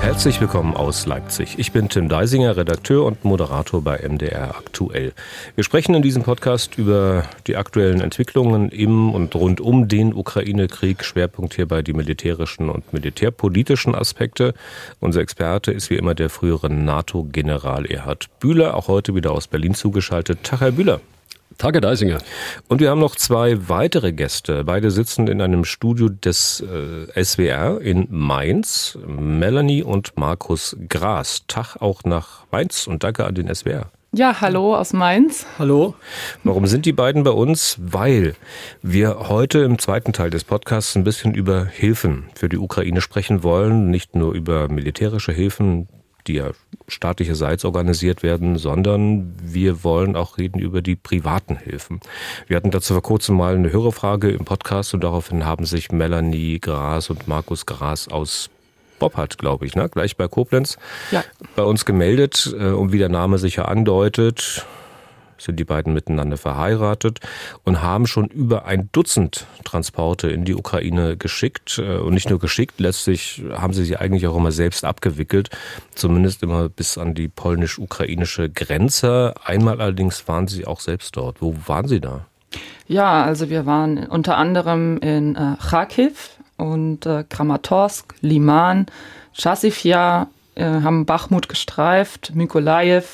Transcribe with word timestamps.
Herzlich 0.00 0.40
willkommen 0.40 0.74
aus 0.74 1.04
Leipzig. 1.04 1.58
Ich 1.58 1.72
bin 1.72 1.90
Tim 1.90 2.08
Deisinger, 2.08 2.56
Redakteur 2.56 3.04
und 3.04 3.22
Moderator 3.22 3.82
bei 3.84 3.98
MDR 3.98 4.56
Aktuell. 4.56 5.12
Wir 5.54 5.62
sprechen 5.62 5.94
in 5.94 6.00
diesem 6.00 6.22
Podcast 6.22 6.78
über 6.78 7.24
die 7.46 7.56
aktuellen 7.56 8.00
Entwicklungen 8.00 8.70
im 8.70 9.12
und 9.12 9.34
rund 9.34 9.60
um 9.60 9.88
den 9.88 10.14
Ukraine-Krieg. 10.14 11.04
Schwerpunkt 11.04 11.54
hierbei 11.54 11.82
die 11.82 11.92
militärischen 11.92 12.70
und 12.70 12.94
militärpolitischen 12.94 13.94
Aspekte. 13.94 14.54
Unser 15.00 15.20
Experte 15.20 15.70
ist 15.70 15.90
wie 15.90 15.96
immer 15.96 16.14
der 16.14 16.30
frühere 16.30 16.70
NATO-General 16.70 17.84
Erhard 17.84 18.30
Bühler, 18.40 18.76
auch 18.76 18.88
heute 18.88 19.14
wieder 19.14 19.32
aus 19.32 19.48
Berlin 19.48 19.74
zugeschaltet. 19.74 20.44
Tag, 20.44 20.62
Herr 20.62 20.72
Bühler. 20.72 21.00
Tage 21.58 21.80
Deisinger. 21.80 22.18
Und 22.68 22.80
wir 22.80 22.90
haben 22.90 23.00
noch 23.00 23.16
zwei 23.16 23.68
weitere 23.68 24.12
Gäste. 24.12 24.64
Beide 24.64 24.90
sitzen 24.90 25.28
in 25.28 25.40
einem 25.40 25.64
Studio 25.64 26.08
des 26.08 26.60
äh, 26.60 27.22
SWR 27.22 27.80
in 27.80 28.06
Mainz. 28.10 28.98
Melanie 29.06 29.82
und 29.82 30.16
Markus 30.16 30.76
Gras. 30.88 31.42
Tag 31.48 31.76
auch 31.80 32.04
nach 32.04 32.46
Mainz 32.50 32.86
und 32.86 33.04
danke 33.04 33.26
an 33.26 33.34
den 33.34 33.54
SWR. 33.54 33.90
Ja, 34.12 34.40
hallo 34.40 34.74
aus 34.74 34.92
Mainz. 34.92 35.46
Hallo. 35.56 35.94
Warum 36.42 36.66
sind 36.66 36.84
die 36.84 36.92
beiden 36.92 37.22
bei 37.22 37.30
uns? 37.30 37.76
Weil 37.80 38.34
wir 38.82 39.28
heute 39.28 39.60
im 39.60 39.78
zweiten 39.78 40.12
Teil 40.12 40.30
des 40.30 40.42
Podcasts 40.42 40.96
ein 40.96 41.04
bisschen 41.04 41.32
über 41.32 41.64
Hilfen 41.64 42.24
für 42.34 42.48
die 42.48 42.58
Ukraine 42.58 43.02
sprechen 43.02 43.44
wollen. 43.44 43.88
Nicht 43.88 44.16
nur 44.16 44.32
über 44.32 44.68
militärische 44.68 45.30
Hilfen, 45.30 45.88
die 46.26 46.34
ja 46.34 46.50
staatlicherseits 46.88 47.64
organisiert 47.64 48.22
werden, 48.22 48.58
sondern 48.58 49.34
wir 49.42 49.84
wollen 49.84 50.16
auch 50.16 50.38
reden 50.38 50.58
über 50.58 50.82
die 50.82 50.96
privaten 50.96 51.56
Hilfen. 51.56 52.00
Wir 52.46 52.56
hatten 52.56 52.70
dazu 52.70 52.94
vor 52.94 53.02
kurzem 53.02 53.36
mal 53.36 53.54
eine 53.54 53.72
Hörerfrage 53.72 54.30
im 54.30 54.44
Podcast 54.44 54.94
und 54.94 55.04
daraufhin 55.04 55.44
haben 55.44 55.64
sich 55.64 55.92
Melanie 55.92 56.58
Gras 56.58 57.10
und 57.10 57.28
Markus 57.28 57.66
Gras 57.66 58.08
aus 58.08 58.50
Boppard, 58.98 59.38
glaube 59.38 59.66
ich, 59.66 59.74
ne? 59.74 59.88
gleich 59.88 60.16
bei 60.16 60.28
Koblenz, 60.28 60.78
ja. 61.10 61.24
bei 61.56 61.62
uns 61.62 61.84
gemeldet. 61.84 62.54
Äh, 62.56 62.66
und 62.66 62.92
wie 62.92 62.98
der 62.98 63.08
Name 63.08 63.38
sich 63.38 63.56
ja 63.56 63.64
andeutet, 63.64 64.66
sind 65.40 65.58
die 65.58 65.64
beiden 65.64 65.92
miteinander 65.94 66.36
verheiratet 66.36 67.20
und 67.64 67.82
haben 67.82 68.06
schon 68.06 68.26
über 68.26 68.64
ein 68.66 68.88
Dutzend 68.92 69.46
Transporte 69.64 70.28
in 70.28 70.44
die 70.44 70.54
Ukraine 70.54 71.16
geschickt. 71.16 71.78
Äh, 71.78 71.98
und 71.98 72.14
nicht 72.14 72.30
nur 72.30 72.38
geschickt, 72.38 72.80
letztlich 72.80 73.42
haben 73.52 73.72
sie 73.72 73.84
sie 73.84 73.96
eigentlich 73.96 74.26
auch 74.26 74.36
immer 74.36 74.52
selbst 74.52 74.84
abgewickelt, 74.84 75.50
zumindest 75.94 76.42
immer 76.42 76.68
bis 76.68 76.98
an 76.98 77.14
die 77.14 77.28
polnisch-ukrainische 77.28 78.50
Grenze. 78.50 79.34
Einmal 79.44 79.80
allerdings 79.80 80.26
waren 80.28 80.48
sie 80.48 80.66
auch 80.66 80.80
selbst 80.80 81.16
dort. 81.16 81.40
Wo 81.40 81.54
waren 81.66 81.88
sie 81.88 82.00
da? 82.00 82.26
Ja, 82.86 83.22
also 83.22 83.50
wir 83.50 83.66
waren 83.66 84.06
unter 84.06 84.36
anderem 84.36 84.98
in 84.98 85.36
äh, 85.36 85.56
Kharkiv 85.60 86.30
und 86.56 87.06
äh, 87.06 87.24
Kramatorsk, 87.28 88.14
Liman, 88.20 88.86
Chasivya, 89.32 90.28
äh, 90.56 90.64
haben 90.64 91.06
Bachmut 91.06 91.48
gestreift, 91.48 92.32
Mykolajew 92.34 93.04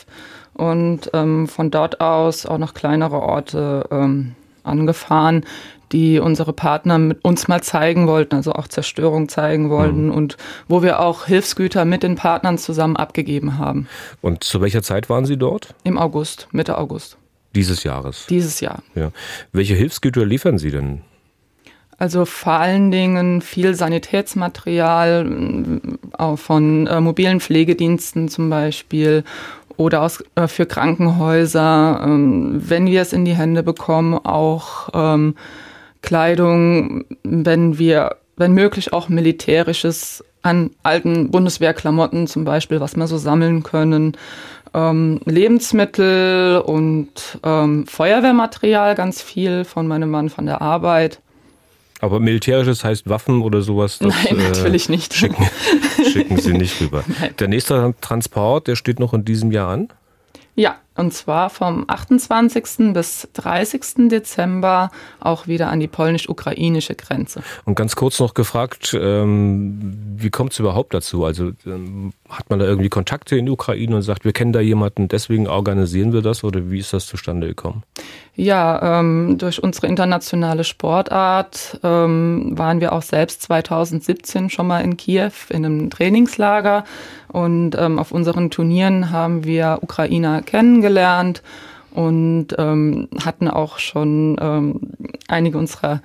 und 0.57 1.11
ähm, 1.13 1.47
von 1.47 1.71
dort 1.71 2.01
aus 2.01 2.47
auch 2.47 2.59
noch 2.59 2.75
kleinere 2.75 3.21
Orte 3.21 3.87
ähm, 3.91 4.35
angefahren, 4.63 5.45
die 5.93 6.19
unsere 6.19 6.53
Partner 6.53 6.99
mit 6.99 7.25
uns 7.25 7.47
mal 7.47 7.63
zeigen 7.63 8.09
wollten, 8.09 8.35
also 8.35 8.53
auch 8.53 8.67
Zerstörung 8.67 9.29
zeigen 9.29 9.71
wollten 9.71 10.07
mhm. 10.07 10.13
und 10.13 10.37
wo 10.69 10.83
wir 10.83 11.01
auch 11.01 11.27
Hilfsgüter 11.27 11.85
mit 11.85 12.03
den 12.03 12.17
Partnern 12.17 12.59
zusammen 12.59 12.97
abgegeben 12.97 13.59
haben. 13.59 13.87
Und 14.21 14.43
zu 14.43 14.61
welcher 14.61 14.83
Zeit 14.83 15.09
waren 15.09 15.27
Sie 15.27 15.37
dort? 15.37 15.75
Im 15.85 15.99
August, 15.99 16.49
Mitte 16.53 16.79
August. 16.79 17.19
Dieses 17.55 17.85
Jahres? 17.85 18.27
Dieses 18.29 18.61
Jahr. 18.61 18.83
Ja. 18.95 19.13
Welche 19.53 19.75
Hilfsgüter 19.75 20.27
liefern 20.27 20.59
Sie 20.59 20.71
denn? 20.71 21.03
Also 21.99 22.27
vor 22.27 22.53
allen 22.53 22.91
Dingen 22.91 23.41
viel 23.41 23.75
Sanitätsmaterial, 23.75 25.81
auch 26.13 26.39
von 26.39 26.87
äh, 26.87 27.01
mobilen 27.01 27.41
Pflegediensten 27.41 28.29
zum 28.29 28.51
Beispiel 28.51 29.25
oder 29.77 30.03
aus, 30.03 30.23
äh, 30.35 30.47
für 30.49 30.67
Krankenhäuser, 30.67 32.01
ähm, 32.05 32.63
wenn 32.69 32.87
wir 32.87 33.03
es 33.03 33.13
in 33.13 33.25
die 33.25 33.35
Hände 33.35 33.63
bekommen, 33.63 34.15
auch 34.15 34.89
ähm, 34.95 35.35
Kleidung, 36.03 37.05
wenn 37.23 37.79
wir, 37.79 38.17
wenn 38.37 38.53
möglich 38.53 38.93
auch 38.93 39.09
militärisches 39.09 40.25
an 40.43 40.71
alten 40.85 41.31
Bundeswehrklamotten 41.31 42.29
zum 42.29 42.45
Beispiel, 42.45 42.81
was 42.81 42.97
wir 42.97 43.09
so 43.09 43.19
sammeln 43.19 43.65
können, 43.65 44.17
ähm, 44.75 45.21
Lebensmittel 45.25 46.61
und 46.61 47.41
ähm, 47.43 47.87
Feuerwehrmaterial 47.87 48.95
ganz 48.95 49.21
viel 49.21 49.65
von 49.65 49.89
meinem 49.89 50.11
Mann 50.11 50.29
von 50.29 50.47
der 50.47 50.63
Arbeit. 50.63 51.21
Aber 52.01 52.21
militärisches 52.21 52.85
heißt 52.85 53.09
Waffen 53.09 53.43
oder 53.43 53.63
sowas? 53.63 53.99
Das, 53.99 54.15
Nein, 54.25 54.37
natürlich 54.37 54.89
äh, 54.89 54.93
nicht. 54.93 55.15
Schicken, 55.15 55.49
schicken 56.13 56.37
Sie 56.39 56.53
nicht 56.53 56.81
rüber. 56.81 57.05
Nein. 57.21 57.35
Der 57.39 57.49
nächste 57.49 57.95
Transport, 58.01 58.69
der 58.69 58.77
steht 58.77 59.01
noch 59.01 59.15
in 59.15 59.25
diesem 59.25 59.51
Jahr 59.51 59.71
an? 59.71 59.89
Ja, 60.55 60.77
und 60.97 61.13
zwar 61.13 61.51
vom 61.51 61.85
28. 61.87 62.93
bis 62.93 63.29
30. 63.35 64.09
Dezember 64.09 64.91
auch 65.21 65.47
wieder 65.47 65.69
an 65.69 65.81
die 65.81 65.89
polnisch-ukrainische 65.89 66.95
Grenze. 66.95 67.43
Und 67.65 67.75
ganz 67.75 67.97
kurz 67.97 68.19
noch 68.19 68.35
gefragt, 68.35 68.97
ähm, 68.99 70.15
wie 70.17 70.31
kommt 70.31 70.53
es 70.53 70.59
überhaupt 70.59 70.95
dazu? 70.95 71.25
Also 71.25 71.53
ähm, 71.67 72.13
hat 72.29 72.49
man 72.51 72.59
da 72.59 72.65
irgendwie 72.65 72.89
Kontakte 72.89 73.37
in 73.37 73.47
die 73.47 73.53
Ukraine 73.53 73.97
und 73.97 74.03
sagt, 74.03 74.25
wir 74.25 74.33
kennen 74.33 74.53
da 74.53 74.61
jemanden, 74.61 75.09
deswegen 75.09 75.47
organisieren 75.47 76.13
wir 76.13 76.23
das 76.23 76.45
oder 76.45 76.71
wie 76.71 76.79
ist 76.79 76.93
das 76.93 77.07
zustande 77.07 77.49
gekommen? 77.49 77.83
Ja, 78.35 79.01
ähm, 79.01 79.37
durch 79.39 79.63
unsere 79.63 79.87
internationale 79.87 80.65
Sportart 80.65 81.81
ähm, 81.83 82.53
waren 82.57 82.81
wir 82.81 82.93
auch 82.93 83.03
selbst 83.03 83.43
2017 83.43 84.51
schon 84.51 84.67
mal 84.67 84.81
in 84.81 84.97
Kiew 84.97 85.31
in 85.49 85.65
einem 85.65 85.91
Trainingslager 85.91 86.85
und 87.29 87.77
ähm, 87.79 87.99
auf 87.99 88.13
unseren 88.13 88.51
Turnieren 88.51 89.11
haben 89.11 89.45
wir 89.45 89.79
Ukrainer 89.83 90.43
kennengelernt 90.43 90.86
und 91.91 92.49
ähm, 92.59 93.09
hatten 93.25 93.49
auch 93.49 93.79
schon 93.79 94.37
ähm, 94.41 94.81
einige 95.29 95.57
unserer 95.57 96.03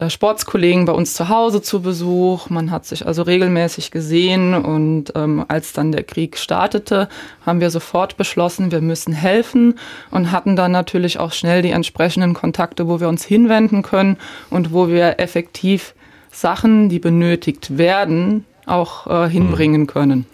äh, 0.00 0.08
Sportskollegen 0.08 0.86
bei 0.86 0.92
uns 0.92 1.14
zu 1.14 1.28
Hause 1.28 1.62
zu 1.62 1.82
Besuch. 1.82 2.48
Man 2.48 2.70
hat 2.70 2.86
sich 2.86 3.06
also 3.06 3.22
regelmäßig 3.22 3.90
gesehen 3.90 4.54
und 4.54 5.12
ähm, 5.14 5.44
als 5.46 5.72
dann 5.72 5.92
der 5.92 6.04
Krieg 6.04 6.38
startete, 6.38 7.08
haben 7.44 7.60
wir 7.60 7.70
sofort 7.70 8.16
beschlossen, 8.16 8.72
wir 8.72 8.80
müssen 8.80 9.12
helfen 9.12 9.74
und 10.10 10.32
hatten 10.32 10.56
dann 10.56 10.72
natürlich 10.72 11.18
auch 11.18 11.32
schnell 11.32 11.62
die 11.62 11.70
entsprechenden 11.70 12.34
Kontakte, 12.34 12.88
wo 12.88 12.98
wir 12.98 13.08
uns 13.08 13.24
hinwenden 13.24 13.82
können 13.82 14.16
und 14.48 14.72
wo 14.72 14.88
wir 14.88 15.20
effektiv 15.20 15.94
Sachen, 16.32 16.88
die 16.88 16.98
benötigt 16.98 17.76
werden, 17.76 18.46
auch 18.66 19.06
äh, 19.06 19.28
hinbringen 19.28 19.86
können. 19.86 20.26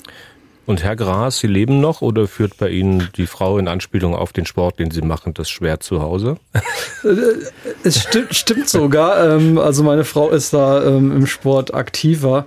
Und 0.67 0.83
Herr 0.83 0.97
Gras, 0.97 1.39
Sie 1.39 1.47
leben 1.47 1.81
noch 1.81 2.03
oder 2.03 2.27
führt 2.27 2.59
bei 2.59 2.69
Ihnen 2.71 3.09
die 3.17 3.27
Frau 3.27 3.57
in 3.59 3.69
Anspielung 3.69 4.17
auf 4.17 4.33
den 4.33 4.47
Sport, 4.47 4.81
den 4.81 4.91
Sie 4.91 5.01
machen, 5.01 5.33
das 5.33 5.49
schwer 5.49 5.79
zu 5.79 6.03
Hause? 6.03 6.39
es 7.85 8.03
stimmt, 8.03 8.35
stimmt 8.35 8.69
sogar. 8.69 9.37
Ähm, 9.37 9.59
also 9.59 9.85
meine 9.85 10.05
Frau 10.05 10.31
ist 10.31 10.53
da 10.53 10.85
ähm, 10.85 11.13
im 11.13 11.27
Sport 11.27 11.73
aktiver, 11.73 12.47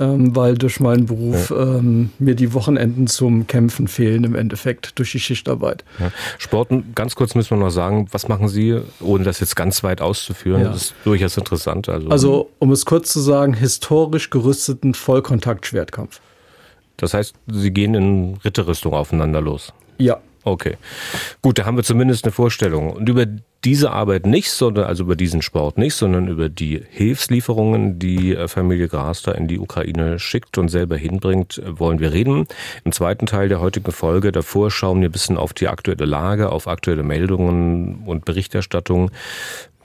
ähm, 0.00 0.34
weil 0.34 0.58
durch 0.58 0.80
meinen 0.80 1.06
Beruf 1.06 1.50
ja. 1.50 1.80
mir 2.18 2.34
die 2.34 2.52
Wochenenden 2.54 3.06
zum 3.06 3.46
Kämpfen 3.46 3.86
fehlen 3.86 4.24
im 4.24 4.34
Endeffekt 4.34 4.98
durch 4.98 5.12
die 5.12 5.20
Schichtarbeit. 5.20 5.84
Ja. 6.00 6.10
Sport, 6.38 6.70
ganz 6.96 7.14
kurz 7.14 7.36
müssen 7.36 7.50
wir 7.50 7.64
noch 7.64 7.70
sagen, 7.70 8.08
was 8.10 8.26
machen 8.26 8.48
Sie, 8.48 8.80
ohne 8.98 9.22
das 9.22 9.38
jetzt 9.38 9.54
ganz 9.54 9.84
weit 9.84 10.00
auszuführen? 10.00 10.62
Ja. 10.62 10.68
Das 10.70 10.82
ist 10.82 10.94
durchaus 11.04 11.36
interessant. 11.36 11.88
Also, 11.88 12.08
also 12.08 12.50
um 12.58 12.72
es 12.72 12.84
kurz 12.84 13.12
zu 13.12 13.20
sagen, 13.20 13.54
historisch 13.54 14.30
gerüsteten 14.30 14.94
Vollkontakt-Schwertkampf. 14.94 16.20
Das 17.00 17.14
heißt, 17.14 17.34
Sie 17.46 17.70
gehen 17.70 17.94
in 17.94 18.38
Ritterrüstung 18.44 18.92
aufeinander 18.92 19.40
los? 19.40 19.72
Ja. 19.98 20.18
Okay. 20.42 20.76
Gut, 21.42 21.58
da 21.58 21.66
haben 21.66 21.76
wir 21.76 21.84
zumindest 21.84 22.24
eine 22.24 22.32
Vorstellung. 22.32 22.90
Und 22.90 23.08
über 23.08 23.26
diese 23.62 23.90
Arbeit 23.90 24.24
nicht, 24.24 24.50
sondern 24.50 24.86
also 24.86 25.04
über 25.04 25.16
diesen 25.16 25.42
Sport 25.42 25.76
nicht, 25.76 25.94
sondern 25.94 26.28
über 26.28 26.48
die 26.48 26.82
Hilfslieferungen, 26.88 27.98
die 27.98 28.34
äh, 28.34 28.48
Familie 28.48 28.88
Gras 28.88 29.20
da 29.20 29.32
in 29.32 29.48
die 29.48 29.58
Ukraine 29.58 30.18
schickt 30.18 30.56
und 30.56 30.68
selber 30.68 30.96
hinbringt, 30.96 31.58
äh, 31.58 31.78
wollen 31.78 31.98
wir 31.98 32.14
reden. 32.14 32.46
Im 32.84 32.92
zweiten 32.92 33.26
Teil 33.26 33.50
der 33.50 33.60
heutigen 33.60 33.92
Folge 33.92 34.32
davor 34.32 34.70
schauen 34.70 35.02
wir 35.02 35.10
ein 35.10 35.12
bisschen 35.12 35.36
auf 35.36 35.52
die 35.52 35.68
aktuelle 35.68 36.06
Lage, 36.06 36.50
auf 36.50 36.68
aktuelle 36.68 37.02
Meldungen 37.02 38.02
und 38.06 38.24
Berichterstattung 38.24 39.10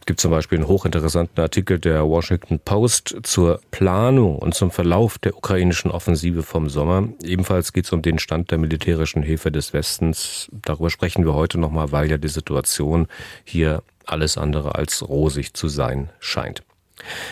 gibt 0.06 0.20
zum 0.20 0.32
Beispiel 0.32 0.58
einen 0.58 0.68
hochinteressanten 0.68 1.42
Artikel 1.42 1.80
der 1.80 2.08
Washington 2.08 2.60
Post 2.60 3.16
zur 3.24 3.60
Planung 3.72 4.38
und 4.38 4.54
zum 4.54 4.72
Verlauf 4.72 5.18
der 5.18 5.36
ukrainischen 5.36 5.92
Offensive 5.92 6.44
vom 6.44 6.70
Sommer. 6.70 7.10
Ebenfalls 7.24 7.74
geht 7.74 7.86
es 7.86 7.92
um 7.92 8.02
den 8.02 8.20
Stand 8.20 8.52
der 8.52 8.58
militärischen 8.58 9.24
Hilfe 9.24 9.52
des 9.52 9.74
Westens. 9.74 10.50
Darüber 10.52 10.90
sprechen 10.90 11.26
wir 11.26 11.34
heute 11.34 11.60
nochmal, 11.60 11.92
weil 11.92 12.10
ja 12.10 12.18
die 12.18 12.28
Situation 12.28 13.08
hier 13.44 13.82
alles 14.06 14.38
andere 14.38 14.76
als 14.76 15.08
rosig 15.08 15.54
zu 15.54 15.68
sein 15.68 16.10
scheint. 16.20 16.64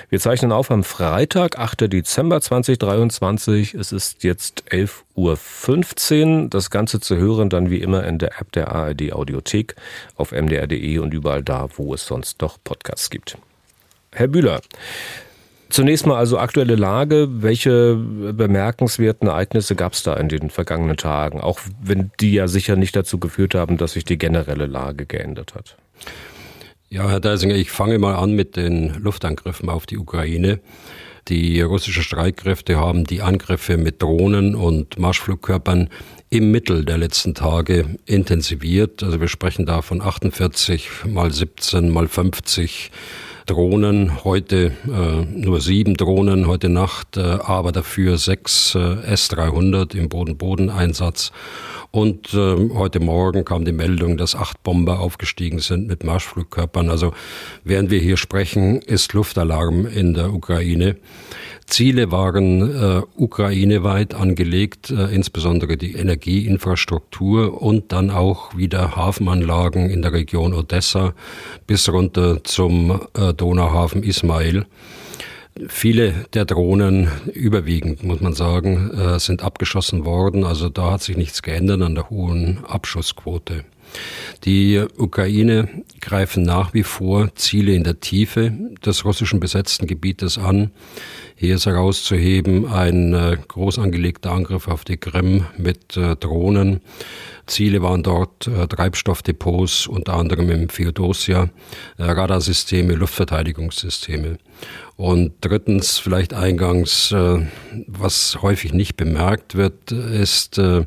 Wir 0.10 0.20
zeichnen 0.20 0.52
auf 0.52 0.72
am 0.72 0.84
Freitag, 0.84 1.58
8. 1.58 1.92
Dezember 1.92 2.42
2023. 2.42 3.74
Es 3.74 3.92
ist 3.92 4.24
jetzt 4.24 4.64
11.15 4.70 6.44
Uhr. 6.44 6.50
Das 6.50 6.70
Ganze 6.70 7.00
zu 7.00 7.18
hören 7.18 7.50
dann 7.50 7.70
wie 7.70 7.82
immer 7.82 8.04
in 8.06 8.20
der 8.20 8.40
App 8.40 8.52
der 8.52 8.72
ARD 8.72 9.14
Audiothek 9.14 9.76
auf 10.16 10.32
mdr.de 10.32 10.98
und 11.00 11.14
überall 11.14 11.44
da, 11.44 11.68
wo 11.76 11.94
es 11.94 12.06
sonst 12.06 12.42
noch 12.42 12.58
Podcasts 12.64 13.10
gibt. 13.10 13.38
Herr 14.12 14.28
Bühler, 14.28 14.62
Zunächst 15.74 16.06
mal 16.06 16.20
also 16.20 16.38
aktuelle 16.38 16.76
Lage. 16.76 17.28
Welche 17.42 17.96
bemerkenswerten 17.96 19.28
Ereignisse 19.28 19.76
gab 19.76 19.94
es 19.94 20.04
da 20.04 20.16
in 20.18 20.30
den 20.30 20.52
vergangenen 20.52 20.98
Tagen? 20.98 21.42
Auch 21.42 21.60
wenn 21.82 22.12
die 22.20 22.34
ja 22.34 22.48
sicher 22.48 22.76
nicht 22.76 22.96
dazu 22.96 23.18
geführt 23.18 23.56
haben, 23.56 23.78
dass 23.78 23.94
sich 23.94 24.06
die 24.06 24.20
generelle 24.20 24.68
Lage 24.68 25.08
geändert 25.08 25.56
hat. 25.56 25.76
Ja, 26.94 27.10
Herr 27.10 27.20
Deisinger, 27.20 27.56
ich 27.56 27.72
fange 27.72 27.98
mal 27.98 28.14
an 28.14 28.34
mit 28.34 28.56
den 28.56 28.94
Luftangriffen 29.02 29.68
auf 29.68 29.88
die 29.88 29.98
Ukraine. 29.98 30.60
Die 31.28 31.60
russischen 31.60 32.04
Streitkräfte 32.04 32.78
haben 32.78 33.06
die 33.06 33.24
Angriffe 33.24 33.78
mit 33.78 34.04
Drohnen 34.04 34.54
und 34.54 35.00
Marschflugkörpern 35.00 35.90
im 36.30 36.52
Mittel 36.52 36.86
der 36.86 37.00
letzten 37.00 37.34
Tage 37.34 37.98
intensiviert. 38.06 39.02
Also 39.02 39.20
wir 39.20 39.28
sprechen 39.28 39.66
da 39.66 39.82
von 39.82 40.04
48 40.04 41.06
mal 41.08 41.32
17 41.32 41.90
mal 41.90 42.08
50 42.08 42.92
Drohnen, 43.46 44.24
heute 44.24 44.72
äh, 44.88 45.26
nur 45.26 45.60
sieben 45.60 45.96
Drohnen, 45.96 46.48
heute 46.48 46.70
Nacht, 46.70 47.18
äh, 47.18 47.22
aber 47.22 47.72
dafür 47.72 48.18
sechs 48.18 48.74
äh, 48.76 49.02
S-300 49.06 49.96
im 49.96 50.08
Boden-Boden-Einsatz. 50.08 51.32
Und 51.92 52.34
äh, 52.34 52.70
heute 52.74 53.00
Morgen 53.00 53.46
kam 53.46 53.66
die 53.66 53.72
Meldung, 53.72 54.18
dass 54.18 54.34
acht 54.34 54.64
Bomber 54.64 55.00
aufgestiegen 55.00 55.60
sind 55.60 55.88
mit 55.88 56.04
Marschflugkörpern. 56.04 56.90
Also 56.90 57.14
während 57.64 57.92
wir 57.92 58.00
hier 58.00 58.18
sprechen, 58.18 58.82
ist 58.82 59.14
Luftalarm 59.14 59.86
in 59.86 60.14
der 60.14 60.34
Ukraine. 60.34 60.96
Ziele 61.74 62.12
waren 62.12 62.62
äh, 62.62 63.02
ukraineweit 63.16 64.14
angelegt, 64.14 64.92
äh, 64.92 65.06
insbesondere 65.06 65.76
die 65.76 65.94
Energieinfrastruktur 65.94 67.64
und 67.64 67.92
dann 67.92 68.12
auch 68.12 68.56
wieder 68.56 68.96
Hafenanlagen 68.96 69.90
in 69.90 70.04
der 70.04 70.14
Region 70.14 70.54
Odessa 70.54 71.16
bis 71.66 71.90
runter 71.90 72.44
zum 72.44 73.02
äh, 73.16 73.34
Donauhafen 73.34 74.04
Ismail. 74.04 74.68
Viele 75.68 76.14
der 76.36 76.46
Drohnen, 76.46 77.10
überwiegend 77.34 78.04
muss 78.04 78.22
man 78.22 78.34
sagen, 78.34 78.92
äh, 78.92 79.18
sind 79.20 79.42
abgeschossen 79.42 80.06
worden. 80.06 80.44
Also 80.44 80.70
da 80.70 80.92
hat 80.92 81.02
sich 81.02 81.18
nichts 81.18 81.42
geändert 81.42 81.82
an 81.82 81.96
der 81.96 82.12
hohen 82.12 82.64
Abschussquote. 82.66 83.66
Die 84.46 84.84
Ukraine 84.98 85.84
greifen 86.02 86.44
nach 86.44 86.74
wie 86.74 86.84
vor 86.84 87.34
Ziele 87.36 87.74
in 87.74 87.84
der 87.84 88.00
Tiefe 88.00 88.52
des 88.86 89.06
russischen 89.06 89.40
besetzten 89.40 89.88
Gebietes 89.88 90.38
an. 90.38 90.72
Hier 91.44 91.56
ist 91.56 91.66
herauszuheben 91.66 92.68
ein 92.68 93.14
äh, 93.14 93.36
groß 93.50 93.78
angelegter 93.78 94.32
Angriff 94.32 94.70
auf 94.70 94.86
die 94.86 94.96
Krim 94.96 95.46
mit 95.58 95.98
äh, 95.98 96.16
Drohnen. 96.16 96.80
Ziele 97.48 97.82
waren 97.82 98.02
dort 98.02 98.48
äh, 98.48 98.66
Treibstoffdepots, 98.66 99.88
unter 99.88 100.14
anderem 100.14 100.50
im 100.50 100.70
Feodosia, 100.70 101.50
Radarsysteme, 101.98 102.94
Luftverteidigungssysteme. 102.94 104.38
Und 104.96 105.34
drittens, 105.42 105.98
vielleicht 105.98 106.36
eingangs, 106.36 107.12
äh, 107.12 107.40
was 107.88 108.38
häufig 108.44 108.74
nicht 108.74 108.96
bemerkt 108.96 109.56
wird, 109.56 109.92
ist 109.92 110.60
äh, 110.60 110.86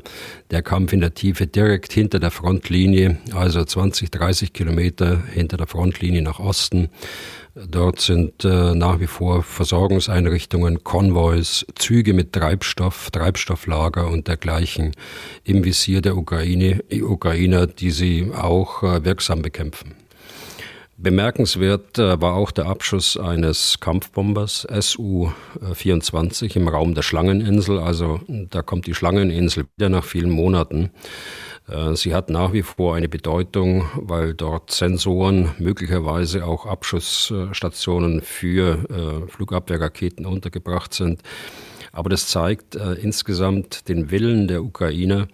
der 0.49 0.61
Kampf 0.61 0.93
in 0.93 1.01
der 1.01 1.13
Tiefe 1.13 1.45
direkt 1.45 1.91
hinter 1.91 2.19
der 2.19 2.31
Frontlinie, 2.31 3.17
also 3.33 3.63
20, 3.63 4.09
30 4.09 4.53
Kilometer 4.53 5.21
hinter 5.33 5.57
der 5.57 5.67
Frontlinie 5.67 6.21
nach 6.21 6.39
Osten. 6.39 6.87
Dort 7.53 7.99
sind 7.99 8.45
äh, 8.45 8.75
nach 8.75 9.01
wie 9.01 9.07
vor 9.07 9.43
Versorgungseinrichtungen, 9.43 10.85
Konvois, 10.85 11.65
Züge 11.75 12.13
mit 12.13 12.31
Treibstoff, 12.31 13.11
Treibstofflager 13.11 14.07
und 14.07 14.29
dergleichen 14.29 14.93
im 15.43 15.65
Visier 15.65 16.01
der 16.01 16.15
Ukraine, 16.15 16.81
Ukrainer, 17.01 17.67
die 17.67 17.91
sie 17.91 18.31
auch 18.33 18.83
wirksam 18.83 19.41
bekämpfen. 19.41 20.06
Bemerkenswert 20.99 21.99
äh, 21.99 22.19
war 22.19 22.33
auch 22.33 22.49
der 22.49 22.65
Abschuss 22.65 23.17
eines 23.17 23.79
Kampfbombers 23.79 24.67
Su-24 24.67 26.55
im 26.55 26.67
Raum 26.67 26.95
der 26.95 27.03
Schlangeninsel. 27.03 27.77
Also 27.77 28.19
da 28.27 28.63
kommt 28.63 28.87
die 28.87 28.95
Schlangeninsel 28.95 29.67
wieder 29.75 29.89
nach 29.89 30.03
vielen 30.03 30.31
Monaten. 30.31 30.89
Äh, 31.67 31.95
sie 31.95 32.15
hat 32.15 32.31
nach 32.31 32.51
wie 32.51 32.63
vor 32.63 32.95
eine 32.95 33.09
Bedeutung, 33.09 33.87
weil 33.95 34.33
dort 34.33 34.71
Sensoren, 34.71 35.51
möglicherweise 35.59 36.45
auch 36.45 36.65
Abschussstationen 36.65 38.21
für 38.21 38.89
äh, 38.89 39.31
Flugabwehrraketen 39.31 40.25
untergebracht 40.25 40.95
sind. 40.95 41.21
Aber 41.91 42.09
das 42.09 42.27
zeigt 42.27 42.75
äh, 42.75 42.93
insgesamt 42.93 43.87
den 43.87 44.09
Willen 44.09 44.47
der 44.47 44.63
Ukrainer, 44.63 45.27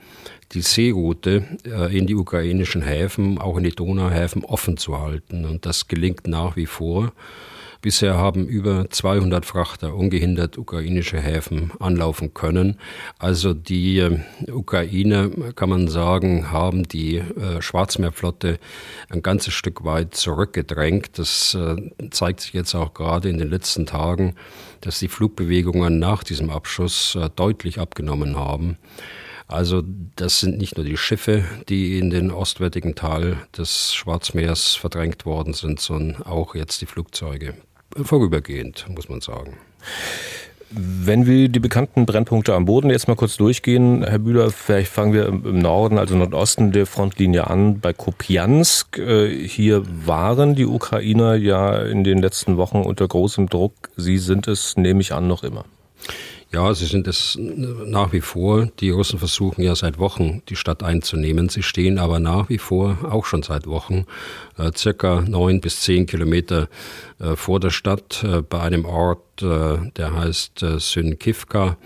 die 0.53 0.61
Seeroute 0.61 1.44
in 1.91 2.07
die 2.07 2.15
ukrainischen 2.15 2.81
Häfen, 2.81 3.38
auch 3.38 3.57
in 3.57 3.63
die 3.63 3.71
Donauhäfen 3.71 4.44
offen 4.45 4.77
zu 4.77 5.00
halten. 5.00 5.45
Und 5.45 5.65
das 5.65 5.88
gelingt 5.88 6.27
nach 6.27 6.55
wie 6.55 6.65
vor. 6.65 7.11
Bisher 7.83 8.15
haben 8.15 8.47
über 8.47 8.89
200 8.89 9.45
Frachter 9.45 9.94
ungehindert 9.94 10.57
ukrainische 10.57 11.19
Häfen 11.19 11.73
anlaufen 11.81 12.33
können. 12.33 12.79
Also 13.19 13.53
die 13.53 14.00
äh, 14.00 14.19
Ukraine, 14.50 15.51
kann 15.53 15.67
man 15.67 15.89
sagen, 15.89 16.50
haben 16.50 16.88
die 16.88 17.17
äh, 17.17 17.61
Schwarzmeerflotte 17.61 18.57
ein 19.09 19.21
ganzes 19.21 19.53
Stück 19.53 19.83
weit 19.83 20.15
zurückgedrängt. 20.15 21.19
Das 21.19 21.55
äh, 21.55 21.75
zeigt 22.09 22.39
sich 22.39 22.53
jetzt 22.53 22.73
auch 22.73 22.94
gerade 22.94 23.27
in 23.27 23.38
den 23.38 23.50
letzten 23.50 23.85
Tagen, 23.85 24.35
dass 24.79 25.00
die 25.00 25.09
Flugbewegungen 25.09 26.00
nach 26.00 26.23
diesem 26.23 26.51
Abschuss 26.51 27.17
deutlich 27.35 27.81
abgenommen 27.81 28.38
haben. 28.38 28.77
Also 29.53 29.83
das 30.15 30.39
sind 30.39 30.57
nicht 30.57 30.77
nur 30.77 30.85
die 30.85 30.97
Schiffe, 30.97 31.44
die 31.69 32.00
in 32.00 32.09
den 32.09 32.31
ostwärtigen 32.31 32.95
Teil 32.95 33.38
des 33.55 33.94
Schwarzmeers 33.94 34.75
verdrängt 34.75 35.27
worden 35.27 35.53
sind, 35.53 35.79
sondern 35.79 36.23
auch 36.23 36.55
jetzt 36.55 36.81
die 36.81 36.88
Flugzeuge 36.88 37.53
vorübergehend, 37.95 38.88
muss 38.89 39.09
man 39.09 39.21
sagen. 39.21 39.57
Wenn 40.71 41.27
wir 41.27 41.50
die 41.50 41.59
bekannten 41.59 42.07
Brennpunkte 42.07 42.55
am 42.55 42.65
Boden 42.65 42.89
jetzt 42.89 43.07
mal 43.07 43.15
kurz 43.15 43.38
durchgehen, 43.38 44.03
Herr 44.03 44.17
Bühler, 44.17 44.50
vielleicht 44.50 44.91
fangen 44.91 45.13
wir 45.13 45.27
im 45.27 45.59
Norden, 45.59 46.00
also 46.00 46.15
Nordosten 46.15 46.71
der 46.71 46.88
Frontlinie 46.88 47.45
an, 47.45 47.79
bei 47.79 47.94
Kopiansk. 47.94 48.97
Äh, 48.97 49.47
hier 49.47 49.83
waren 50.07 50.55
die 50.55 50.65
Ukrainer 50.65 51.35
ja 51.35 51.79
in 51.83 52.03
den 52.03 52.17
letzten 52.17 52.57
Wochen 52.57 52.77
unter 52.77 53.07
großem 53.07 53.50
Druck. 53.50 53.73
Sie 53.97 54.17
sind 54.17 54.47
es, 54.47 54.75
nehme 54.77 55.01
ich 55.01 55.13
an, 55.13 55.27
noch 55.27 55.44
immer. 55.44 55.65
Ja, 56.53 56.71
sie 56.75 56.85
sind 56.85 57.07
es 57.07 57.35
nach 57.39 58.13
wie 58.13 58.21
vor. 58.21 58.67
Die 58.79 58.91
Russen 58.91 59.17
versuchen 59.17 59.63
ja 59.63 59.75
seit 59.75 59.97
Wochen, 59.97 60.44
die 60.50 60.55
Stadt 60.55 60.83
einzunehmen. 60.83 61.50
Sie 61.50 61.63
stehen 61.63 61.98
aber 61.98 62.19
nach 62.19 62.48
wie 62.50 62.60
vor, 62.60 62.95
auch 63.10 63.25
schon 63.25 63.41
seit 63.41 63.65
Wochen, 63.65 64.05
äh, 64.60 64.69
circa 64.75 65.22
neun 65.22 65.62
bis 65.62 65.81
zehn 65.81 66.05
Kilometer 66.05 66.69
äh, 67.19 67.36
vor 67.36 67.60
der 67.60 67.72
Stadt 67.72 68.24
äh, 68.24 68.43
bei 68.43 68.62
einem 68.62 68.86
Ort, 68.86 69.22
der 69.41 70.13
heißt 70.15 70.63
Synkivka. 70.77 71.77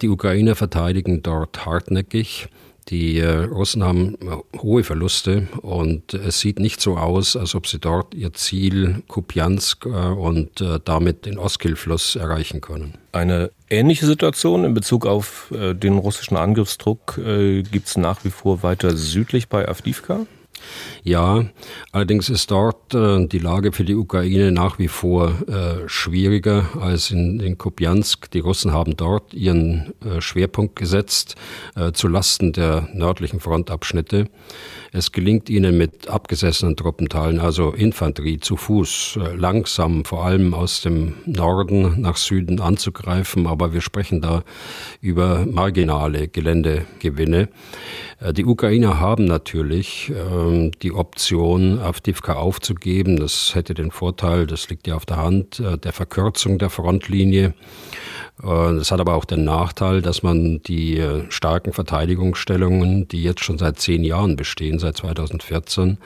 Die 0.00 0.08
Ukrainer 0.08 0.54
verteidigen 0.54 1.20
dort 1.20 1.66
hartnäckig. 1.66 2.46
Die 2.88 3.18
äh, 3.18 3.44
Russen 3.44 3.84
haben 3.84 4.14
äh, 4.14 4.58
hohe 4.58 4.84
Verluste 4.84 5.48
und 5.62 6.14
es 6.14 6.40
sieht 6.40 6.58
nicht 6.58 6.80
so 6.80 6.96
aus, 6.96 7.36
als 7.36 7.54
ob 7.54 7.66
sie 7.66 7.78
dort 7.78 8.14
ihr 8.14 8.32
Ziel 8.32 9.02
Kupiansk 9.08 9.86
äh, 9.86 9.88
und 9.88 10.64
damit 10.84 11.26
den 11.26 11.38
Oskil-Fluss 11.38 12.16
erreichen 12.16 12.60
können. 12.60 12.94
Eine 13.12 13.50
ähnliche 13.70 14.06
Situation 14.06 14.64
in 14.64 14.74
Bezug 14.74 15.06
auf 15.06 15.52
den 15.52 15.98
russischen 15.98 16.36
Angriffsdruck 16.36 17.20
gibt 17.70 17.86
es 17.86 17.96
nach 17.96 18.24
wie 18.24 18.30
vor 18.30 18.62
weiter 18.62 18.96
südlich 18.96 19.48
bei 19.48 19.68
Avdivka? 19.68 20.26
Ja, 21.04 21.44
allerdings 21.90 22.28
ist 22.28 22.50
dort 22.50 22.94
äh, 22.94 23.26
die 23.26 23.38
Lage 23.38 23.72
für 23.72 23.84
die 23.84 23.94
Ukraine 23.94 24.52
nach 24.52 24.78
wie 24.78 24.88
vor 24.88 25.34
äh, 25.48 25.88
schwieriger 25.88 26.66
als 26.80 27.10
in, 27.10 27.40
in 27.40 27.58
Kupiansk. 27.58 28.30
Die 28.30 28.40
Russen 28.40 28.72
haben 28.72 28.96
dort 28.96 29.34
ihren 29.34 29.94
äh, 30.04 30.20
Schwerpunkt 30.20 30.76
gesetzt 30.76 31.36
äh, 31.76 31.92
zu 31.92 32.08
Lasten 32.08 32.52
der 32.52 32.88
nördlichen 32.92 33.40
Frontabschnitte. 33.40 34.28
Es 34.94 35.10
gelingt 35.10 35.48
ihnen 35.48 35.78
mit 35.78 36.08
abgesessenen 36.08 36.76
Truppenteilen, 36.76 37.40
also 37.40 37.70
Infanterie 37.70 38.40
zu 38.40 38.56
Fuß, 38.56 39.18
äh, 39.20 39.34
langsam 39.36 40.04
vor 40.04 40.26
allem 40.26 40.52
aus 40.52 40.82
dem 40.82 41.14
Norden 41.24 42.00
nach 42.02 42.18
Süden 42.18 42.60
anzugreifen, 42.60 43.46
aber 43.46 43.72
wir 43.72 43.80
sprechen 43.80 44.20
da 44.20 44.44
über 45.00 45.46
marginale 45.46 46.28
Geländegewinne. 46.28 47.48
Äh, 48.20 48.32
die 48.34 48.44
Ukrainer 48.44 49.00
haben 49.00 49.24
natürlich 49.24 50.12
ähm, 50.52 50.70
die 50.82 50.92
Option, 50.92 51.78
Avdivka 51.78 52.34
aufzugeben. 52.34 53.16
Das 53.16 53.54
hätte 53.54 53.74
den 53.74 53.90
Vorteil, 53.90 54.46
das 54.46 54.68
liegt 54.68 54.86
ja 54.86 54.96
auf 54.96 55.06
der 55.06 55.18
Hand, 55.18 55.60
äh, 55.60 55.78
der 55.78 55.92
Verkürzung 55.92 56.58
der 56.58 56.70
Frontlinie. 56.70 57.54
Das 58.38 58.90
hat 58.90 58.98
aber 58.98 59.14
auch 59.14 59.26
den 59.26 59.44
Nachteil, 59.44 60.02
dass 60.02 60.24
man 60.24 60.62
die 60.62 60.98
äh, 60.98 61.30
starken 61.30 61.72
Verteidigungsstellungen, 61.72 63.06
die 63.06 63.22
jetzt 63.22 63.44
schon 63.44 63.58
seit 63.58 63.78
zehn 63.78 64.02
Jahren 64.02 64.34
bestehen, 64.34 64.80
seit 64.80 64.96
2014, 64.96 65.98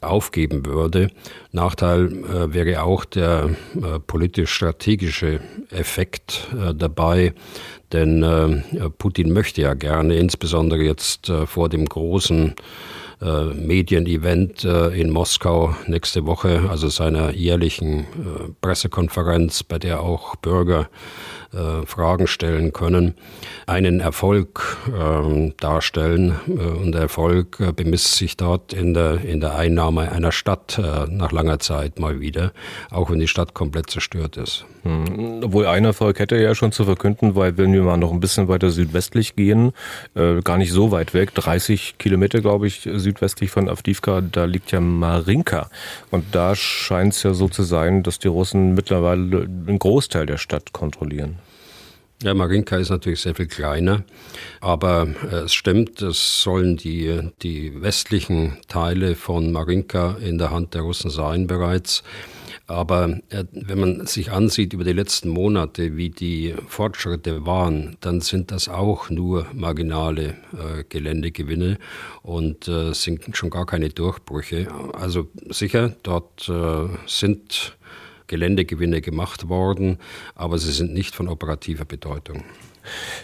aufgeben 0.00 0.66
würde. 0.66 1.10
Nachteil 1.52 2.06
äh, 2.06 2.54
wäre 2.54 2.82
auch 2.82 3.04
der 3.04 3.50
äh, 3.74 3.98
politisch-strategische 4.06 5.40
Effekt 5.70 6.48
äh, 6.52 6.74
dabei, 6.74 7.32
denn 7.92 8.22
äh, 8.22 8.90
Putin 8.90 9.32
möchte 9.32 9.62
ja 9.62 9.74
gerne, 9.74 10.16
insbesondere 10.16 10.82
jetzt 10.82 11.28
äh, 11.28 11.46
vor 11.46 11.68
dem 11.68 11.86
großen 11.86 12.54
äh, 13.20 13.44
Medienevent 13.44 14.64
äh, 14.64 14.88
in 14.88 15.10
Moskau 15.10 15.74
nächste 15.86 16.26
Woche, 16.26 16.68
also 16.68 16.88
seiner 16.88 17.32
jährlichen 17.32 18.00
äh, 18.00 18.04
Pressekonferenz, 18.60 19.62
bei 19.62 19.78
der 19.78 20.00
auch 20.00 20.36
Bürger 20.36 20.88
äh, 21.56 21.86
Fragen 21.86 22.26
stellen 22.26 22.72
können, 22.72 23.14
einen 23.66 24.00
Erfolg 24.00 24.76
äh, 24.88 25.52
darstellen. 25.58 26.34
Und 26.46 26.92
der 26.92 27.02
Erfolg 27.02 27.58
äh, 27.60 27.72
bemisst 27.72 28.16
sich 28.16 28.36
dort 28.36 28.72
in 28.72 28.92
der, 28.94 29.24
in 29.24 29.40
der 29.40 29.56
Einnahme 29.56 30.12
einer 30.12 30.32
Stadt 30.32 30.78
äh, 30.78 31.06
nach 31.10 31.32
langer 31.32 31.58
Zeit 31.58 31.98
mal 31.98 32.20
wieder, 32.20 32.52
auch 32.90 33.10
wenn 33.10 33.20
die 33.20 33.28
Stadt 33.28 33.54
komplett 33.54 33.90
zerstört 33.90 34.36
ist. 34.36 34.66
Hm. 34.82 35.40
Obwohl 35.42 35.66
ein 35.66 35.84
Erfolg 35.84 36.18
hätte 36.18 36.36
er 36.36 36.42
ja 36.42 36.54
schon 36.54 36.72
zu 36.72 36.84
verkünden, 36.84 37.34
weil 37.34 37.56
wenn 37.56 37.72
wir 37.72 37.82
mal 37.82 37.96
noch 37.96 38.12
ein 38.12 38.20
bisschen 38.20 38.48
weiter 38.48 38.70
südwestlich 38.70 39.34
gehen, 39.34 39.72
gar 40.14 40.58
nicht 40.58 40.72
so 40.72 40.90
weit 40.90 41.14
weg, 41.14 41.34
30 41.34 41.98
Kilometer, 41.98 42.40
glaube 42.40 42.66
ich, 42.66 42.88
südwestlich 42.92 43.50
von 43.50 43.68
Avdivka, 43.68 44.20
da 44.20 44.44
liegt 44.44 44.70
ja 44.72 44.80
Marinka. 44.80 45.68
Und 46.10 46.24
da 46.32 46.54
scheint 46.54 47.14
es 47.14 47.22
ja 47.22 47.34
so 47.34 47.48
zu 47.48 47.62
sein, 47.62 48.02
dass 48.02 48.18
die 48.18 48.28
Russen 48.28 48.74
mittlerweile 48.74 49.42
einen 49.42 49.78
Großteil 49.78 50.26
der 50.26 50.38
Stadt 50.38 50.72
kontrollieren. 50.72 51.38
Ja, 52.22 52.32
Marinka 52.32 52.78
ist 52.78 52.88
natürlich 52.88 53.20
sehr 53.20 53.34
viel 53.34 53.46
kleiner, 53.46 54.02
aber 54.62 55.06
äh, 55.30 55.44
es 55.44 55.52
stimmt, 55.52 56.00
es 56.00 56.42
sollen 56.42 56.78
die, 56.78 57.30
die 57.42 57.82
westlichen 57.82 58.56
Teile 58.68 59.14
von 59.16 59.52
Marinka 59.52 60.16
in 60.22 60.38
der 60.38 60.50
Hand 60.50 60.72
der 60.72 60.80
Russen 60.80 61.10
sein 61.10 61.46
bereits. 61.46 62.02
Aber 62.66 63.20
äh, 63.28 63.44
wenn 63.52 63.78
man 63.78 64.06
sich 64.06 64.32
ansieht 64.32 64.72
über 64.72 64.82
die 64.82 64.94
letzten 64.94 65.28
Monate, 65.28 65.96
wie 65.96 66.08
die 66.08 66.54
Fortschritte 66.66 67.44
waren, 67.44 67.98
dann 68.00 68.22
sind 68.22 68.50
das 68.50 68.68
auch 68.68 69.10
nur 69.10 69.46
marginale 69.52 70.36
äh, 70.52 70.84
Geländegewinne 70.88 71.78
und 72.22 72.66
äh, 72.66 72.94
sind 72.94 73.36
schon 73.36 73.50
gar 73.50 73.66
keine 73.66 73.90
Durchbrüche. 73.90 74.68
Also 74.94 75.28
sicher, 75.50 75.94
dort 76.02 76.48
äh, 76.48 76.88
sind 77.06 77.75
Geländegewinne 78.26 79.00
gemacht 79.00 79.48
worden, 79.48 79.98
aber 80.34 80.58
sie 80.58 80.72
sind 80.72 80.92
nicht 80.92 81.14
von 81.14 81.28
operativer 81.28 81.84
Bedeutung. 81.84 82.44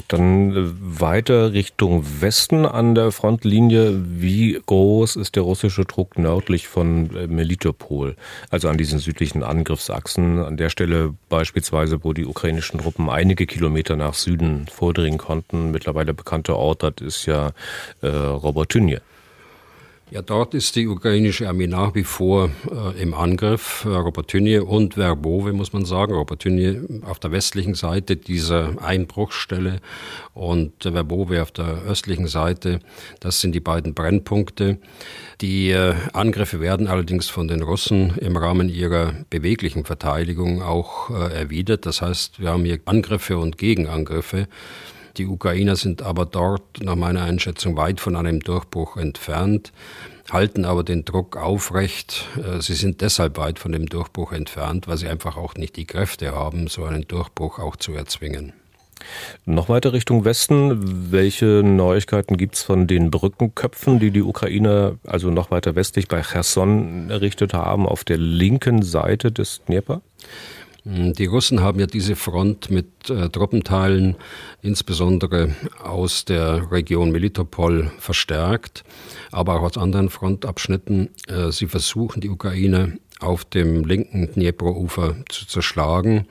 Dann 0.08 0.56
äh, 0.56 1.00
weiter 1.00 1.52
Richtung 1.52 2.04
Westen 2.20 2.66
an 2.66 2.94
der 2.94 3.12
Frontlinie. 3.12 4.00
Wie 4.04 4.60
groß 4.64 5.16
ist 5.16 5.36
der 5.36 5.42
russische 5.42 5.84
Druck 5.84 6.18
nördlich 6.18 6.68
von 6.68 7.14
äh, 7.16 7.26
Melitopol, 7.26 8.16
also 8.50 8.68
an 8.68 8.78
diesen 8.78 8.98
südlichen 8.98 9.42
Angriffsachsen, 9.42 10.40
an 10.40 10.56
der 10.56 10.70
Stelle 10.70 11.14
beispielsweise, 11.28 12.04
wo 12.04 12.12
die 12.12 12.26
ukrainischen 12.26 12.80
Truppen 12.80 13.08
einige 13.08 13.46
Kilometer 13.46 13.96
nach 13.96 14.14
Süden 14.14 14.66
vordringen 14.68 15.18
konnten. 15.18 15.70
Mittlerweile 15.70 16.14
bekannter 16.14 16.56
Ort, 16.56 16.82
das 16.82 16.94
ist 17.00 17.26
ja 17.26 17.52
äh, 18.00 18.08
Robotynje. 18.08 19.00
Ja, 20.12 20.20
dort 20.20 20.52
ist 20.52 20.76
die 20.76 20.88
ukrainische 20.88 21.48
Armee 21.48 21.66
nach 21.66 21.94
wie 21.94 22.04
vor 22.04 22.50
äh, 22.70 23.00
im 23.00 23.14
Angriff. 23.14 23.86
Äh, 23.86 23.94
Robotynje 23.94 24.62
und 24.62 24.96
Verbove, 24.96 25.54
muss 25.54 25.72
man 25.72 25.86
sagen. 25.86 26.12
Robotynje 26.12 26.86
auf 27.06 27.18
der 27.18 27.32
westlichen 27.32 27.74
Seite 27.74 28.16
dieser 28.16 28.74
Einbruchsstelle 28.82 29.80
und 30.34 30.82
Verbove 30.82 31.40
auf 31.40 31.50
der 31.50 31.84
östlichen 31.88 32.26
Seite. 32.26 32.80
Das 33.20 33.40
sind 33.40 33.54
die 33.54 33.60
beiden 33.60 33.94
Brennpunkte. 33.94 34.76
Die 35.40 35.70
äh, 35.70 35.94
Angriffe 36.12 36.60
werden 36.60 36.88
allerdings 36.88 37.30
von 37.30 37.48
den 37.48 37.62
Russen 37.62 38.14
im 38.18 38.36
Rahmen 38.36 38.68
ihrer 38.68 39.14
beweglichen 39.30 39.86
Verteidigung 39.86 40.60
auch 40.60 41.08
äh, 41.08 41.32
erwidert. 41.32 41.86
Das 41.86 42.02
heißt, 42.02 42.38
wir 42.38 42.50
haben 42.50 42.66
hier 42.66 42.80
Angriffe 42.84 43.38
und 43.38 43.56
Gegenangriffe. 43.56 44.46
Die 45.16 45.26
Ukrainer 45.26 45.76
sind 45.76 46.02
aber 46.02 46.24
dort 46.24 46.82
nach 46.82 46.96
meiner 46.96 47.22
Einschätzung 47.22 47.76
weit 47.76 48.00
von 48.00 48.16
einem 48.16 48.40
Durchbruch 48.40 48.96
entfernt, 48.96 49.72
halten 50.30 50.64
aber 50.64 50.84
den 50.84 51.04
Druck 51.04 51.36
aufrecht. 51.36 52.26
Äh, 52.36 52.60
sie 52.60 52.74
sind 52.74 53.00
deshalb 53.00 53.36
weit 53.36 53.58
von 53.58 53.72
dem 53.72 53.86
Durchbruch 53.86 54.32
entfernt, 54.32 54.88
weil 54.88 54.96
sie 54.96 55.08
einfach 55.08 55.36
auch 55.36 55.54
nicht 55.54 55.76
die 55.76 55.84
Kräfte 55.84 56.32
haben, 56.32 56.68
so 56.68 56.84
einen 56.84 57.06
Durchbruch 57.06 57.58
auch 57.58 57.76
zu 57.76 57.92
erzwingen. 57.92 58.54
Noch 59.44 59.68
weiter 59.68 59.92
Richtung 59.92 60.24
Westen. 60.24 61.10
Welche 61.10 61.62
Neuigkeiten 61.64 62.36
gibt 62.36 62.54
es 62.54 62.62
von 62.62 62.86
den 62.86 63.10
Brückenköpfen, 63.10 63.98
die 63.98 64.12
die 64.12 64.22
Ukrainer 64.22 64.96
also 65.04 65.30
noch 65.30 65.50
weiter 65.50 65.74
westlich 65.74 66.08
bei 66.08 66.22
Cherson 66.22 67.10
errichtet 67.10 67.52
haben, 67.52 67.86
auf 67.86 68.04
der 68.04 68.18
linken 68.18 68.82
Seite 68.82 69.32
des 69.32 69.60
Dnieper? 69.66 70.00
Hm, 70.84 71.12
die 71.12 71.26
Russen 71.26 71.60
haben 71.60 71.78
ja 71.78 71.86
diese 71.86 72.16
Front 72.16 72.70
mit 72.70 73.08
äh, 73.08 73.28
Truppenteilen, 73.28 74.16
insbesondere 74.62 75.54
aus 75.82 76.24
der 76.24 76.70
Region 76.72 77.12
Melitopol, 77.12 77.90
verstärkt, 77.98 78.82
aber 79.30 79.56
auch 79.56 79.62
aus 79.62 79.78
anderen 79.78 80.10
Frontabschnitten. 80.10 81.10
Äh, 81.28 81.52
sie 81.52 81.68
versuchen, 81.68 82.20
die 82.20 82.30
Ukraine 82.30 82.98
auf 83.20 83.44
dem 83.44 83.84
linken 83.84 84.32
Dnepro-Ufer 84.32 85.16
zu 85.28 85.46
zerschlagen. 85.46 86.26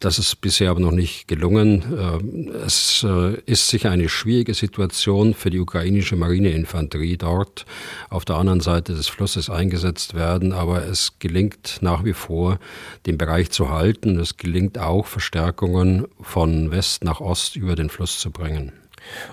Das 0.00 0.20
ist 0.20 0.40
bisher 0.40 0.70
aber 0.70 0.78
noch 0.78 0.92
nicht 0.92 1.26
gelungen. 1.26 1.82
Ähm, 1.98 2.52
es 2.64 3.04
äh, 3.04 3.34
ist 3.46 3.68
sicher 3.68 3.90
eine 3.90 4.08
schwierige 4.08 4.54
Situation 4.54 5.34
für 5.34 5.50
die 5.50 5.58
ukrainische 5.58 6.14
Marineinfanterie 6.14 7.16
dort 7.16 7.66
auf 8.08 8.24
der 8.24 8.36
anderen 8.36 8.60
Seite 8.60 8.94
des 8.94 9.08
Flusses 9.08 9.50
eingesetzt 9.50 10.14
werden, 10.14 10.52
aber 10.52 10.84
es 10.84 11.18
gelingt 11.18 11.78
nach 11.80 12.04
wie 12.04 12.12
vor, 12.12 12.60
den 13.06 13.18
Bereich 13.18 13.50
zu 13.50 13.70
halten. 13.70 14.20
Es 14.20 14.36
gelingt 14.36 14.78
auch, 14.78 15.06
Verstärkungen 15.06 16.06
von 16.20 16.70
West 16.70 17.02
nach 17.02 17.20
Ost 17.20 17.56
über 17.56 17.74
den 17.74 17.90
Fluss 17.90 18.20
zu 18.20 18.30
bringen. 18.30 18.72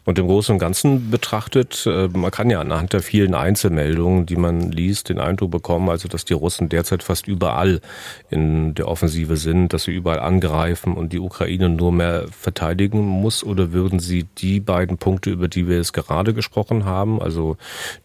Und 0.03 0.19
im 0.19 0.27
Großen 0.27 0.53
und 0.53 0.59
Ganzen 0.59 1.09
betrachtet, 1.09 1.85
äh, 1.85 2.07
man 2.07 2.31
kann 2.31 2.49
ja 2.49 2.59
anhand 2.59 2.93
der 2.93 3.01
vielen 3.01 3.33
Einzelmeldungen, 3.33 4.25
die 4.25 4.35
man 4.35 4.71
liest, 4.71 5.09
den 5.09 5.19
Eindruck 5.19 5.51
bekommen, 5.51 5.89
also 5.89 6.07
dass 6.07 6.25
die 6.25 6.33
Russen 6.33 6.69
derzeit 6.69 7.03
fast 7.03 7.27
überall 7.27 7.81
in 8.29 8.75
der 8.75 8.87
Offensive 8.87 9.37
sind, 9.37 9.73
dass 9.73 9.83
sie 9.83 9.91
überall 9.91 10.19
angreifen 10.19 10.93
und 10.93 11.13
die 11.13 11.19
Ukraine 11.19 11.69
nur 11.69 11.91
mehr 11.91 12.25
verteidigen 12.29 12.99
muss? 12.99 13.43
Oder 13.43 13.71
würden 13.71 13.99
Sie 13.99 14.23
die 14.37 14.59
beiden 14.59 14.97
Punkte, 14.97 15.29
über 15.29 15.47
die 15.47 15.67
wir 15.67 15.77
jetzt 15.77 15.93
gerade 15.93 16.33
gesprochen 16.33 16.85
haben, 16.85 17.21
also 17.21 17.57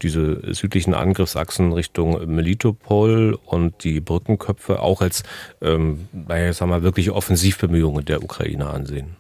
diese 0.03 0.55
südlichen 0.55 0.95
Angriffsachsen 0.95 1.73
Richtung 1.73 2.35
Melitopol 2.35 3.39
und 3.45 3.85
die 3.85 4.01
Brückenköpfe 4.01 4.81
auch 4.81 5.01
als, 5.01 5.23
ähm, 5.61 6.09
naja, 6.13 6.53
sagen 6.53 6.71
wir, 6.71 6.83
wirklich 6.83 7.11
Offensivbemühungen 7.11 8.05
der 8.05 8.23
Ukraine 8.23 8.69
ansehen? 8.69 9.20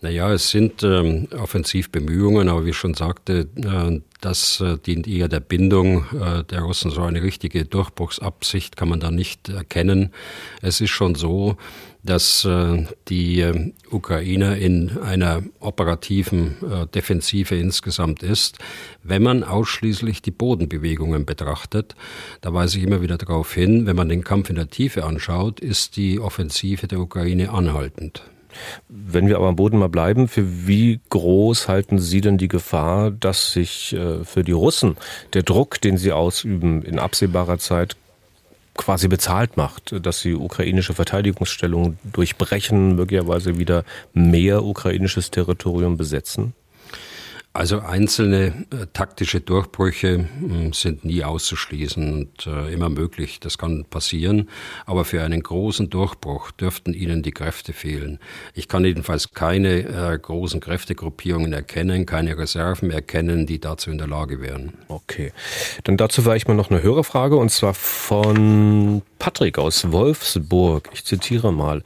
Naja, 0.00 0.32
es 0.32 0.50
sind 0.50 0.84
ähm, 0.84 1.26
Offensivbemühungen, 1.36 2.48
aber 2.48 2.64
wie 2.64 2.70
ich 2.70 2.76
schon 2.76 2.94
sagte, 2.94 3.48
äh, 3.56 4.00
das 4.20 4.60
äh, 4.60 4.78
dient 4.78 5.08
eher 5.08 5.26
der 5.26 5.40
Bindung 5.40 6.04
äh, 6.14 6.44
der 6.44 6.60
Russen. 6.60 6.92
So 6.92 7.02
eine 7.02 7.20
richtige 7.22 7.64
Durchbruchsabsicht 7.64 8.76
kann 8.76 8.88
man 8.88 9.00
da 9.00 9.10
nicht 9.10 9.48
erkennen. 9.48 10.12
Es 10.62 10.80
ist 10.80 10.90
schon 10.90 11.16
so, 11.16 11.56
dass 12.04 12.44
äh, 12.44 12.86
die 13.08 13.40
äh, 13.40 13.72
Ukraine 13.90 14.58
in 14.58 14.98
einer 14.98 15.42
operativen 15.58 16.56
äh, 16.62 16.86
Defensive 16.86 17.56
insgesamt 17.56 18.22
ist, 18.22 18.58
wenn 19.02 19.24
man 19.24 19.42
ausschließlich 19.42 20.22
die 20.22 20.30
Bodenbewegungen 20.30 21.26
betrachtet. 21.26 21.96
Da 22.40 22.54
weise 22.54 22.78
ich 22.78 22.84
immer 22.84 23.02
wieder 23.02 23.18
darauf 23.18 23.52
hin, 23.52 23.86
wenn 23.86 23.96
man 23.96 24.08
den 24.08 24.22
Kampf 24.22 24.48
in 24.48 24.56
der 24.56 24.70
Tiefe 24.70 25.04
anschaut, 25.04 25.58
ist 25.58 25.96
die 25.96 26.20
Offensive 26.20 26.86
der 26.86 27.00
Ukraine 27.00 27.50
anhaltend. 27.50 28.22
Wenn 28.88 29.28
wir 29.28 29.36
aber 29.36 29.48
am 29.48 29.56
Boden 29.56 29.78
mal 29.78 29.88
bleiben, 29.88 30.28
für 30.28 30.66
wie 30.66 31.00
groß 31.10 31.68
halten 31.68 31.98
Sie 31.98 32.20
denn 32.20 32.38
die 32.38 32.48
Gefahr, 32.48 33.10
dass 33.10 33.52
sich 33.52 33.92
äh, 33.92 34.24
für 34.24 34.44
die 34.44 34.52
Russen 34.52 34.96
der 35.32 35.42
Druck, 35.42 35.80
den 35.80 35.96
sie 35.96 36.12
ausüben, 36.12 36.82
in 36.82 36.98
absehbarer 36.98 37.58
Zeit 37.58 37.96
quasi 38.78 39.08
bezahlt 39.08 39.56
macht, 39.56 39.94
dass 40.06 40.20
sie 40.20 40.34
ukrainische 40.34 40.94
Verteidigungsstellungen 40.94 41.98
durchbrechen, 42.04 42.94
möglicherweise 42.94 43.58
wieder 43.58 43.84
mehr 44.14 44.64
ukrainisches 44.64 45.30
Territorium 45.30 45.96
besetzen? 45.96 46.54
Also 47.58 47.80
einzelne 47.80 48.66
äh, 48.70 48.86
taktische 48.92 49.40
Durchbrüche 49.40 50.28
äh, 50.28 50.72
sind 50.72 51.04
nie 51.04 51.24
auszuschließen 51.24 52.12
und 52.12 52.46
äh, 52.46 52.72
immer 52.72 52.88
möglich. 52.88 53.40
Das 53.40 53.58
kann 53.58 53.84
passieren. 53.84 54.48
Aber 54.86 55.04
für 55.04 55.24
einen 55.24 55.42
großen 55.42 55.90
Durchbruch 55.90 56.52
dürften 56.52 56.94
Ihnen 56.94 57.24
die 57.24 57.32
Kräfte 57.32 57.72
fehlen. 57.72 58.20
Ich 58.54 58.68
kann 58.68 58.84
jedenfalls 58.84 59.32
keine 59.32 59.80
äh, 59.88 60.16
großen 60.16 60.60
Kräftegruppierungen 60.60 61.52
erkennen, 61.52 62.06
keine 62.06 62.38
Reserven 62.38 62.92
erkennen, 62.92 63.44
die 63.44 63.58
dazu 63.58 63.90
in 63.90 63.98
der 63.98 64.06
Lage 64.06 64.40
wären. 64.40 64.74
Okay. 64.86 65.32
Dann 65.82 65.96
dazu 65.96 66.24
war 66.24 66.36
ich 66.36 66.46
mal 66.46 66.54
noch 66.54 66.70
eine 66.70 66.84
Hörerfrage 66.84 67.34
und 67.34 67.50
zwar 67.50 67.74
von 67.74 69.02
Patrick 69.18 69.58
aus 69.58 69.90
Wolfsburg. 69.90 70.90
Ich 70.92 71.04
zitiere 71.04 71.52
mal. 71.52 71.82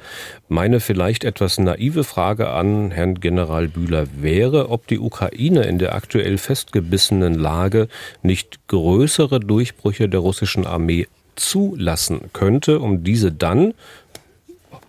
Meine 0.52 0.80
vielleicht 0.80 1.24
etwas 1.24 1.56
naive 1.56 2.04
Frage 2.04 2.50
an 2.50 2.90
Herrn 2.90 3.20
General 3.20 3.68
Bühler 3.68 4.06
wäre, 4.20 4.68
ob 4.68 4.86
die 4.86 4.98
Ukraine 4.98 5.62
in 5.62 5.78
der 5.78 5.94
aktuell 5.94 6.36
festgebissenen 6.36 7.32
Lage 7.32 7.88
nicht 8.22 8.58
größere 8.68 9.40
Durchbrüche 9.40 10.10
der 10.10 10.20
russischen 10.20 10.66
Armee 10.66 11.06
zulassen 11.36 12.28
könnte, 12.34 12.80
um 12.80 13.02
diese 13.02 13.32
dann 13.32 13.72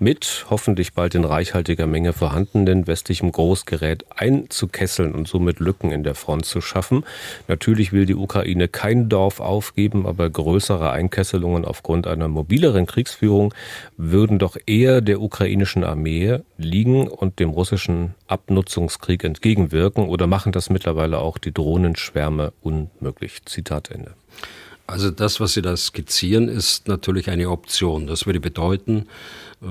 mit 0.03 0.47
hoffentlich 0.49 0.93
bald 0.93 1.15
in 1.15 1.23
reichhaltiger 1.23 1.87
Menge 1.87 2.11
vorhandenen 2.11 2.87
westlichem 2.87 3.31
Großgerät 3.31 4.05
einzukesseln 4.13 5.13
und 5.13 5.29
somit 5.29 5.59
Lücken 5.59 5.91
in 5.91 6.03
der 6.03 6.13
Front 6.13 6.45
zu 6.45 6.59
schaffen. 6.59 7.05
Natürlich 7.47 7.93
will 7.93 8.05
die 8.05 8.15
Ukraine 8.15 8.67
kein 8.67 9.07
Dorf 9.07 9.39
aufgeben, 9.39 10.05
aber 10.05 10.29
größere 10.29 10.91
Einkesselungen 10.91 11.63
aufgrund 11.63 12.05
einer 12.05 12.27
mobileren 12.27 12.85
Kriegsführung 12.85 13.53
würden 13.95 14.39
doch 14.39 14.57
eher 14.65 14.99
der 14.99 15.21
ukrainischen 15.21 15.85
Armee 15.85 16.39
liegen 16.57 17.07
und 17.07 17.39
dem 17.39 17.49
russischen 17.49 18.13
Abnutzungskrieg 18.27 19.23
entgegenwirken 19.23 20.09
oder 20.09 20.27
machen 20.27 20.51
das 20.51 20.69
mittlerweile 20.69 21.19
auch 21.19 21.37
die 21.37 21.53
Drohnenschwärme 21.53 22.51
unmöglich. 22.61 23.45
Zitat 23.45 23.89
Ende. 23.89 24.11
Also 24.85 25.11
das, 25.11 25.39
was 25.39 25.53
Sie 25.53 25.61
da 25.61 25.77
skizzieren, 25.77 26.49
ist 26.49 26.89
natürlich 26.89 27.29
eine 27.29 27.49
Option. 27.49 28.05
Das 28.05 28.25
würde 28.25 28.41
bedeuten, 28.41 29.07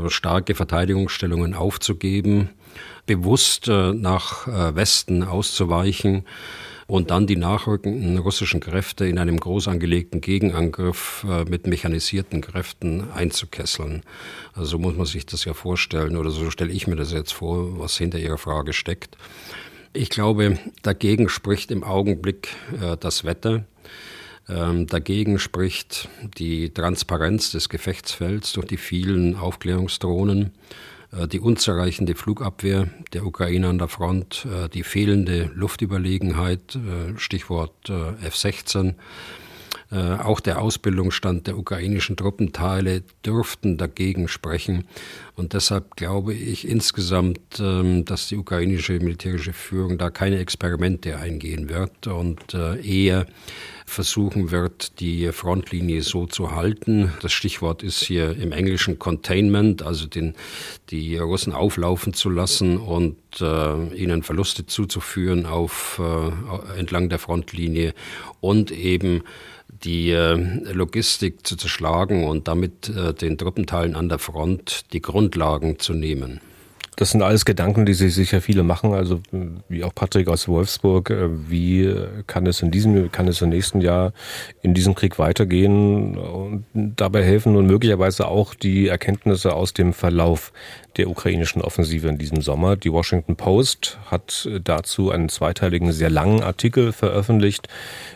starke 0.09 0.55
Verteidigungsstellungen 0.55 1.55
aufzugeben, 1.55 2.51
bewusst 3.07 3.69
äh, 3.69 3.93
nach 3.93 4.47
äh, 4.47 4.75
Westen 4.75 5.23
auszuweichen 5.23 6.25
und 6.87 7.11
dann 7.11 7.27
die 7.27 7.37
nachrückenden 7.37 8.19
russischen 8.19 8.61
Kräfte 8.61 9.07
in 9.07 9.19
einem 9.19 9.39
groß 9.39 9.69
angelegten 9.69 10.21
Gegenangriff 10.21 11.25
mit 11.49 11.67
mechanisierten 11.67 12.43
Kräften 12.43 13.11
einzukesseln. 13.13 14.03
Also 14.53 14.73
so 14.73 14.79
muss 14.79 14.97
man 14.97 15.07
sich 15.07 15.25
das 15.25 15.47
ja 15.47 15.55
vorstellen 15.55 16.19
oder 16.19 16.31
so 16.31 16.51
stelle 16.51 16.73
ich 16.73 16.87
mir 16.89 16.97
das 16.97 17.13
jetzt 17.13 17.33
vor, 17.33 17.79
was 17.79 17.97
hinter 17.97 18.19
Ihrer 18.19 18.37
Frage 18.37 18.75
steckt. 18.75 19.17
Ich 19.95 20.11
glaube, 20.11 20.59
dagegen 20.83 21.31
spricht 21.31 21.71
im 21.71 21.83
Augenblick 21.83 22.49
das 23.01 23.25
Wetter. 23.25 23.65
Ähm, 24.49 24.87
dagegen 24.87 25.39
spricht 25.39 26.09
die 26.37 26.71
Transparenz 26.71 27.53
des 27.53 27.69
Gefechtsfelds 27.69 28.53
durch 28.53 28.67
die 28.67 28.77
vielen 28.77 29.37
Aufklärungsdrohnen, 29.37 30.53
äh, 31.13 31.29
die 31.29 31.41
unzureichende 31.41 32.15
Flugabwehr 32.15 32.89
der 33.13 33.25
Ukraine 33.25 33.69
an 33.69 33.79
der 33.79 33.89
Front, 33.89 34.47
äh, 34.47 34.69
die 34.69 34.83
fehlende 34.83 35.51
Luftüberlegenheit, 35.55 36.77
äh, 36.77 37.19
Stichwort 37.19 37.89
F-16, 37.89 38.95
auch 39.97 40.41
der 40.41 40.61
Ausbildungsstand 40.61 41.47
der 41.47 41.59
ukrainischen 41.59 42.17
Truppenteile 42.17 43.03
dürften 43.25 43.77
dagegen 43.77 44.29
sprechen. 44.29 44.85
Und 45.37 45.53
deshalb 45.53 45.97
glaube 45.97 46.35
ich 46.35 46.69
insgesamt, 46.69 47.41
ähm, 47.61 48.05
dass 48.05 48.29
die 48.29 48.37
ukrainische 48.37 48.95
militärische 48.95 49.53
Führung 49.53 49.99
da 49.99 50.11
keine 50.11 50.39
Experimente 50.39 51.19
eingehen 51.19 51.69
wird 51.69 52.07
und 52.07 52.55
eher 52.55 53.27
versuchen 53.93 54.51
wird, 54.51 55.01
die 55.01 55.31
Frontlinie 55.33 56.03
so 56.03 56.27
zu 56.27 56.53
halten. 56.53 57.13
Das 57.21 57.33
Stichwort 57.33 57.83
ist 57.83 58.03
hier 58.03 58.37
im 58.37 58.53
Englischen 58.53 58.99
Containment, 58.99 59.83
also 59.83 60.07
den, 60.07 60.35
die 60.91 61.17
Russen 61.19 61.53
auflaufen 61.53 62.15
zu 62.15 62.31
lassen 62.31 62.79
und 62.79 63.17
äh, 63.41 63.95
ihnen 63.95 64.23
Verluste 64.23 64.67
zuzuführen 64.67 65.47
auf, 65.47 66.01
äh, 66.03 66.79
entlang 66.79 67.09
der 67.09 67.19
Frontlinie 67.19 67.95
und 68.41 68.71
eben 68.71 69.23
die 69.85 70.11
äh, 70.11 70.35
Logistik 70.73 71.47
zu 71.47 71.57
zerschlagen 71.57 72.25
und 72.25 72.49
damit 72.49 72.89
äh, 72.89 73.15
den 73.15 73.39
Truppenteilen 73.39 73.97
an 73.97 74.09
der 74.09 74.19
Front 74.19 74.93
die 74.93 75.03
Grundlagen 75.03 75.79
zu 75.79 75.95
nehmen. 75.95 76.41
Das 76.97 77.11
sind 77.11 77.23
alles 77.23 77.47
Gedanken, 77.47 77.87
die 77.87 77.95
sich 77.95 78.15
sicher 78.15 78.43
viele 78.43 78.63
machen. 78.63 78.93
Also 78.93 79.21
wie 79.69 79.83
auch 79.83 79.95
Patrick 79.95 80.29
aus 80.29 80.47
Wolfsburg. 80.47 81.11
Äh, 81.11 81.51
wie 81.51 81.93
kann 82.27 82.47
es 82.47 82.61
in 82.61 82.71
diesem, 82.71 83.11
kann 83.11 83.29
es 83.29 83.41
im 83.41 83.49
nächsten 83.49 83.81
Jahr 83.81 84.13
in 84.61 84.75
diesem 84.75 84.95
Krieg 84.95 85.19
weitergehen? 85.19 86.17
Und 86.19 86.65
dabei 86.75 87.25
helfen 87.25 87.55
nun 87.55 87.67
möglicherweise 87.67 88.29
auch 88.29 88.55
die 88.55 88.89
Erkenntnisse 88.89 89.55
aus 89.55 89.73
dem 89.73 89.95
Verlauf 89.95 90.53
der 90.97 91.09
ukrainischen 91.09 91.63
Offensive 91.63 92.09
in 92.09 92.19
diesem 92.19 92.41
Sommer. 92.43 92.77
Die 92.77 92.93
Washington 92.93 93.37
Post 93.37 93.99
hat 94.11 94.49
dazu 94.65 95.11
einen 95.11 95.29
zweiteiligen, 95.29 95.93
sehr 95.93 96.11
langen 96.11 96.43
Artikel 96.43 96.93
veröffentlicht 96.93 97.69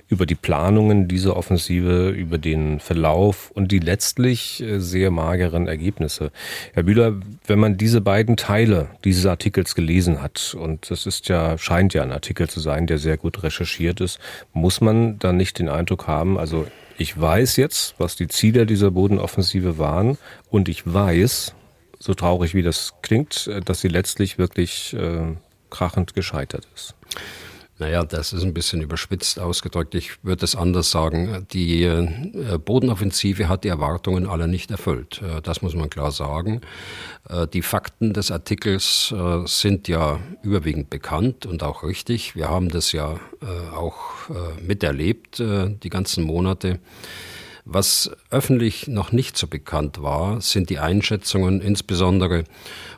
über 0.09 0.27
die 0.27 0.35
Planungen 0.35 1.09
dieser 1.09 1.37
Offensive, 1.37 2.11
über 2.11 2.39
den 2.39 2.81
Verlauf 2.81 3.51
und 3.51 3.73
die 3.73 3.79
letztlich 3.79 4.63
äh, 4.63 4.79
sehr 4.79 5.11
mageren 5.11 5.67
Ergebnisse. 5.67 6.31
Herr 6.75 6.85
Bühler, 6.85 7.15
wenn 7.47 7.59
man 7.59 7.77
diese 7.77 8.01
beiden 8.01 8.37
Teile 8.37 8.89
dieses 9.05 9.27
Artikels 9.27 9.75
gelesen 9.75 10.23
hat, 10.23 10.57
und 10.59 10.91
das 10.91 11.07
ist 11.07 11.29
ja, 11.29 11.59
scheint 11.59 11.95
ja 11.95 12.03
ein 12.03 12.13
Artikel 12.13 12.49
zu 12.49 12.61
sein, 12.61 12.87
der 12.87 12.99
sehr 12.99 13.17
gut 13.17 13.43
recherchiert 13.43 14.01
ist, 14.01 14.19
muss 14.53 14.81
man 14.81 15.19
dann 15.19 15.37
nicht 15.37 15.59
den 15.59 15.69
Eindruck 15.69 16.07
haben, 16.07 16.39
also 16.39 16.67
ich 16.99 17.21
weiß 17.21 17.57
jetzt, 17.57 17.95
was 17.99 18.17
die 18.17 18.29
Ziele 18.29 18.65
dieser 18.65 18.91
Bodenoffensive 18.91 19.77
waren 19.77 20.17
und 20.49 20.69
ich 20.69 20.91
weiß, 20.91 21.55
so 22.07 22.15
traurig 22.15 22.55
wie 22.55 22.63
das 22.63 22.95
klingt, 23.03 23.49
äh, 23.49 23.61
dass 23.61 23.81
sie 23.81 23.89
letztlich 23.89 24.39
wirklich 24.39 24.95
äh, 24.95 25.35
krachend 25.71 26.15
gescheitert 26.15 26.67
ist. 26.75 26.95
Naja, 27.79 28.05
das 28.05 28.33
ist 28.33 28.43
ein 28.43 28.55
bisschen 28.55 28.81
überspitzt 28.81 29.39
ausgedrückt. 29.39 29.95
Ich 29.95 30.25
würde 30.25 30.47
es 30.47 30.57
anders 30.57 30.91
sagen. 30.91 31.47
Die 31.53 31.83
äh, 31.83 32.59
Bodenoffensive 32.65 33.51
hat 33.51 33.65
die 33.65 33.69
Erwartungen 33.69 34.27
aller 34.27 34.47
nicht 34.47 34.71
erfüllt. 34.71 35.21
Äh, 35.21 35.43
das 35.43 35.61
muss 35.61 35.75
man 35.75 35.91
klar 35.91 36.13
sagen. 36.13 36.63
Die 37.53 37.63
Fakten 37.63 38.13
des 38.13 38.31
Artikels 38.31 39.13
sind 39.47 39.89
ja 39.89 40.21
überwiegend 40.45 40.91
bekannt 40.91 41.45
und 41.45 41.65
auch 41.65 41.83
richtig. 41.83 42.37
Wir 42.37 42.49
haben 42.49 42.69
das 42.69 42.93
ja 42.93 43.19
auch 43.75 44.31
miterlebt, 44.63 45.41
die 45.41 45.91
ganzen 45.91 46.23
Monate. 46.23 46.79
Was 47.69 48.13
öffentlich 48.31 48.87
noch 48.87 49.11
nicht 49.11 49.37
so 49.37 49.49
bekannt 49.49 50.01
war, 50.01 50.41
sind 50.41 50.71
die 50.71 50.79
Einschätzungen 50.79 51.61
insbesondere 51.61 52.45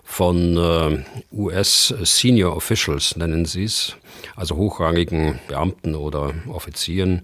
von 0.05 0.59
äh, 0.59 1.05
US 1.33 1.95
Senior 2.03 2.55
Officials, 2.55 3.17
nennen 3.17 3.47
sie 3.47 3.65
es, 3.65 3.97
also 4.37 4.57
hochrangigen 4.57 5.39
Beamten 5.49 5.95
oder 5.95 6.35
Offizieren 6.49 7.23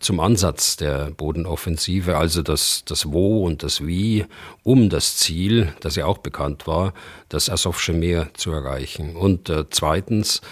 zum 0.00 0.20
Ansatz 0.20 0.76
der 0.76 1.12
Bodenoffensive, 1.12 2.18
also 2.18 2.42
das, 2.42 2.82
das 2.84 3.10
Wo 3.10 3.46
und 3.46 3.62
das 3.62 3.86
Wie, 3.86 4.26
um 4.62 4.90
das 4.90 5.16
Ziel, 5.16 5.72
das 5.80 5.96
ja 5.96 6.04
auch 6.04 6.18
bekannt 6.18 6.66
war, 6.66 6.92
das 7.30 7.48
Asowsche 7.48 7.94
Meer 7.94 8.28
zu 8.34 8.52
erreichen. 8.52 9.16
Und 9.16 9.48
äh, 9.48 9.64
zweitens, 9.70 10.42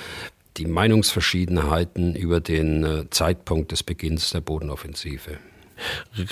die 0.57 0.65
Meinungsverschiedenheiten 0.65 2.17
über 2.17 2.41
den 2.41 2.85
äh, 2.85 3.11
Zeitpunkt 3.11 3.73
des 3.73 3.83
Beginns 3.83 4.31
der 4.31 4.41
Bodenoffensive. 4.41 5.39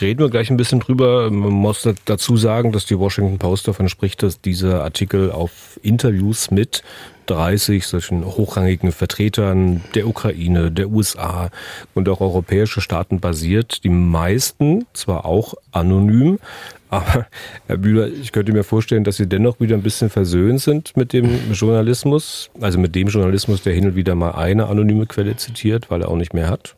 Reden 0.00 0.20
wir 0.20 0.30
gleich 0.30 0.50
ein 0.50 0.56
bisschen 0.56 0.80
drüber. 0.80 1.30
Man 1.30 1.52
muss 1.52 1.88
dazu 2.04 2.37
sagen, 2.37 2.72
dass 2.72 2.87
die 2.87 2.98
Washington 2.98 3.38
Post 3.38 3.68
davon 3.68 3.88
spricht, 3.88 4.22
dass 4.22 4.40
dieser 4.40 4.82
Artikel 4.82 5.30
auf 5.30 5.78
Interviews 5.82 6.50
mit 6.50 6.82
30 7.28 7.87
solchen 7.87 8.24
hochrangigen 8.24 8.90
Vertretern 8.90 9.82
der 9.94 10.06
Ukraine, 10.06 10.72
der 10.72 10.88
USA 10.88 11.50
und 11.94 12.08
auch 12.08 12.20
europäische 12.20 12.80
Staaten 12.80 13.20
basiert. 13.20 13.84
Die 13.84 13.90
meisten 13.90 14.87
zwar 14.94 15.24
auch 15.26 15.54
anonym, 15.70 16.38
aber 16.90 17.26
Herr 17.66 17.76
Bühler, 17.76 18.08
ich 18.08 18.32
könnte 18.32 18.52
mir 18.52 18.64
vorstellen, 18.64 19.04
dass 19.04 19.18
Sie 19.18 19.28
dennoch 19.28 19.61
wieder 19.61 19.76
ein 19.76 19.82
bisschen 19.82 20.08
versöhnt 20.08 20.62
sind 20.62 20.96
mit 20.96 21.12
dem 21.12 21.52
Journalismus, 21.52 22.50
also 22.61 22.78
mit 22.78 22.94
dem 22.94 23.08
Journalismus, 23.08 23.62
der 23.62 23.74
hin 23.74 23.88
und 23.88 23.94
wieder 23.94 24.14
mal 24.14 24.30
eine 24.30 24.66
anonyme 24.66 25.04
Quelle 25.04 25.37
zitiert, 25.37 25.90
weil 25.90 26.02
er 26.02 26.08
auch 26.08 26.16
nicht 26.16 26.32
mehr 26.32 26.48
hat. 26.48 26.76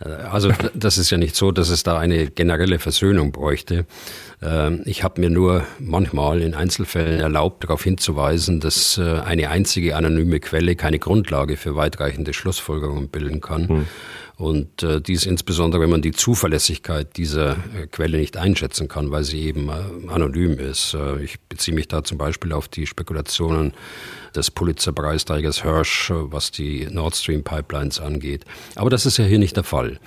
Also 0.00 0.52
das 0.74 0.98
ist 0.98 1.10
ja 1.10 1.18
nicht 1.18 1.36
so, 1.36 1.52
dass 1.52 1.68
es 1.68 1.82
da 1.82 1.98
eine 1.98 2.26
generelle 2.26 2.78
Versöhnung 2.78 3.30
bräuchte. 3.32 3.86
Ähm, 4.42 4.82
ich 4.86 5.04
habe 5.04 5.20
mir 5.20 5.30
nur 5.30 5.64
manchmal 5.78 6.42
in 6.42 6.54
Einzelfällen 6.54 7.20
erlaubt, 7.20 7.64
darauf 7.64 7.84
hinzuweisen, 7.84 8.60
dass 8.60 8.98
äh, 8.98 9.20
eine 9.20 9.50
einzige 9.50 9.96
anonyme 9.96 10.40
Quelle 10.40 10.74
keine 10.74 10.98
Grundlage 10.98 11.56
für 11.56 11.76
weitreichende 11.76 12.32
Schlussfolgerungen 12.32 13.08
bilden 13.08 13.40
kann. 13.40 13.68
Hm. 13.68 13.86
Und 14.36 14.82
äh, 14.82 15.00
dies 15.00 15.26
insbesondere, 15.26 15.80
wenn 15.80 15.90
man 15.90 16.02
die 16.02 16.10
Zuverlässigkeit 16.10 17.16
dieser 17.16 17.52
äh, 17.52 17.86
Quelle 17.90 18.18
nicht 18.18 18.36
einschätzen 18.36 18.88
kann, 18.88 19.12
weil 19.12 19.22
sie 19.22 19.42
eben 19.42 19.68
äh, 19.68 20.10
anonym 20.10 20.58
ist. 20.58 20.94
Äh, 20.94 21.22
ich 21.22 21.40
beziehe 21.40 21.74
mich 21.74 21.86
da 21.86 22.02
zum 22.02 22.18
Beispiel 22.18 22.52
auf 22.52 22.66
die 22.66 22.86
Spekulationen 22.86 23.74
des 24.34 24.50
Pulitzer-Preisträgers 24.50 25.62
Hirsch, 25.62 26.10
äh, 26.10 26.32
was 26.32 26.50
die 26.50 26.86
Nord 26.90 27.14
Stream 27.14 27.44
Pipelines 27.44 28.00
angeht. 28.00 28.44
Aber 28.74 28.90
das 28.90 29.06
ist 29.06 29.18
ja 29.18 29.24
hier 29.24 29.38
nicht 29.38 29.56
der 29.56 29.64
Fall. 29.64 30.00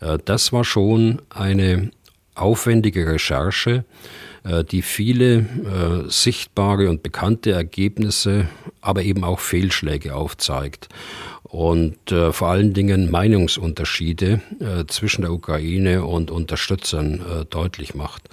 Äh, 0.00 0.18
das 0.24 0.52
war 0.52 0.64
schon 0.64 1.20
eine 1.30 1.90
aufwendige 2.36 3.06
Recherche, 3.08 3.84
die 4.70 4.82
viele 4.82 6.04
sichtbare 6.08 6.90
und 6.90 7.02
bekannte 7.02 7.52
Ergebnisse, 7.52 8.48
aber 8.82 9.02
eben 9.02 9.24
auch 9.24 9.40
Fehlschläge 9.40 10.14
aufzeigt 10.14 10.88
und 11.54 12.10
äh, 12.10 12.32
vor 12.32 12.48
allen 12.48 12.74
Dingen 12.74 13.12
Meinungsunterschiede 13.12 14.40
äh, 14.58 14.86
zwischen 14.88 15.22
der 15.22 15.32
Ukraine 15.32 16.04
und 16.04 16.32
Unterstützern 16.32 17.20
äh, 17.20 17.44
deutlich 17.44 17.94
macht. 17.94 18.24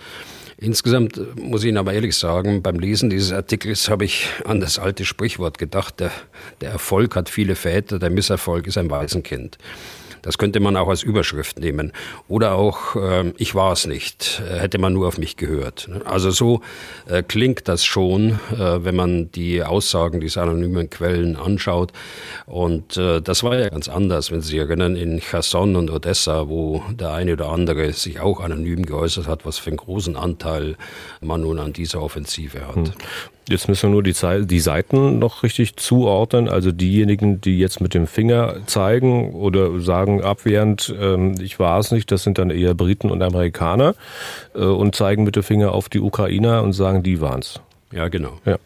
Insgesamt 0.58 1.22
muss 1.40 1.62
ich 1.62 1.70
Ihnen 1.70 1.78
aber 1.78 1.94
ehrlich 1.94 2.18
sagen, 2.18 2.64
beim 2.64 2.80
Lesen 2.80 3.12
dieses 3.12 3.32
Artikels 3.32 3.90
habe 3.90 4.06
ich 4.06 4.28
an 4.46 4.60
das 4.60 4.80
alte 4.80 5.06
Sprichwort 5.06 5.60
gedacht, 5.60 6.00
der, 6.00 6.12
der 6.62 6.72
Erfolg 6.72 7.16
hat 7.16 7.30
viele 7.30 7.56
Väter, 7.56 8.00
der 8.00 8.10
Misserfolg 8.10 8.66
ist 8.66 8.80
ein 8.80 8.90
Waisenkind. 8.90 9.60
Das 10.22 10.38
könnte 10.38 10.60
man 10.60 10.76
auch 10.78 10.88
als 10.88 11.04
Überschrift 11.04 11.60
nehmen. 11.60 11.92
Oder 12.28 12.56
auch, 12.56 12.96
äh, 12.96 13.34
ich 13.38 13.56
war 13.56 13.74
es 13.74 13.88
nicht, 13.88 14.42
äh, 14.50 14.60
hätte 14.60 14.78
man 14.78 14.94
nur 14.94 15.08
auf 15.08 15.18
mich 15.18 15.38
gehört. 15.38 15.90
Also 16.06 16.32
so 16.32 16.62
äh, 17.08 17.24
klingt 17.24 17.68
das 17.68 17.84
schon, 17.84 18.40
äh, 18.52 18.84
wenn 18.84 18.96
man 18.96 19.32
die 19.32 19.64
Aussagen 19.64 20.20
dieser 20.20 20.44
anonymen 20.44 20.90
Quellen 20.90 21.36
anschaut. 21.36 21.92
Und 22.46 22.98
äh, 22.98 23.22
das 23.22 23.44
war 23.44 23.58
ja 23.58 23.70
ganz 23.70 23.90
anders, 23.90 24.32
wenn 24.32 24.42
Sie 24.42 24.50
sich 24.50 24.60
erinnern, 24.60 24.96
in 24.96 25.20
Cherson 25.20 25.76
und 25.76 25.90
Odessa, 25.90 26.48
wo 26.48 26.84
der 26.92 27.14
eine 27.14 27.34
oder 27.34 27.50
andere 27.50 27.94
sich 27.94 28.20
auch 28.20 28.40
anonym 28.40 28.86
geäußert 28.86 29.28
hat, 29.28 29.46
was 29.46 29.58
für 29.58 29.70
einen 29.70 29.78
großen 29.78 30.16
Anteil 30.16 30.76
man 31.22 31.42
nun 31.42 31.60
an 31.60 31.74
dieser 31.74 32.02
Offensive 32.02 32.68
hat. 32.68 32.76
Hm. 32.76 32.94
Jetzt 33.50 33.68
müssen 33.68 33.90
wir 33.90 33.90
nur 33.90 34.04
die, 34.04 34.14
die 34.46 34.60
Seiten 34.60 35.20
noch 35.20 35.44
richtig 35.44 35.76
zuordnen. 35.76 36.48
Also 36.48 36.72
diejenigen, 36.72 37.42
die 37.42 37.60
jetzt 37.60 37.82
mit 37.82 37.94
dem 37.94 38.08
Finger 38.08 38.58
zeigen 38.68 39.34
oder 39.34 39.80
sagen 39.80 40.24
abwehrend, 40.24 40.94
ähm, 41.00 41.36
ich 41.42 41.60
war 41.60 41.80
es 41.80 41.92
nicht, 41.92 42.12
das 42.12 42.24
sind 42.24 42.38
dann 42.38 42.50
eher 42.50 42.76
Briten 42.76 43.10
und 43.10 43.22
Amerikaner 43.22 43.96
äh, 44.54 44.60
und 44.60 44.96
zeigen 44.96 45.24
mit 45.24 45.36
dem 45.36 45.44
Finger 45.44 45.74
auf 45.74 45.90
die 45.90 46.00
Ukrainer 46.00 46.64
und 46.64 46.74
sagen, 46.74 47.04
die 47.04 47.20
waren's. 47.20 47.60
Ja, 47.92 48.08
genau. 48.08 48.40
Ja. 48.46 48.58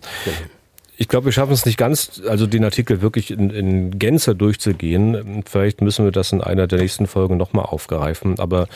Ich 0.97 1.07
glaube, 1.07 1.25
wir 1.25 1.31
schaffen 1.31 1.51
es 1.51 1.65
nicht 1.65 1.77
ganz, 1.77 2.21
also 2.27 2.47
den 2.47 2.63
Artikel 2.63 3.01
wirklich 3.01 3.31
in, 3.31 3.49
in 3.49 3.99
Gänze 3.99 4.35
durchzugehen. 4.35 5.43
Vielleicht 5.45 5.81
müssen 5.81 6.05
wir 6.05 6.11
das 6.11 6.31
in 6.31 6.41
einer 6.41 6.67
der 6.67 6.79
nächsten 6.79 7.05
Folgen 7.07 7.37
nochmal 7.37 7.65
aufgreifen. 7.65 8.39
Aber 8.39 8.67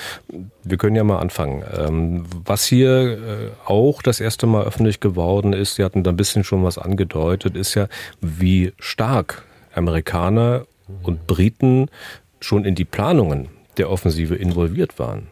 wir 0.64 0.78
können 0.78 0.96
ja 0.96 1.04
mal 1.04 1.20
anfangen. 1.20 1.64
Ähm, 1.78 2.26
was 2.46 2.66
hier 2.66 2.90
äh, 2.90 3.18
auch 3.66 4.02
das 4.02 4.20
erste 4.20 4.48
Mal 4.48 4.66
öffentlich 4.66 5.00
geworden 5.00 5.54
ist, 5.54 5.76
Sie 5.76 5.84
hatten 5.84 6.04
da 6.04 6.12
ein 6.12 6.18
bisschen 6.18 6.44
schon 6.44 6.64
was 6.64 6.78
angedeutet, 6.78 7.56
ist 7.56 7.76
ja, 7.76 7.88
wie 8.22 8.74
stark 8.80 9.44
Amerikaner 9.74 10.66
und 11.04 11.26
Briten 11.28 11.90
schon 12.40 12.66
in 12.66 12.76
die 12.76 12.86
Planungen 12.86 13.50
der 13.78 13.90
Offensive 13.90 14.36
involviert 14.36 15.00
waren. 15.00 15.28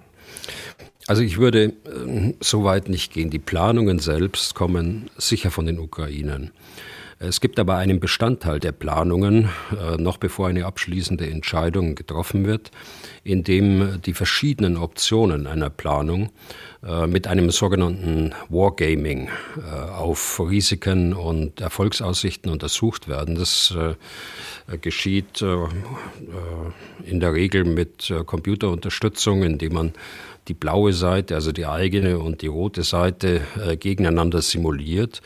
Also 1.08 1.22
ich 1.22 1.38
würde 1.38 1.64
äh, 1.64 2.34
so 2.42 2.66
weit 2.66 2.90
nicht 2.90 3.14
gehen. 3.14 3.30
Die 3.30 3.40
Planungen 3.40 4.00
selbst 4.00 4.54
kommen 4.56 5.10
sicher 5.18 5.52
von 5.52 5.66
den 5.66 5.80
Ukrainern. 5.80 6.52
Es 7.20 7.42
gibt 7.42 7.58
aber 7.60 7.78
einen 7.78 8.00
Bestandteil 8.00 8.60
der 8.60 8.74
Planungen, 8.74 9.50
äh, 9.72 9.98
noch 9.98 10.18
bevor 10.18 10.50
eine 10.50 10.66
abschließende 10.66 11.28
Entscheidung 11.28 11.96
getroffen 11.96 12.46
wird, 12.46 12.70
in 13.24 13.44
dem 13.44 14.02
die 14.06 14.14
verschiedenen 14.14 14.78
Optionen 14.78 15.48
einer 15.48 15.72
Planung 15.72 16.30
äh, 16.84 17.08
mit 17.08 17.26
einem 17.26 17.50
sogenannten 17.50 18.36
Wargaming 18.50 19.30
äh, 19.58 19.90
auf 19.90 20.40
Risiken 20.40 21.14
und 21.14 21.60
Erfolgsaussichten 21.60 22.52
untersucht 22.52 23.08
werden. 23.08 23.34
Das 23.34 23.76
äh, 23.76 24.78
geschieht 24.78 25.42
äh, 25.42 25.56
in 27.04 27.20
der 27.20 27.34
Regel 27.34 27.64
mit 27.64 28.14
Computerunterstützung, 28.28 29.42
indem 29.42 29.74
man 29.74 29.94
die 30.48 30.54
blaue 30.54 30.94
Seite, 30.94 31.36
also 31.36 31.52
die 31.52 31.66
eigene 31.66 32.20
und 32.20 32.42
die 32.42 32.48
rote 32.48 32.84
Seite 32.84 33.42
gegeneinander 33.80 34.42
simuliert 34.42 35.22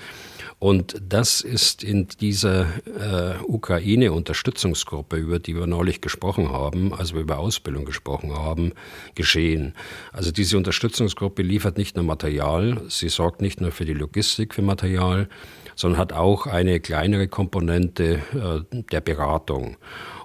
und 0.61 1.01
das 1.09 1.41
ist 1.41 1.83
in 1.83 2.07
dieser 2.07 2.67
äh, 2.85 3.43
Ukraine-Unterstützungsgruppe, 3.47 5.15
über 5.15 5.39
die 5.39 5.55
wir 5.55 5.65
neulich 5.65 6.01
gesprochen 6.01 6.51
haben, 6.51 6.93
also 6.93 7.17
über 7.17 7.39
Ausbildung 7.39 7.83
gesprochen 7.83 8.31
haben, 8.35 8.73
geschehen. 9.15 9.73
Also 10.13 10.31
diese 10.31 10.57
Unterstützungsgruppe 10.57 11.41
liefert 11.41 11.79
nicht 11.79 11.95
nur 11.95 12.05
Material, 12.05 12.79
sie 12.89 13.09
sorgt 13.09 13.41
nicht 13.41 13.59
nur 13.59 13.71
für 13.71 13.85
die 13.85 13.95
Logistik 13.95 14.53
für 14.53 14.61
Material, 14.61 15.29
sondern 15.75 15.99
hat 15.99 16.13
auch 16.13 16.45
eine 16.45 16.79
kleinere 16.79 17.27
Komponente 17.27 18.21
äh, 18.35 18.83
der 18.91 19.01
Beratung. 19.01 19.77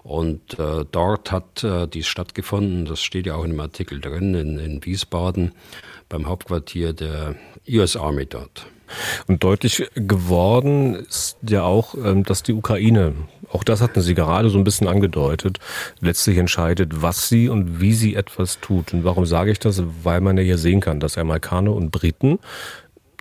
Und 0.07 0.57
äh, 0.61 0.85
dort 0.93 1.33
hat 1.33 1.65
äh, 1.65 1.89
dies 1.89 2.07
stattgefunden, 2.07 2.85
das 2.85 3.01
steht 3.01 3.27
ja 3.27 3.35
auch 3.35 3.43
in 3.43 3.51
dem 3.51 3.61
Artikel 3.61 4.01
drin, 4.01 4.35
in, 4.35 4.57
in 4.57 4.85
Wiesbaden, 4.85 5.51
beim 6.09 6.29
Hauptquartier 6.29 6.93
der 6.93 7.35
US 7.69 7.97
Army 7.97 8.25
dort. 8.25 8.67
Und 9.27 9.43
deutlich 9.43 9.85
geworden 9.97 10.95
ist 10.95 11.39
ja 11.43 11.65
auch, 11.65 11.97
ähm, 11.97 12.23
dass 12.23 12.45
die 12.45 12.53
Ukraine, 12.53 13.15
auch 13.51 13.65
das 13.65 13.81
hatten 13.81 14.01
Sie 14.01 14.15
gerade 14.15 14.49
so 14.49 14.59
ein 14.59 14.65
bisschen 14.65 14.87
angedeutet, 14.87 15.59
letztlich 16.01 16.39
entscheidet, 16.39 17.03
was 17.03 17.29
sie 17.29 17.49
und 17.49 17.81
wie 17.81 17.93
sie 17.93 18.15
etwas 18.15 18.61
tut. 18.61 18.93
Und 18.93 19.03
warum 19.03 19.27
sage 19.27 19.51
ich 19.51 19.59
das? 19.59 19.83
Weil 20.05 20.21
man 20.21 20.37
ja 20.37 20.45
hier 20.45 20.59
sehen 20.59 20.81
kann, 20.81 21.01
dass 21.01 21.19
Amerikaner 21.19 21.73
und 21.73 21.91
Briten 21.91 22.39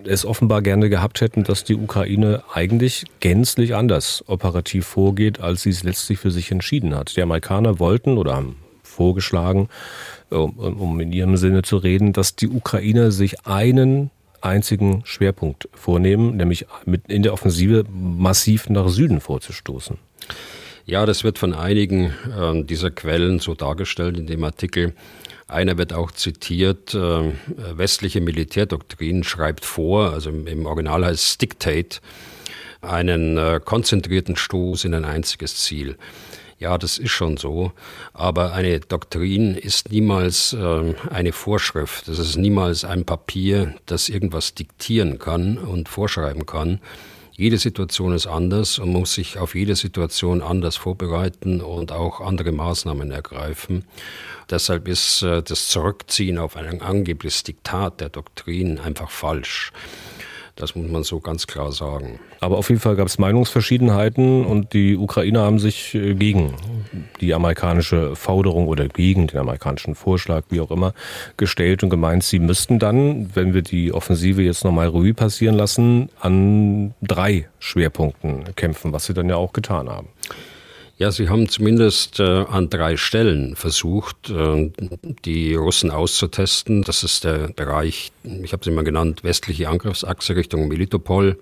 es 0.08 0.24
offenbar 0.24 0.62
gerne 0.62 0.88
gehabt 0.88 1.20
hätten, 1.20 1.44
dass 1.44 1.64
die 1.64 1.74
Ukraine 1.74 2.42
eigentlich 2.52 3.04
gänzlich 3.20 3.74
anders 3.74 4.24
operativ 4.26 4.86
vorgeht, 4.86 5.40
als 5.40 5.62
sie 5.62 5.70
es 5.70 5.82
letztlich 5.82 6.18
für 6.18 6.30
sich 6.30 6.50
entschieden 6.50 6.94
hat. 6.94 7.16
Die 7.16 7.22
Amerikaner 7.22 7.78
wollten 7.78 8.18
oder 8.18 8.36
haben 8.36 8.56
vorgeschlagen, 8.82 9.68
um, 10.30 10.56
um 10.58 11.00
in 11.00 11.12
ihrem 11.12 11.36
Sinne 11.36 11.62
zu 11.62 11.76
reden, 11.76 12.12
dass 12.12 12.34
die 12.34 12.48
Ukrainer 12.48 13.10
sich 13.10 13.46
einen 13.46 14.10
einzigen 14.40 15.02
Schwerpunkt 15.04 15.68
vornehmen, 15.72 16.36
nämlich 16.36 16.66
in 17.08 17.22
der 17.22 17.32
Offensive 17.32 17.84
massiv 17.90 18.68
nach 18.68 18.88
Süden 18.88 19.20
vorzustoßen. 19.20 19.98
Ja, 20.84 21.04
das 21.04 21.24
wird 21.24 21.38
von 21.38 21.52
einigen 21.52 22.12
äh, 22.38 22.62
dieser 22.62 22.90
Quellen 22.90 23.40
so 23.40 23.54
dargestellt 23.54 24.16
in 24.16 24.26
dem 24.26 24.44
Artikel. 24.44 24.94
Einer 25.48 25.78
wird 25.78 25.92
auch 25.92 26.10
zitiert, 26.10 26.94
äh, 26.94 27.32
westliche 27.76 28.20
Militärdoktrin 28.20 29.22
schreibt 29.22 29.64
vor, 29.64 30.12
also 30.12 30.30
im, 30.30 30.66
Original 30.66 31.04
heißt 31.04 31.24
es 31.24 31.38
Dictate, 31.38 32.00
einen 32.80 33.38
äh, 33.38 33.60
konzentrierten 33.64 34.36
Stoß 34.36 34.84
in 34.84 34.94
ein 34.94 35.04
einziges 35.04 35.56
Ziel. 35.58 35.96
Ja, 36.58 36.78
das 36.78 36.98
ist 36.98 37.10
schon 37.10 37.36
so. 37.36 37.72
Aber 38.12 38.54
eine 38.54 38.80
Doktrin 38.80 39.54
ist 39.54 39.92
niemals 39.92 40.54
äh, 40.54 40.94
eine 41.10 41.32
Vorschrift. 41.32 42.08
Das 42.08 42.18
ist 42.18 42.36
niemals 42.36 42.84
ein 42.84 43.04
Papier, 43.04 43.74
das 43.84 44.08
irgendwas 44.08 44.54
diktieren 44.54 45.18
kann 45.18 45.58
und 45.58 45.88
vorschreiben 45.88 46.46
kann. 46.46 46.80
Jede 47.38 47.58
Situation 47.58 48.14
ist 48.14 48.26
anders 48.26 48.78
und 48.78 48.88
muss 48.88 49.12
sich 49.12 49.36
auf 49.36 49.54
jede 49.54 49.76
Situation 49.76 50.40
anders 50.40 50.76
vorbereiten 50.76 51.60
und 51.60 51.92
auch 51.92 52.22
andere 52.22 52.50
Maßnahmen 52.50 53.10
ergreifen. 53.10 53.84
Deshalb 54.48 54.88
ist 54.88 55.20
äh, 55.22 55.42
das 55.42 55.68
Zurückziehen 55.68 56.38
auf 56.38 56.56
ein 56.56 56.80
angebliches 56.80 57.42
Diktat 57.42 58.00
der 58.00 58.08
Doktrin 58.08 58.78
einfach 58.78 59.10
falsch. 59.10 59.72
Das 60.56 60.74
muss 60.74 60.90
man 60.90 61.02
so 61.02 61.20
ganz 61.20 61.46
klar 61.46 61.70
sagen. 61.70 62.18
Aber 62.40 62.56
auf 62.56 62.70
jeden 62.70 62.80
Fall 62.80 62.96
gab 62.96 63.06
es 63.08 63.18
Meinungsverschiedenheiten 63.18 64.46
und 64.46 64.72
die 64.72 64.96
Ukrainer 64.96 65.42
haben 65.42 65.58
sich 65.58 65.94
äh, 65.94 66.14
gegen 66.14 66.54
die 67.20 67.34
amerikanische 67.34 68.16
Forderung 68.16 68.66
oder 68.66 68.88
gegen 68.88 69.26
den 69.26 69.38
amerikanischen 69.38 69.94
Vorschlag, 69.94 70.44
wie 70.48 70.60
auch 70.62 70.70
immer, 70.70 70.94
gestellt 71.36 71.82
und 71.82 71.90
gemeint, 71.90 72.24
sie 72.24 72.38
müssten 72.38 72.78
dann, 72.78 73.34
wenn 73.34 73.52
wir 73.52 73.60
die 73.60 73.92
Offensive 73.92 74.42
jetzt 74.42 74.64
nochmal 74.64 74.88
Revue 74.88 75.12
passieren 75.12 75.56
lassen, 75.56 76.08
an 76.20 76.94
drei 77.02 77.50
Schwerpunkten 77.58 78.54
kämpfen, 78.56 78.94
was 78.94 79.04
sie 79.04 79.12
dann 79.12 79.28
ja 79.28 79.36
auch 79.36 79.52
getan 79.52 79.90
haben. 79.90 80.08
Ja, 80.98 81.10
sie 81.10 81.28
haben 81.28 81.46
zumindest 81.46 82.20
äh, 82.20 82.22
an 82.22 82.70
drei 82.70 82.96
Stellen 82.96 83.54
versucht, 83.54 84.30
äh, 84.30 84.72
die 85.26 85.54
Russen 85.54 85.90
auszutesten. 85.90 86.84
Das 86.84 87.04
ist 87.04 87.24
der 87.24 87.48
Bereich, 87.48 88.12
ich 88.22 88.54
habe 88.54 88.62
es 88.62 88.66
immer 88.66 88.82
genannt, 88.82 89.22
westliche 89.22 89.68
Angriffsachse 89.68 90.36
Richtung 90.36 90.68
Melitopol 90.68 91.38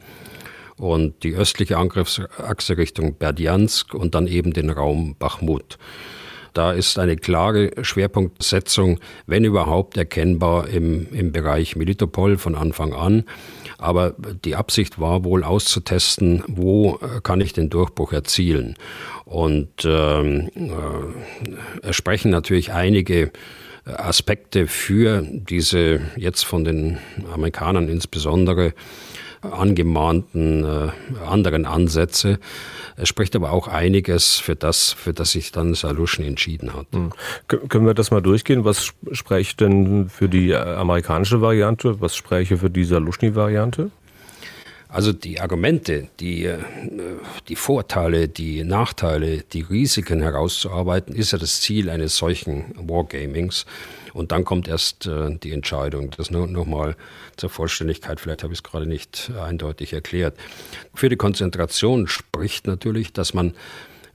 und 0.77 1.23
die 1.23 1.37
östliche 1.37 1.77
Angriffsachse 1.77 2.77
Richtung 2.77 3.17
Berdjansk 3.17 3.95
und 3.95 4.17
dann 4.17 4.27
eben 4.27 4.53
den 4.53 4.71
Raum 4.71 5.15
Bachmut. 5.17 5.79
Da 6.53 6.73
ist 6.73 6.99
eine 6.99 7.17
klare 7.17 7.71
Schwerpunktsetzung, 7.81 8.99
wenn 9.27 9.45
überhaupt 9.45 9.97
erkennbar 9.97 10.69
im, 10.69 11.13
im 11.13 11.31
Bereich 11.31 11.77
Melitopol 11.77 12.39
von 12.39 12.57
Anfang 12.57 12.93
an. 12.93 13.25
Aber 13.85 14.15
die 14.45 14.57
Absicht 14.57 14.99
war 14.99 15.25
wohl 15.25 15.45
auszutesten, 15.45 16.43
wo 16.47 16.99
äh, 17.03 17.21
kann 17.23 17.43
ich 17.43 17.53
den 17.53 17.69
Durchbruch 17.69 18.13
erzielen. 18.13 18.77
Und 19.27 19.85
ähm, 19.85 20.51
äh, 21.83 21.93
sprechen 21.93 22.31
natürlich 22.31 22.73
einige 22.73 23.31
Aspekte 23.85 24.67
für 24.67 25.23
diese 25.23 26.01
jetzt 26.17 26.45
von 26.45 26.65
den 26.65 26.99
Amerikanern 27.33 27.89
insbesondere 27.89 28.73
angemahnten 29.53 30.65
äh, 30.65 30.89
anderen 31.27 31.67
Ansätze. 31.67 32.39
Es 32.97 33.09
spricht 33.09 33.35
aber 33.35 33.53
auch 33.53 33.69
einiges 33.69 34.37
für 34.37 34.55
das, 34.55 34.93
für 34.93 35.13
das 35.13 35.33
sich 35.33 35.53
dann 35.53 35.75
Saluschen 35.75 36.25
entschieden 36.25 36.75
hat. 36.75 36.93
Mhm. 36.93 37.11
Können 37.47 37.87
wir 37.87 37.95
das 37.95 38.11
mal 38.11 38.23
durchgehen? 38.23 38.65
Was 38.65 38.93
spricht 39.13 39.61
denn 39.61 40.09
für 40.09 40.29
die 40.29 40.51
äh, 40.51 40.57
amerikanische 40.57 41.41
Variante? 41.41 42.01
Was 42.01 42.15
spräche 42.15 42.59
für 42.59 42.71
die 42.71 42.85
Saluschny-Variante? 42.85 43.91
Also 44.95 45.13
die 45.13 45.41
Argumente, 45.41 46.07
die, 46.21 46.45
äh, 46.45 46.59
die 47.49 47.57
Vorteile, 47.57 48.29
die 48.29 48.63
Nachteile, 48.63 49.39
die 49.53 49.63
Risiken 49.63 50.23
herauszuarbeiten, 50.23 51.17
ist 51.17 51.33
ja 51.33 51.39
das 51.39 51.61
Ziel 51.61 51.91
eines 51.91 52.17
solchen 52.17 52.67
Wargamings. 52.77 53.67
Und 54.15 54.33
dann 54.33 54.45
kommt 54.45 54.69
erst 54.69 55.07
äh, 55.07 55.37
die 55.37 55.53
Entscheidung. 55.53 56.13
Das 56.17 56.31
nur 56.31 56.47
noch 56.47 56.65
mal 56.65 56.97
zur 57.37 57.51
Vollständigkeit, 57.51 58.21
vielleicht 58.21 58.43
habe 58.43 58.55
ich 58.55 58.61
es 58.61 58.63
gerade 58.63 58.87
nicht 58.87 59.31
eindeutig 59.39 59.93
erklärt. 59.93 60.39
Für 60.95 61.11
die 61.11 61.17
Konzentration 61.17 62.07
spricht 62.07 62.67
natürlich, 62.67 63.13
dass 63.13 63.35
man 63.35 63.55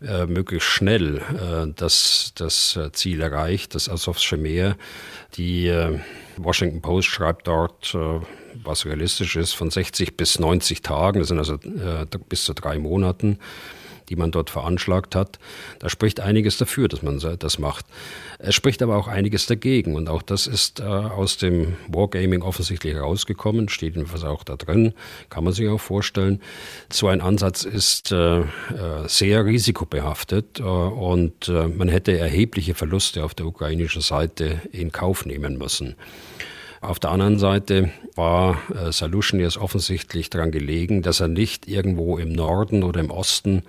äh, 0.01 0.25
möglichst 0.25 0.69
schnell 0.69 1.17
äh, 1.17 1.73
das, 1.75 2.31
das 2.35 2.77
äh, 2.77 2.91
Ziel 2.93 3.21
erreicht, 3.21 3.75
das 3.75 3.89
Asowsche 3.89 4.37
Meer. 4.37 4.77
Die 5.35 5.67
äh, 5.67 5.99
Washington 6.37 6.81
Post 6.81 7.09
schreibt 7.09 7.47
dort, 7.47 7.93
äh, 7.93 8.21
was 8.63 8.85
realistisch 8.85 9.35
ist, 9.35 9.53
von 9.53 9.69
60 9.69 10.15
bis 10.15 10.39
90 10.39 10.81
Tagen, 10.81 11.19
das 11.19 11.27
sind 11.27 11.37
also 11.37 11.55
äh, 11.55 12.05
bis 12.29 12.45
zu 12.45 12.53
drei 12.53 12.79
Monaten 12.79 13.39
die 14.09 14.15
man 14.15 14.31
dort 14.31 14.49
veranschlagt 14.49 15.15
hat. 15.15 15.39
Da 15.79 15.89
spricht 15.89 16.19
einiges 16.19 16.57
dafür, 16.57 16.87
dass 16.87 17.01
man 17.01 17.19
das 17.39 17.59
macht. 17.59 17.85
Es 18.39 18.55
spricht 18.55 18.81
aber 18.81 18.97
auch 18.97 19.07
einiges 19.07 19.45
dagegen. 19.45 19.95
Und 19.95 20.09
auch 20.09 20.21
das 20.21 20.47
ist 20.47 20.79
äh, 20.79 20.83
aus 20.83 21.37
dem 21.37 21.75
Wargaming 21.87 22.41
offensichtlich 22.41 22.93
herausgekommen, 22.93 23.69
steht 23.69 23.95
jedenfalls 23.95 24.23
auch 24.23 24.43
da 24.43 24.55
drin, 24.55 24.93
kann 25.29 25.43
man 25.43 25.53
sich 25.53 25.67
auch 25.67 25.81
vorstellen. 25.81 26.41
So 26.91 27.07
ein 27.07 27.21
Ansatz 27.21 27.63
ist 27.63 28.11
äh, 28.11 28.39
äh 28.39 28.45
sehr 29.07 29.45
risikobehaftet 29.45 30.59
äh, 30.59 30.63
und 30.63 31.47
äh, 31.49 31.67
man 31.67 31.89
hätte 31.89 32.17
erhebliche 32.17 32.75
Verluste 32.75 33.23
auf 33.23 33.33
der 33.33 33.45
ukrainischen 33.45 34.01
Seite 34.01 34.61
in 34.71 34.91
Kauf 34.91 35.25
nehmen 35.25 35.57
müssen. 35.57 35.95
Auf 36.81 36.99
der 36.99 37.11
anderen 37.11 37.39
Seite 37.39 37.91
war 38.15 38.57
äh, 38.73 38.91
Saluschen 38.93 39.41
jetzt 39.41 39.57
offensichtlich 39.57 40.29
daran 40.29 40.51
gelegen, 40.51 41.01
dass 41.01 41.19
er 41.19 41.27
nicht 41.27 41.67
irgendwo 41.67 42.17
im 42.17 42.31
Norden 42.31 42.83
oder 42.83 43.01
im 43.01 43.11
Osten 43.11 43.63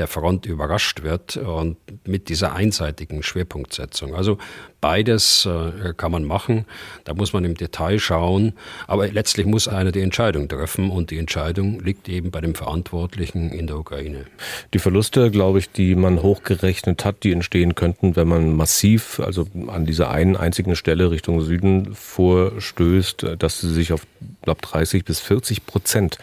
der 0.00 0.08
Front 0.08 0.46
überrascht 0.46 1.02
wird 1.02 1.36
und 1.36 1.76
mit 2.08 2.30
dieser 2.30 2.54
einseitigen 2.54 3.22
Schwerpunktsetzung. 3.22 4.14
Also 4.14 4.38
beides 4.80 5.46
äh, 5.46 5.92
kann 5.96 6.12
man 6.12 6.24
machen, 6.24 6.64
da 7.04 7.14
muss 7.14 7.32
man 7.32 7.44
im 7.44 7.56
Detail 7.56 7.98
schauen, 7.98 8.54
aber 8.86 9.08
letztlich 9.08 9.46
muss 9.46 9.68
einer 9.68 9.92
die 9.92 10.00
Entscheidung 10.00 10.48
treffen 10.48 10.90
und 10.90 11.10
die 11.10 11.18
Entscheidung 11.18 11.80
liegt 11.80 12.08
eben 12.08 12.30
bei 12.30 12.40
dem 12.40 12.54
Verantwortlichen 12.54 13.50
in 13.50 13.66
der 13.66 13.78
Ukraine. 13.78 14.26
Die 14.72 14.78
Verluste, 14.78 15.30
glaube 15.30 15.58
ich, 15.58 15.70
die 15.70 15.94
man 15.94 16.22
hochgerechnet 16.22 17.04
hat, 17.04 17.22
die 17.24 17.32
entstehen 17.32 17.74
könnten, 17.74 18.16
wenn 18.16 18.28
man 18.28 18.56
massiv, 18.56 19.20
also 19.20 19.46
an 19.68 19.86
dieser 19.86 20.10
einen 20.10 20.36
einzigen 20.36 20.76
Stelle 20.76 21.10
Richtung 21.10 21.40
Süden 21.40 21.94
vorstößt, 21.94 23.36
dass 23.38 23.60
sie 23.60 23.72
sich 23.72 23.92
auf, 23.92 24.06
glaube 24.42 24.60
30 24.62 25.04
bis 25.04 25.20
40 25.20 25.66
Prozent 25.66 26.18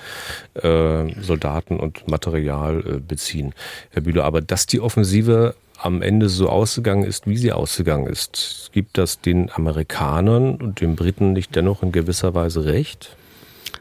äh, 0.55 1.05
Soldaten 1.21 1.79
und 1.79 2.07
Material 2.07 2.79
äh, 2.79 2.99
beziehen. 2.99 3.53
Herr 3.91 4.01
Bühler, 4.01 4.25
aber 4.25 4.41
dass 4.41 4.65
die 4.65 4.79
Offensive 4.79 5.55
am 5.77 6.01
Ende 6.01 6.29
so 6.29 6.49
ausgegangen 6.49 7.03
ist, 7.03 7.27
wie 7.27 7.37
sie 7.37 7.51
ausgegangen 7.51 8.07
ist, 8.07 8.69
gibt 8.73 8.97
das 8.97 9.21
den 9.21 9.51
Amerikanern 9.51 10.55
und 10.55 10.81
den 10.81 10.95
Briten 10.95 11.33
nicht 11.33 11.55
dennoch 11.55 11.83
in 11.83 11.91
gewisser 11.91 12.33
Weise 12.33 12.65
recht? 12.65 13.15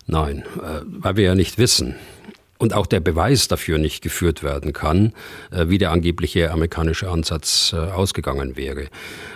Nein, 0.07 0.45
äh, 0.63 0.83
weil 0.85 1.17
wir 1.17 1.25
ja 1.25 1.35
nicht 1.35 1.59
wissen 1.59 1.97
und 2.59 2.73
auch 2.75 2.87
der 2.87 3.01
Beweis 3.01 3.49
dafür 3.49 3.79
nicht 3.79 4.03
geführt 4.03 4.43
werden 4.43 4.73
kann, 4.73 5.13
äh, 5.51 5.69
wie 5.69 5.79
der 5.79 5.91
angebliche 5.91 6.51
amerikanische 6.51 7.11
Ansatz 7.11 7.73
äh, 7.75 7.77
ausgegangen 7.77 8.57
wäre. 8.57 8.89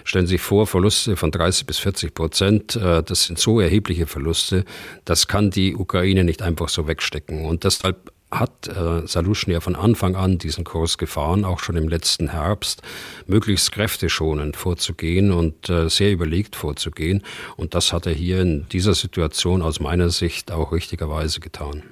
Stellen 0.05 0.27
Sie 0.27 0.35
sich 0.35 0.41
vor, 0.41 0.67
Verluste 0.67 1.17
von 1.17 1.31
30 1.31 1.67
bis 1.67 1.79
40 1.79 2.15
Prozent, 2.15 2.77
das 2.77 3.25
sind 3.25 3.39
so 3.39 3.61
erhebliche 3.61 4.07
Verluste, 4.07 4.65
das 5.05 5.29
kann 5.29 5.51
die 5.51 5.75
Ukraine 5.77 6.25
nicht 6.25 6.43
einfach 6.43 6.69
so 6.69 6.87
wegstecken. 6.87 7.45
Und 7.45 7.65
deshalb 7.65 8.11
hat 8.31 8.69
äh, 8.69 9.07
Saluschen 9.07 9.53
ja 9.53 9.61
von 9.61 9.75
Anfang 9.75 10.15
an 10.15 10.39
diesen 10.39 10.65
Kurs 10.65 10.99
gefahren, 10.99 11.45
auch 11.45 11.59
schon 11.59 11.77
im 11.77 11.89
letzten 11.89 12.29
Herbst, 12.29 12.83
möglichst 13.27 13.73
kräfteschonend 13.73 14.57
vorzugehen 14.57 15.33
und 15.33 15.69
äh, 15.69 15.89
sehr 15.89 16.13
überlegt 16.13 16.57
vorzugehen. 16.57 17.23
Und 17.57 17.75
das 17.75 17.93
hat 17.93 18.07
er 18.07 18.13
hier 18.13 18.41
in 18.41 18.67
dieser 18.69 18.95
Situation 18.95 19.63
aus 19.63 19.81
meiner 19.81 20.11
Sicht 20.11 20.53
auch 20.53 20.73
richtigerweise 20.73 21.41
getan. 21.41 21.83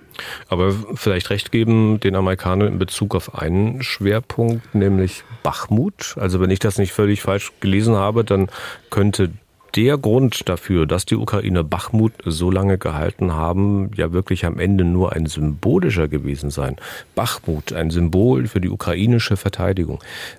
Aber 0.49 0.75
vielleicht 0.95 1.31
recht 1.31 1.53
geben 1.53 2.01
den 2.01 2.17
Amerikanern 2.17 2.73
in 2.73 2.79
Bezug 2.79 3.15
auf 3.15 3.35
einen 3.35 3.83
Schwerpunkt, 3.83 4.75
nämlich 4.75 5.23
Bachmut. 5.43 6.17
Also 6.19 6.41
wenn 6.41 6.51
ich 6.51 6.59
das 6.59 6.79
nicht 6.79 6.93
völlig 6.93 7.23
falsch 7.23 7.53
gelesen 7.61 7.95
habe, 7.95 8.25
dann 8.25 8.49
könnte 8.91 9.31
der 9.75 9.99
Grund 9.99 10.49
dafür, 10.49 10.87
dass 10.87 11.07
die 11.07 11.17
Ukrainer 11.17 11.65
Bachmut 11.65 12.13
so 12.25 12.51
lange 12.51 12.79
gehalten 12.79 13.33
haben, 13.33 13.91
ja 13.97 14.13
wirklich 14.13 14.47
am 14.47 14.59
Ende 14.59 14.85
nur 14.85 15.13
ein 15.13 15.27
symbolischer 15.27 16.09
gewesen 16.09 16.51
sein. 16.51 16.77
Bachmut, 17.15 17.73
ein 17.73 17.91
Symbol 17.91 18.47
für 18.47 18.61
die 18.61 18.71
ukrainische 18.71 19.37
Verteidigung. 19.37 19.99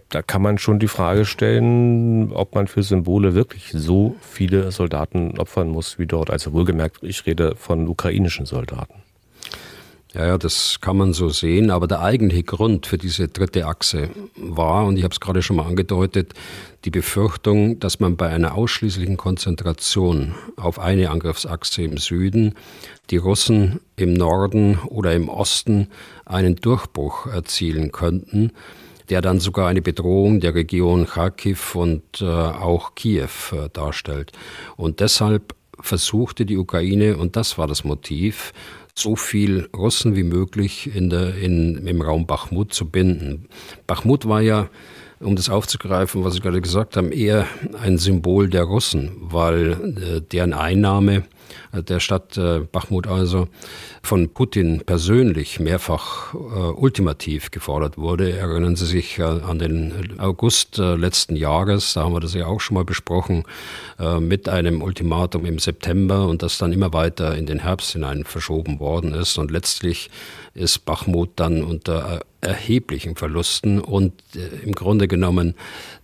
Da 0.09 0.21
kann 0.21 0.41
man 0.41 0.57
schon 0.57 0.79
die 0.79 0.87
Frage 0.87 1.25
stellen, 1.25 2.31
ob 2.31 2.55
man 2.55 2.67
für 2.67 2.83
Symbole 2.83 3.35
wirklich 3.35 3.71
so 3.73 4.15
viele 4.21 4.71
Soldaten 4.71 5.37
opfern 5.39 5.69
muss 5.69 5.99
wie 5.99 6.07
dort. 6.07 6.29
Also 6.29 6.53
wohlgemerkt, 6.53 6.97
ich 7.01 7.25
rede 7.25 7.55
von 7.55 7.87
ukrainischen 7.87 8.45
Soldaten. 8.45 9.08
Ja, 10.15 10.25
ja, 10.25 10.37
das 10.39 10.81
kann 10.81 10.97
man 10.97 11.13
so 11.13 11.29
sehen, 11.29 11.69
aber 11.69 11.85
der 11.85 12.01
eigentliche 12.01 12.43
Grund 12.43 12.87
für 12.87 12.97
diese 12.97 13.27
dritte 13.27 13.67
Achse 13.67 14.09
war, 14.35 14.87
und 14.87 14.97
ich 14.97 15.03
habe 15.03 15.11
es 15.11 15.19
gerade 15.19 15.43
schon 15.43 15.57
mal 15.57 15.67
angedeutet, 15.67 16.33
die 16.83 16.89
Befürchtung, 16.89 17.79
dass 17.79 17.99
man 17.99 18.17
bei 18.17 18.27
einer 18.27 18.55
ausschließlichen 18.55 19.17
Konzentration 19.17 20.33
auf 20.55 20.79
eine 20.79 21.11
Angriffsachse 21.11 21.83
im 21.83 21.97
Süden 21.97 22.55
die 23.11 23.17
Russen 23.17 23.81
im 23.97 24.13
Norden 24.13 24.79
oder 24.87 25.13
im 25.13 25.29
Osten 25.29 25.89
einen 26.25 26.55
Durchbruch 26.55 27.27
erzielen 27.27 27.91
könnten, 27.91 28.51
der 29.09 29.21
dann 29.21 29.39
sogar 29.39 29.67
eine 29.67 29.83
Bedrohung 29.83 30.39
der 30.39 30.55
Region 30.55 31.05
Kharkiv 31.05 31.75
und 31.75 32.21
äh, 32.21 32.25
auch 32.25 32.95
Kiew 32.95 33.27
äh, 33.51 33.69
darstellt. 33.71 34.31
Und 34.75 35.01
deshalb 35.01 35.53
versuchte 35.79 36.45
die 36.45 36.57
Ukraine, 36.57 37.17
und 37.17 37.35
das 37.35 37.57
war 37.57 37.67
das 37.67 37.83
Motiv, 37.83 38.53
so 38.95 39.15
viel 39.15 39.69
Russen 39.75 40.15
wie 40.15 40.23
möglich 40.23 40.93
in 40.93 41.09
der, 41.09 41.35
in, 41.35 41.87
im 41.87 42.01
Raum 42.01 42.25
Bachmut 42.25 42.73
zu 42.73 42.89
binden. 42.89 43.47
Bachmut 43.87 44.27
war 44.27 44.41
ja, 44.41 44.69
um 45.19 45.35
das 45.35 45.49
aufzugreifen, 45.49 46.23
was 46.23 46.33
Sie 46.33 46.39
gerade 46.39 46.61
gesagt 46.61 46.97
haben, 46.97 47.11
eher 47.11 47.47
ein 47.81 47.97
Symbol 47.97 48.49
der 48.49 48.63
Russen, 48.63 49.11
weil 49.19 49.71
äh, 49.71 50.21
deren 50.21 50.53
Einnahme 50.53 51.23
der 51.73 51.99
Stadt 51.99 52.37
äh, 52.37 52.59
Bachmut 52.59 53.07
also 53.07 53.47
von 54.01 54.29
Putin 54.29 54.81
persönlich 54.85 55.59
mehrfach 55.59 56.33
äh, 56.33 56.37
ultimativ 56.37 57.51
gefordert 57.51 57.97
wurde. 57.97 58.31
Erinnern 58.37 58.75
Sie 58.75 58.85
sich 58.85 59.19
äh, 59.19 59.23
an 59.23 59.59
den 59.59 60.19
August 60.19 60.79
äh, 60.79 60.95
letzten 60.95 61.35
Jahres, 61.35 61.93
da 61.93 62.03
haben 62.03 62.13
wir 62.13 62.19
das 62.19 62.33
ja 62.33 62.45
auch 62.47 62.59
schon 62.59 62.75
mal 62.75 62.85
besprochen, 62.85 63.43
äh, 63.99 64.19
mit 64.19 64.49
einem 64.49 64.81
Ultimatum 64.81 65.45
im 65.45 65.59
September 65.59 66.27
und 66.27 66.43
das 66.43 66.57
dann 66.57 66.73
immer 66.73 66.93
weiter 66.93 67.35
in 67.37 67.45
den 67.45 67.59
Herbst 67.59 67.91
hinein 67.91 68.23
verschoben 68.23 68.79
worden 68.79 69.13
ist. 69.13 69.37
Und 69.37 69.51
letztlich 69.51 70.09
ist 70.59 70.85
Bachmut 70.85 71.31
dann 71.37 71.63
unter 71.63 72.21
erheblichen 72.41 73.15
Verlusten 73.15 73.79
und 73.79 74.13
äh, 74.35 74.63
im 74.63 74.73
Grunde 74.73 75.07
genommen 75.07 75.55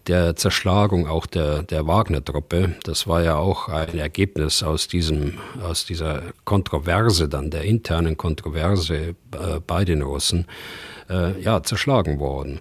der 0.08 0.36
Zerschlagung 0.36 1.08
auch 1.08 1.26
der, 1.26 1.64
der 1.64 1.88
Wagner-Truppe. 1.88 2.76
Das 2.84 3.08
war 3.08 3.24
ja 3.24 3.36
auch 3.36 3.70
ein 3.70 3.98
Ergebnis 3.98 4.64
aus 4.64 4.88
diesem, 4.88 5.36
aus 5.62 5.86
dieser 5.86 6.24
Kontroverse 6.44 7.30
dann, 7.30 7.52
der 7.52 7.64
internen 7.64 8.18
Kontroverse 8.18 8.96
äh, 8.96 9.16
bei 9.66 9.86
den 9.86 10.02
Russen, 10.02 10.46
äh, 11.10 11.40
ja, 11.42 11.64
zerschlagen 11.64 12.20
worden. 12.20 12.60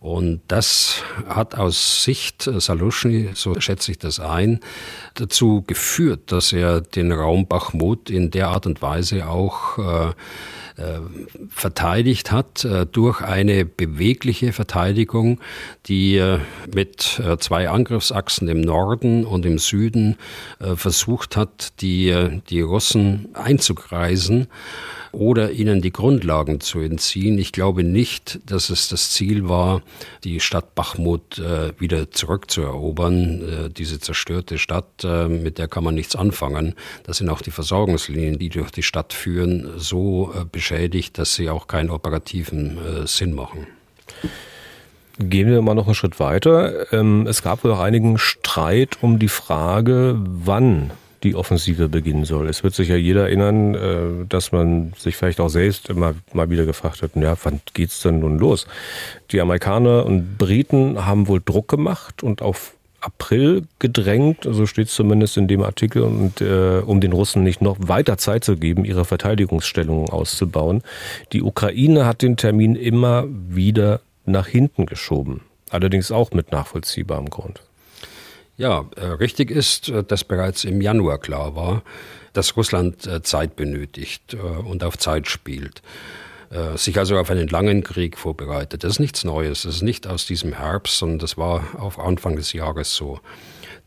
Und 0.00 0.40
das 0.48 1.02
hat 1.28 1.54
aus 1.54 2.02
Sicht 2.02 2.42
Saluschny, 2.42 3.30
so 3.34 3.60
schätze 3.60 3.92
ich 3.92 3.98
das 3.98 4.18
ein, 4.18 4.58
dazu 5.14 5.62
geführt, 5.64 6.32
dass 6.32 6.52
er 6.52 6.80
den 6.80 7.12
Raum 7.12 7.46
Bachmut 7.46 8.10
in 8.10 8.32
der 8.32 8.48
Art 8.48 8.66
und 8.66 8.82
Weise 8.82 9.28
auch 9.28 9.78
äh, 9.78 9.82
äh, 10.08 10.14
verteidigt 11.48 12.32
hat 12.32 12.64
äh, 12.64 12.86
durch 12.86 13.20
eine 13.20 13.64
bewegliche 13.64 14.52
Verteidigung, 14.52 15.40
die 15.86 16.16
äh, 16.16 16.38
mit 16.74 17.20
zwei 17.38 17.68
Angriffsachsen 17.68 18.48
im 18.48 18.60
Norden 18.60 19.24
und 19.24 19.44
im 19.44 19.58
Süden 19.58 20.16
versucht 20.58 21.36
hat, 21.36 21.80
die, 21.80 22.40
die 22.48 22.60
Russen 22.60 23.28
einzukreisen 23.34 24.48
oder 25.12 25.52
ihnen 25.52 25.82
die 25.82 25.92
Grundlagen 25.92 26.60
zu 26.60 26.80
entziehen. 26.80 27.38
Ich 27.38 27.52
glaube 27.52 27.84
nicht, 27.84 28.40
dass 28.46 28.70
es 28.70 28.88
das 28.88 29.10
Ziel 29.10 29.48
war, 29.48 29.82
die 30.24 30.40
Stadt 30.40 30.74
Bachmut 30.74 31.38
äh, 31.38 31.78
wieder 31.78 32.10
zurückzuerobern. 32.10 33.66
Äh, 33.66 33.70
diese 33.70 34.00
zerstörte 34.00 34.58
Stadt, 34.58 35.04
äh, 35.04 35.28
mit 35.28 35.58
der 35.58 35.68
kann 35.68 35.84
man 35.84 35.94
nichts 35.94 36.16
anfangen. 36.16 36.74
Da 37.04 37.12
sind 37.12 37.28
auch 37.28 37.42
die 37.42 37.50
Versorgungslinien, 37.50 38.38
die 38.38 38.48
durch 38.48 38.70
die 38.70 38.82
Stadt 38.82 39.12
führen, 39.12 39.70
so 39.76 40.32
äh, 40.34 40.44
beschädigt, 40.44 41.18
dass 41.18 41.34
sie 41.34 41.50
auch 41.50 41.66
keinen 41.66 41.90
operativen 41.90 42.78
äh, 42.78 43.06
Sinn 43.06 43.34
machen. 43.34 43.66
Gehen 45.18 45.50
wir 45.50 45.60
mal 45.60 45.74
noch 45.74 45.86
einen 45.86 45.94
Schritt 45.94 46.20
weiter. 46.20 46.92
Ähm, 46.92 47.26
es 47.26 47.42
gab 47.42 47.64
wohl 47.64 47.72
auch 47.72 47.80
einigen 47.80 48.16
Streit 48.16 48.98
um 49.02 49.18
die 49.18 49.28
Frage, 49.28 50.16
wann 50.18 50.90
die 51.22 51.34
Offensive 51.34 51.88
beginnen 51.88 52.24
soll. 52.24 52.48
Es 52.48 52.64
wird 52.64 52.74
sich 52.74 52.88
ja 52.88 52.96
jeder 52.96 53.22
erinnern, 53.22 53.74
äh, 53.74 54.26
dass 54.28 54.52
man 54.52 54.92
sich 54.98 55.16
vielleicht 55.16 55.40
auch 55.40 55.48
selbst 55.48 55.88
immer 55.88 56.14
mal 56.32 56.50
wieder 56.50 56.66
gefragt 56.66 57.02
hat, 57.02 57.16
ja, 57.16 57.36
wann 57.42 57.60
geht's 57.74 58.02
denn 58.02 58.20
nun 58.20 58.38
los? 58.38 58.66
Die 59.30 59.40
Amerikaner 59.40 60.04
und 60.06 60.38
Briten 60.38 61.06
haben 61.06 61.28
wohl 61.28 61.40
Druck 61.44 61.68
gemacht 61.68 62.22
und 62.22 62.42
auf 62.42 62.74
April 63.00 63.66
gedrängt, 63.80 64.46
so 64.48 64.64
steht 64.66 64.86
es 64.86 64.94
zumindest 64.94 65.36
in 65.36 65.48
dem 65.48 65.62
Artikel, 65.62 66.02
und 66.02 66.40
äh, 66.40 66.80
um 66.86 67.00
den 67.00 67.12
Russen 67.12 67.42
nicht 67.42 67.60
noch 67.60 67.76
weiter 67.80 68.16
Zeit 68.16 68.44
zu 68.44 68.56
geben, 68.56 68.84
ihre 68.84 69.04
Verteidigungsstellungen 69.04 70.08
auszubauen. 70.08 70.82
Die 71.32 71.42
Ukraine 71.42 72.06
hat 72.06 72.22
den 72.22 72.36
Termin 72.36 72.76
immer 72.76 73.24
wieder 73.28 74.00
nach 74.24 74.46
hinten 74.46 74.86
geschoben, 74.86 75.42
allerdings 75.70 76.12
auch 76.12 76.30
mit 76.30 76.52
nachvollziehbarem 76.52 77.28
Grund. 77.28 77.60
Ja, 78.56 78.84
äh, 78.96 79.06
richtig 79.06 79.50
ist, 79.50 79.88
äh, 79.88 80.04
dass 80.04 80.24
bereits 80.24 80.64
im 80.64 80.80
Januar 80.80 81.18
klar 81.18 81.56
war, 81.56 81.82
dass 82.32 82.56
Russland 82.56 83.06
äh, 83.06 83.22
Zeit 83.22 83.56
benötigt 83.56 84.34
und 84.34 84.84
auf 84.84 84.98
Zeit 84.98 85.28
spielt 85.28 85.82
sich 86.74 86.98
also 86.98 87.16
auf 87.16 87.30
einen 87.30 87.48
langen 87.48 87.82
Krieg 87.82 88.18
vorbereitet. 88.18 88.84
Das 88.84 88.92
ist 88.92 88.98
nichts 88.98 89.24
Neues, 89.24 89.62
das 89.62 89.76
ist 89.76 89.82
nicht 89.82 90.06
aus 90.06 90.26
diesem 90.26 90.52
Herbst, 90.52 90.98
sondern 90.98 91.18
das 91.18 91.38
war 91.38 91.64
auf 91.78 91.98
Anfang 91.98 92.36
des 92.36 92.52
Jahres 92.52 92.94
so. 92.94 93.20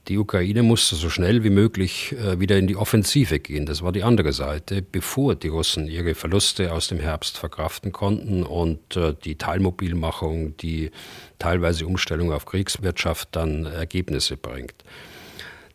Die 0.08 0.20
Ukraine 0.20 0.62
musste 0.62 0.96
so 0.96 1.10
schnell 1.10 1.44
wie 1.44 1.50
möglich 1.50 2.16
wieder 2.38 2.60
in 2.60 2.68
die 2.68 2.76
Offensive 2.76 3.40
gehen. 3.40 3.66
Das 3.66 3.82
war 3.82 3.92
die 3.92 4.04
andere 4.04 4.34
Seite, 4.34 4.84
bevor 4.84 5.34
die 5.34 5.48
Russen 5.48 5.88
ihre 5.88 6.14
Verluste 6.14 6.74
aus 6.74 6.88
dem 6.88 7.00
Herbst 7.00 7.40
verkraften 7.40 7.92
konnten 7.92 8.44
und 8.44 9.00
die 9.24 9.36
Teilmobilmachung, 9.36 10.56
die 10.58 10.92
teilweise 11.40 11.88
Umstellung 11.88 12.32
auf 12.32 12.46
Kriegswirtschaft 12.46 13.30
dann 13.32 13.66
Ergebnisse 13.66 14.38
bringt. 14.38 14.76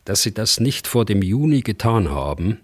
Dass 0.05 0.23
sie 0.23 0.33
das 0.33 0.61
nicht 0.61 0.87
vor 0.87 1.03
dem 1.03 1.21
Juni 1.21 1.59
getan 1.59 2.09
haben, 2.09 2.59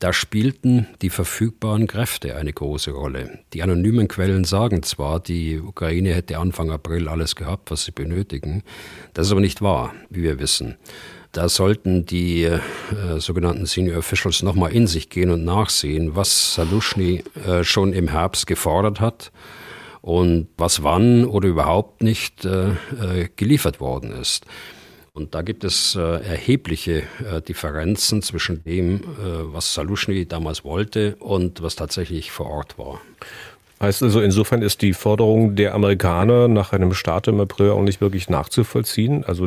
da 0.00 0.14
spielten 0.14 0.86
die 1.02 1.10
verfügbaren 1.10 1.86
Kräfte 1.86 2.34
eine 2.34 2.52
große 2.52 2.90
Rolle. 2.90 3.40
Die 3.52 3.62
anonymen 3.62 4.08
Quellen 4.08 4.44
sagen 4.44 4.82
zwar, 4.82 5.20
die 5.20 5.60
Ukraine 5.60 6.14
hätte 6.14 6.38
Anfang 6.38 6.70
April 6.70 7.06
alles 7.06 7.36
gehabt, 7.36 7.70
was 7.70 7.84
sie 7.84 7.92
benötigen. 7.92 8.62
Das 9.12 9.26
ist 9.26 9.32
aber 9.32 9.42
nicht 9.42 9.60
wahr, 9.60 9.92
wie 10.08 10.22
wir 10.22 10.38
wissen. 10.40 10.76
Da 11.32 11.50
sollten 11.50 12.06
die 12.06 12.44
äh, 12.44 12.60
sogenannten 13.18 13.66
Senior 13.66 13.98
Officials 13.98 14.42
nochmal 14.42 14.72
in 14.72 14.86
sich 14.86 15.10
gehen 15.10 15.30
und 15.30 15.44
nachsehen, 15.44 16.16
was 16.16 16.54
Salushny 16.54 17.22
äh, 17.46 17.62
schon 17.62 17.92
im 17.92 18.08
Herbst 18.08 18.46
gefordert 18.46 19.00
hat 19.00 19.30
und 20.00 20.48
was 20.56 20.82
wann 20.82 21.26
oder 21.26 21.46
überhaupt 21.46 22.02
nicht 22.02 22.46
äh, 22.46 22.70
äh, 22.70 23.28
geliefert 23.36 23.80
worden 23.80 24.12
ist. 24.12 24.46
Und 25.20 25.34
da 25.34 25.42
gibt 25.42 25.64
es 25.64 25.96
äh, 25.96 26.00
erhebliche 26.00 27.02
äh, 27.30 27.42
Differenzen 27.46 28.22
zwischen 28.22 28.64
dem, 28.64 28.96
äh, 28.96 29.00
was 29.52 29.74
Salushny 29.74 30.24
damals 30.24 30.64
wollte 30.64 31.16
und 31.16 31.62
was 31.62 31.76
tatsächlich 31.76 32.30
vor 32.30 32.46
Ort 32.46 32.78
war. 32.78 33.02
Heißt 33.82 34.02
also, 34.02 34.22
insofern 34.22 34.62
ist 34.62 34.80
die 34.80 34.94
Forderung 34.94 35.56
der 35.56 35.74
Amerikaner 35.74 36.48
nach 36.48 36.72
einem 36.72 36.94
Start 36.94 37.28
im 37.28 37.38
April 37.38 37.70
auch 37.70 37.82
nicht 37.82 38.00
wirklich 38.00 38.30
nachzuvollziehen. 38.30 39.22
Also 39.24 39.46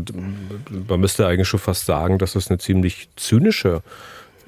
man 0.88 1.00
müsste 1.00 1.26
eigentlich 1.26 1.48
schon 1.48 1.60
fast 1.60 1.88
sagen, 1.88 2.20
dass 2.20 2.36
es 2.36 2.50
eine 2.50 2.60
ziemlich 2.60 3.10
zynische 3.16 3.82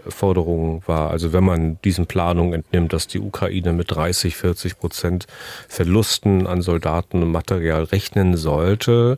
Forderung 0.08 0.84
war. 0.86 1.10
Also 1.10 1.34
wenn 1.34 1.44
man 1.44 1.80
diesen 1.84 2.06
Planungen 2.06 2.54
entnimmt, 2.54 2.94
dass 2.94 3.08
die 3.08 3.20
Ukraine 3.20 3.74
mit 3.74 3.90
30, 3.90 4.36
40 4.36 4.78
Prozent 4.78 5.26
Verlusten 5.68 6.46
an 6.46 6.62
Soldaten 6.62 7.24
und 7.24 7.32
Material 7.32 7.84
rechnen 7.84 8.38
sollte, 8.38 9.18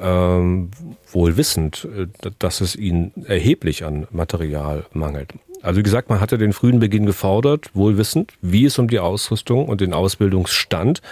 ähm, 0.00 0.70
wohl 1.10 1.36
wissend, 1.36 1.86
äh, 1.96 2.06
dass 2.38 2.60
es 2.60 2.76
ihnen 2.76 3.12
erheblich 3.26 3.84
an 3.84 4.06
Material 4.10 4.86
mangelt. 4.92 5.32
Also 5.62 5.78
wie 5.78 5.82
gesagt, 5.82 6.08
man 6.08 6.20
hatte 6.20 6.38
den 6.38 6.52
frühen 6.52 6.78
Beginn 6.78 7.04
gefordert, 7.04 7.70
wohl 7.74 7.98
wissend, 7.98 8.32
wie 8.40 8.64
es 8.64 8.78
um 8.78 8.88
die 8.88 9.00
Ausrüstung 9.00 9.66
und 9.66 9.80
den 9.80 9.92
Ausbildungsstand 9.92 11.02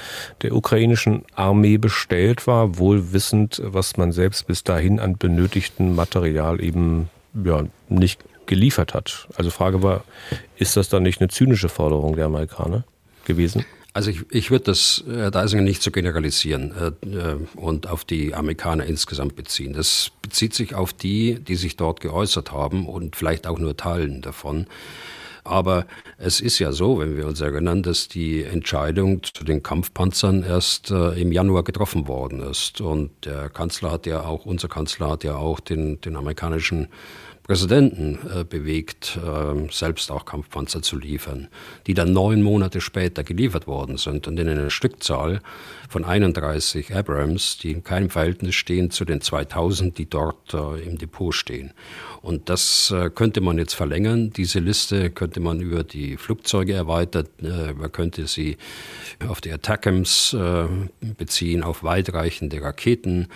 der 0.42 0.54
ukrainischen 0.54 1.24
Armee 1.34 1.78
bestellt 1.78 2.46
war, 2.46 2.78
wohl 2.78 3.12
wissend, 3.12 3.60
was 3.64 3.96
man 3.96 4.12
selbst 4.12 4.46
bis 4.46 4.62
dahin 4.62 5.00
an 5.00 5.16
benötigtem 5.18 5.96
Material 5.96 6.62
eben 6.62 7.10
ja, 7.44 7.64
nicht 7.88 8.24
geliefert 8.46 8.94
hat. 8.94 9.26
Also 9.36 9.50
Frage 9.50 9.82
war, 9.82 10.04
ist 10.56 10.76
das 10.76 10.88
dann 10.88 11.02
nicht 11.02 11.20
eine 11.20 11.28
zynische 11.28 11.68
Forderung 11.68 12.14
der 12.14 12.26
Amerikaner 12.26 12.84
gewesen? 13.24 13.64
Also 13.96 14.10
ich, 14.10 14.26
ich 14.30 14.50
würde 14.50 14.66
das, 14.66 15.04
Herr 15.08 15.30
Deisinger, 15.30 15.62
nicht 15.62 15.82
so 15.82 15.90
generalisieren 15.90 16.74
äh, 17.02 17.06
äh, 17.06 17.36
und 17.54 17.88
auf 17.88 18.04
die 18.04 18.34
Amerikaner 18.34 18.84
insgesamt 18.84 19.36
beziehen. 19.36 19.72
Das 19.72 20.10
bezieht 20.20 20.52
sich 20.52 20.74
auf 20.74 20.92
die, 20.92 21.36
die 21.40 21.54
sich 21.54 21.76
dort 21.76 22.02
geäußert 22.02 22.52
haben 22.52 22.86
und 22.86 23.16
vielleicht 23.16 23.46
auch 23.46 23.58
nur 23.58 23.74
Teilen 23.74 24.20
davon. 24.20 24.66
Aber 25.44 25.86
es 26.18 26.40
ist 26.40 26.58
ja 26.58 26.72
so, 26.72 26.98
wenn 26.98 27.16
wir 27.16 27.26
uns 27.26 27.40
erinnern, 27.40 27.82
dass 27.82 28.08
die 28.08 28.42
Entscheidung 28.42 29.22
zu 29.22 29.44
den 29.44 29.62
Kampfpanzern 29.62 30.42
erst 30.42 30.90
äh, 30.90 31.18
im 31.18 31.32
Januar 31.32 31.64
getroffen 31.64 32.06
worden 32.06 32.42
ist. 32.42 32.82
Und 32.82 33.12
der 33.24 33.48
Kanzler 33.48 33.92
hat 33.92 34.04
ja 34.04 34.24
auch, 34.24 34.44
unser 34.44 34.68
Kanzler 34.68 35.08
hat 35.08 35.24
ja 35.24 35.36
auch 35.36 35.58
den, 35.58 36.02
den 36.02 36.16
amerikanischen 36.16 36.88
Präsidenten 37.46 38.18
äh, 38.28 38.42
bewegt, 38.42 39.16
äh, 39.24 39.72
selbst 39.72 40.10
auch 40.10 40.24
Kampfpanzer 40.24 40.82
zu 40.82 40.98
liefern, 40.98 41.46
die 41.86 41.94
dann 41.94 42.12
neun 42.12 42.42
Monate 42.42 42.80
später 42.80 43.22
geliefert 43.22 43.68
worden 43.68 43.98
sind 43.98 44.26
und 44.26 44.36
in 44.40 44.48
einer 44.48 44.68
Stückzahl 44.70 45.40
von 45.88 46.04
31 46.04 46.92
Abrams, 46.92 47.58
die 47.58 47.70
in 47.70 47.84
keinem 47.84 48.10
Verhältnis 48.10 48.56
stehen 48.56 48.90
zu 48.90 49.04
den 49.04 49.20
2000, 49.20 49.96
die 49.96 50.10
dort 50.10 50.54
äh, 50.54 50.82
im 50.82 50.98
Depot 50.98 51.32
stehen. 51.32 51.72
Und 52.20 52.48
das 52.48 52.90
äh, 52.90 53.10
könnte 53.10 53.40
man 53.40 53.58
jetzt 53.58 53.74
verlängern. 53.74 54.30
Diese 54.30 54.58
Liste 54.58 55.10
könnte 55.10 55.38
man 55.38 55.60
über 55.60 55.84
die 55.84 56.16
Flugzeuge 56.16 56.72
erweitern. 56.72 57.28
Äh, 57.40 57.74
man 57.74 57.92
könnte 57.92 58.26
sie 58.26 58.56
auf 59.28 59.40
die 59.40 59.52
Attackams 59.52 60.34
äh, 60.34 60.64
beziehen, 61.16 61.62
auf 61.62 61.84
weitreichende 61.84 62.60
Raketen 62.60 63.28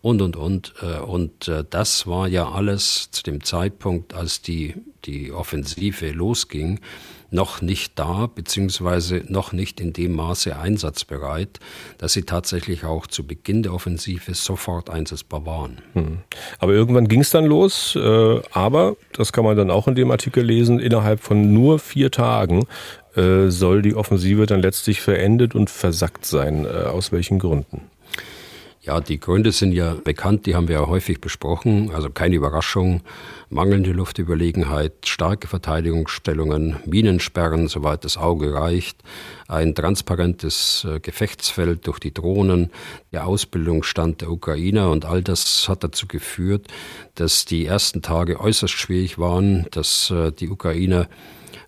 und, 0.00 0.22
und, 0.22 0.36
und. 0.36 0.74
Äh, 0.80 1.00
und 1.00 1.48
äh, 1.48 1.64
das 1.68 2.06
war 2.06 2.28
ja 2.28 2.50
alles 2.50 3.10
zu 3.10 3.22
dem 3.22 3.42
Zeitpunkt, 3.42 4.14
als 4.14 4.42
die, 4.42 4.74
die 5.04 5.32
Offensive 5.32 6.10
losging, 6.10 6.80
noch 7.30 7.60
nicht 7.60 7.98
da, 7.98 8.26
beziehungsweise 8.26 9.22
noch 9.28 9.52
nicht 9.52 9.80
in 9.80 9.92
dem 9.92 10.14
Maße 10.14 10.58
einsatzbereit, 10.58 11.60
dass 11.98 12.14
sie 12.14 12.22
tatsächlich 12.22 12.84
auch 12.84 13.06
zu 13.06 13.26
Beginn 13.26 13.62
der 13.62 13.74
Offensive 13.74 14.32
sofort 14.32 14.88
einsetzbar 14.88 15.44
waren. 15.44 15.82
Hm. 15.92 16.18
Aber 16.58 16.72
irgendwann 16.72 17.06
ging 17.06 17.20
es 17.20 17.28
dann 17.28 17.44
los, 17.44 17.94
äh, 17.96 18.40
aber, 18.52 18.96
das 19.12 19.34
kann 19.34 19.44
man 19.44 19.58
dann 19.58 19.70
auch 19.70 19.88
in 19.88 19.94
dem 19.94 20.10
Artikel 20.10 20.42
lesen, 20.42 20.78
innerhalb 20.78 21.20
von 21.20 21.52
nur 21.52 21.78
vier 21.78 22.10
Tagen 22.10 22.66
soll 23.48 23.82
die 23.82 23.96
Offensive 23.96 24.46
dann 24.46 24.62
letztlich 24.62 25.00
verendet 25.00 25.56
und 25.56 25.70
versackt 25.70 26.24
sein. 26.24 26.64
Aus 26.68 27.10
welchen 27.10 27.40
Gründen? 27.40 27.80
Ja, 28.80 29.00
die 29.00 29.18
Gründe 29.18 29.50
sind 29.50 29.72
ja 29.72 29.94
bekannt, 29.94 30.46
die 30.46 30.54
haben 30.54 30.68
wir 30.68 30.76
ja 30.76 30.86
häufig 30.86 31.20
besprochen. 31.20 31.90
Also 31.92 32.10
keine 32.10 32.36
Überraschung, 32.36 33.02
mangelnde 33.50 33.90
Luftüberlegenheit, 33.90 35.04
starke 35.04 35.48
Verteidigungsstellungen, 35.48 36.76
Minensperren, 36.86 37.66
soweit 37.66 38.04
das 38.04 38.16
Auge 38.16 38.54
reicht, 38.54 39.02
ein 39.48 39.74
transparentes 39.74 40.86
äh, 40.88 41.00
Gefechtsfeld 41.00 41.88
durch 41.88 41.98
die 41.98 42.14
Drohnen, 42.14 42.70
der 43.12 43.26
Ausbildungsstand 43.26 44.20
der 44.20 44.30
Ukrainer 44.30 44.90
und 44.90 45.04
all 45.04 45.22
das 45.22 45.68
hat 45.68 45.82
dazu 45.82 46.06
geführt, 46.06 46.68
dass 47.16 47.44
die 47.44 47.66
ersten 47.66 48.00
Tage 48.00 48.38
äußerst 48.38 48.74
schwierig 48.74 49.18
waren, 49.18 49.66
dass 49.72 50.10
äh, 50.10 50.30
die 50.30 50.48
Ukrainer 50.48 51.08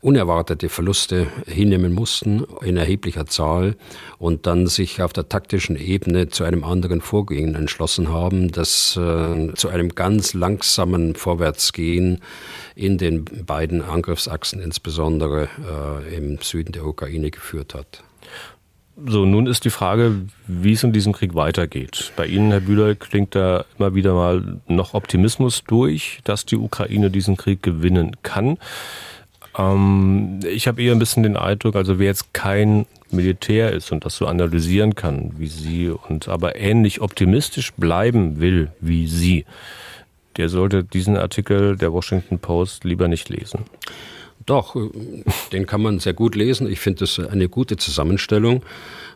unerwartete 0.01 0.69
Verluste 0.69 1.27
hinnehmen 1.47 1.93
mussten 1.93 2.45
in 2.63 2.77
erheblicher 2.77 3.27
Zahl 3.27 3.77
und 4.19 4.47
dann 4.47 4.67
sich 4.67 5.03
auf 5.03 5.13
der 5.13 5.29
taktischen 5.29 5.77
Ebene 5.77 6.29
zu 6.29 6.45
einem 6.45 6.65
anderen 6.65 7.01
Vorgehen 7.01 7.55
entschlossen 7.55 8.09
haben, 8.09 8.51
das 8.51 8.97
äh, 8.97 9.53
zu 9.55 9.69
einem 9.69 9.91
ganz 9.95 10.33
langsamen 10.35 11.15
Vorwärtsgehen 11.15 12.21
in 12.75 12.99
den 12.99 13.25
beiden 13.25 13.83
Angriffsachsen, 13.83 14.61
insbesondere 14.61 15.49
äh, 16.09 16.17
im 16.17 16.39
Süden 16.41 16.73
der 16.73 16.87
Ukraine, 16.87 17.31
geführt 17.31 17.75
hat. 17.75 18.03
So, 19.07 19.25
nun 19.25 19.47
ist 19.47 19.65
die 19.65 19.71
Frage, 19.71 20.27
wie 20.47 20.73
es 20.73 20.83
in 20.83 20.93
diesem 20.93 21.13
Krieg 21.13 21.35
weitergeht. 21.35 22.13
Bei 22.17 22.27
Ihnen, 22.27 22.51
Herr 22.51 22.61
Bühler, 22.61 22.95
klingt 22.95 23.35
da 23.35 23.65
immer 23.79 23.95
wieder 23.95 24.13
mal 24.13 24.61
noch 24.69 24.93
Optimismus 24.93 25.65
durch, 25.67 26.21
dass 26.25 26.45
die 26.45 26.57
Ukraine 26.57 27.11
diesen 27.11 27.37
Krieg 27.37 27.63
gewinnen 27.63 28.17
kann. 28.23 28.59
Ähm, 29.61 30.41
ich 30.45 30.67
habe 30.67 30.83
eher 30.83 30.93
ein 30.93 30.99
bisschen 30.99 31.23
den 31.23 31.37
Eindruck, 31.37 31.77
also 31.77 31.99
wer 31.99 32.07
jetzt 32.07 32.33
kein 32.33 32.87
Militär 33.11 33.73
ist 33.73 33.93
und 33.93 34.05
das 34.05 34.17
so 34.17 34.27
analysieren 34.27 34.95
kann 34.95 35.33
wie 35.37 35.49
Sie 35.49 35.89
und 35.91 36.29
aber 36.29 36.57
ähnlich 36.57 37.01
optimistisch 37.01 37.73
bleiben 37.75 38.41
will 38.41 38.71
wie 38.81 39.07
Sie, 39.07 39.45
der 40.37 40.49
sollte 40.49 40.85
diesen 40.85 41.17
Artikel 41.17 41.77
der 41.77 41.93
Washington 41.93 42.39
Post 42.39 42.85
lieber 42.85 43.09
nicht 43.09 43.29
lesen. 43.29 43.65
Doch, 44.47 44.75
äh, 44.75 44.89
den 45.53 45.67
kann 45.67 45.83
man 45.83 45.99
sehr 45.99 46.15
gut 46.15 46.35
lesen. 46.35 46.71
Ich 46.71 46.81
finde 46.81 47.01
das 47.01 47.19
eine 47.19 47.49
gute 47.49 47.77
Zusammenstellung. 47.77 48.65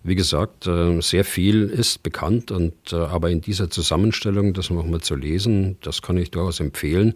Wie 0.03 0.14
gesagt, 0.14 0.66
äh, 0.66 1.01
sehr 1.01 1.25
viel 1.25 1.64
ist 1.64 2.03
bekannt, 2.03 2.51
und, 2.51 2.75
äh, 2.93 2.97
aber 2.97 3.31
in 3.31 3.41
dieser 3.41 3.70
Zusammenstellung, 3.70 4.53
das 4.53 4.68
nochmal 4.68 5.01
zu 5.01 5.14
lesen, 5.14 5.79
das 5.81 6.03
kann 6.03 6.18
ich 6.18 6.31
durchaus 6.31 6.61
empfehlen. 6.61 7.14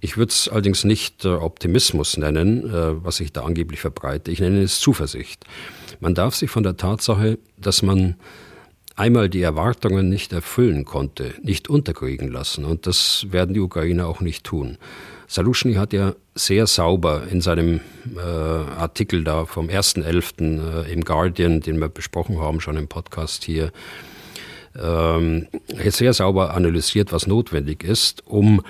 Ich 0.00 0.16
würde 0.16 0.30
es 0.30 0.48
allerdings 0.48 0.84
nicht 0.84 1.26
Optimismus 1.26 2.16
nennen, 2.16 2.70
was 3.02 3.20
ich 3.20 3.32
da 3.32 3.42
angeblich 3.42 3.80
verbreite. 3.80 4.30
Ich 4.30 4.40
nenne 4.40 4.62
es 4.62 4.80
Zuversicht. 4.80 5.44
Man 6.00 6.14
darf 6.14 6.36
sich 6.36 6.50
von 6.50 6.62
der 6.62 6.76
Tatsache, 6.76 7.38
dass 7.56 7.82
man 7.82 8.14
einmal 8.94 9.28
die 9.28 9.42
Erwartungen 9.42 10.08
nicht 10.08 10.32
erfüllen 10.32 10.84
konnte, 10.84 11.34
nicht 11.42 11.68
unterkriegen 11.68 12.30
lassen. 12.30 12.64
Und 12.64 12.86
das 12.86 13.26
werden 13.30 13.54
die 13.54 13.60
Ukrainer 13.60 14.06
auch 14.06 14.20
nicht 14.20 14.44
tun. 14.44 14.78
Saluschny 15.26 15.74
hat 15.74 15.92
ja 15.92 16.14
sehr 16.38 16.66
sauber 16.66 17.24
in 17.30 17.40
seinem 17.40 17.80
äh, 18.16 18.20
Artikel 18.20 19.24
da 19.24 19.44
vom 19.44 19.68
1.11. 19.68 20.86
Äh, 20.86 20.92
im 20.92 21.04
Guardian, 21.04 21.60
den 21.60 21.78
wir 21.80 21.88
besprochen 21.88 22.40
haben, 22.40 22.60
schon 22.60 22.76
im 22.76 22.88
Podcast 22.88 23.44
hier, 23.44 23.72
ähm, 24.80 25.48
sehr 25.88 26.12
sauber 26.12 26.54
analysiert, 26.54 27.12
was 27.12 27.26
notwendig 27.26 27.82
ist, 27.82 28.26
um 28.26 28.62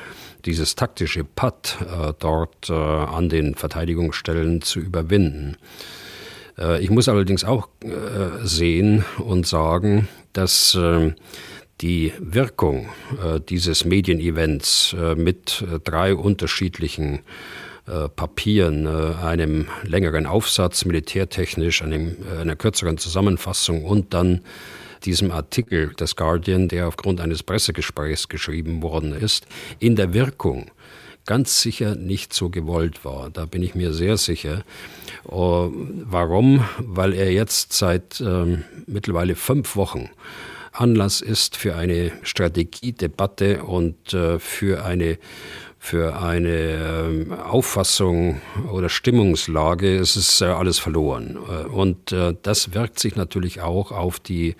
dieses 0.45 0.75
taktische 0.75 1.25
Patt 1.25 1.77
äh, 1.83 2.12
dort 2.19 2.71
äh, 2.71 2.73
an 2.73 3.29
den 3.29 3.55
Verteidigungsstellen 3.55 4.62
zu 4.62 4.81
überwinden. 4.81 5.57
Äh, 6.59 6.83
ich 6.83 6.91
muss 6.91 7.09
allerdings 7.09 7.45
auch 7.45 7.69
äh, 7.83 8.47
sehen 8.47 9.05
und 9.19 9.47
sagen, 9.47 10.09
dass 10.33 10.77
ähm, 10.81 11.14
die 11.81 12.12
Wirkung 12.18 12.89
äh, 13.22 13.41
dieses 13.41 13.85
Medienevents 13.85 14.95
äh, 14.99 15.14
mit 15.14 15.62
äh, 15.62 15.79
drei 15.79 16.14
unterschiedlichen 16.14 17.20
äh, 17.87 18.09
Papieren, 18.09 18.87
äh, 18.87 19.14
einem 19.24 19.68
längeren 19.85 20.26
Aufsatz 20.26 20.85
militärtechnisch, 20.85 21.83
einem, 21.83 22.16
einer 22.41 22.57
kürzeren 22.57 22.99
Zusammenfassung 22.99 23.85
und 23.85 24.12
dann 24.12 24.43
diesem 25.05 25.31
Artikel 25.31 25.95
des 25.95 26.16
Guardian, 26.16 26.68
der 26.68 26.89
aufgrund 26.89 27.20
eines 27.20 27.45
Pressegesprächs 27.45 28.29
geschrieben 28.29 28.83
worden 28.83 29.12
ist, 29.12 29.47
in 29.79 29.95
der 29.95 30.12
Wirkung 30.12 30.70
ganz 31.24 31.62
sicher 31.62 31.95
nicht 31.95 32.33
so 32.33 32.49
gewollt 32.49 33.05
war. 33.05 33.31
Da 33.31 33.45
bin 33.45 33.62
ich 33.62 33.74
mir 33.74 33.93
sehr 33.93 34.16
sicher. 34.16 34.64
Warum? 35.24 36.64
Weil 36.79 37.12
er 37.12 37.31
jetzt 37.31 37.74
seit 37.74 38.20
ähm, 38.20 38.64
mittlerweile 38.87 39.37
fünf 39.37 39.76
Wochen 39.76 40.09
Anlass 40.81 41.20
ist 41.20 41.57
für 41.57 41.74
eine 41.74 42.12
Strategiedebatte 42.22 43.64
und 43.64 44.14
äh, 44.14 44.39
für 44.39 44.85
eine 44.85 45.18
für 45.81 46.20
eine 46.20 47.29
äh, 47.31 47.33
Auffassung 47.35 48.41
oder 48.72 48.89
Stimmungslage, 48.89 49.97
es 49.97 50.16
ist 50.16 50.41
äh, 50.41 50.47
alles 50.47 50.79
verloren. 50.81 51.39
Äh, 51.49 51.66
und 51.68 52.14
das 52.43 52.74
wirkt 52.74 52.99
sich 52.99 53.14
natürlich 53.14 53.61
auch 53.61 53.93
auf 53.93 54.18
die 54.18 54.57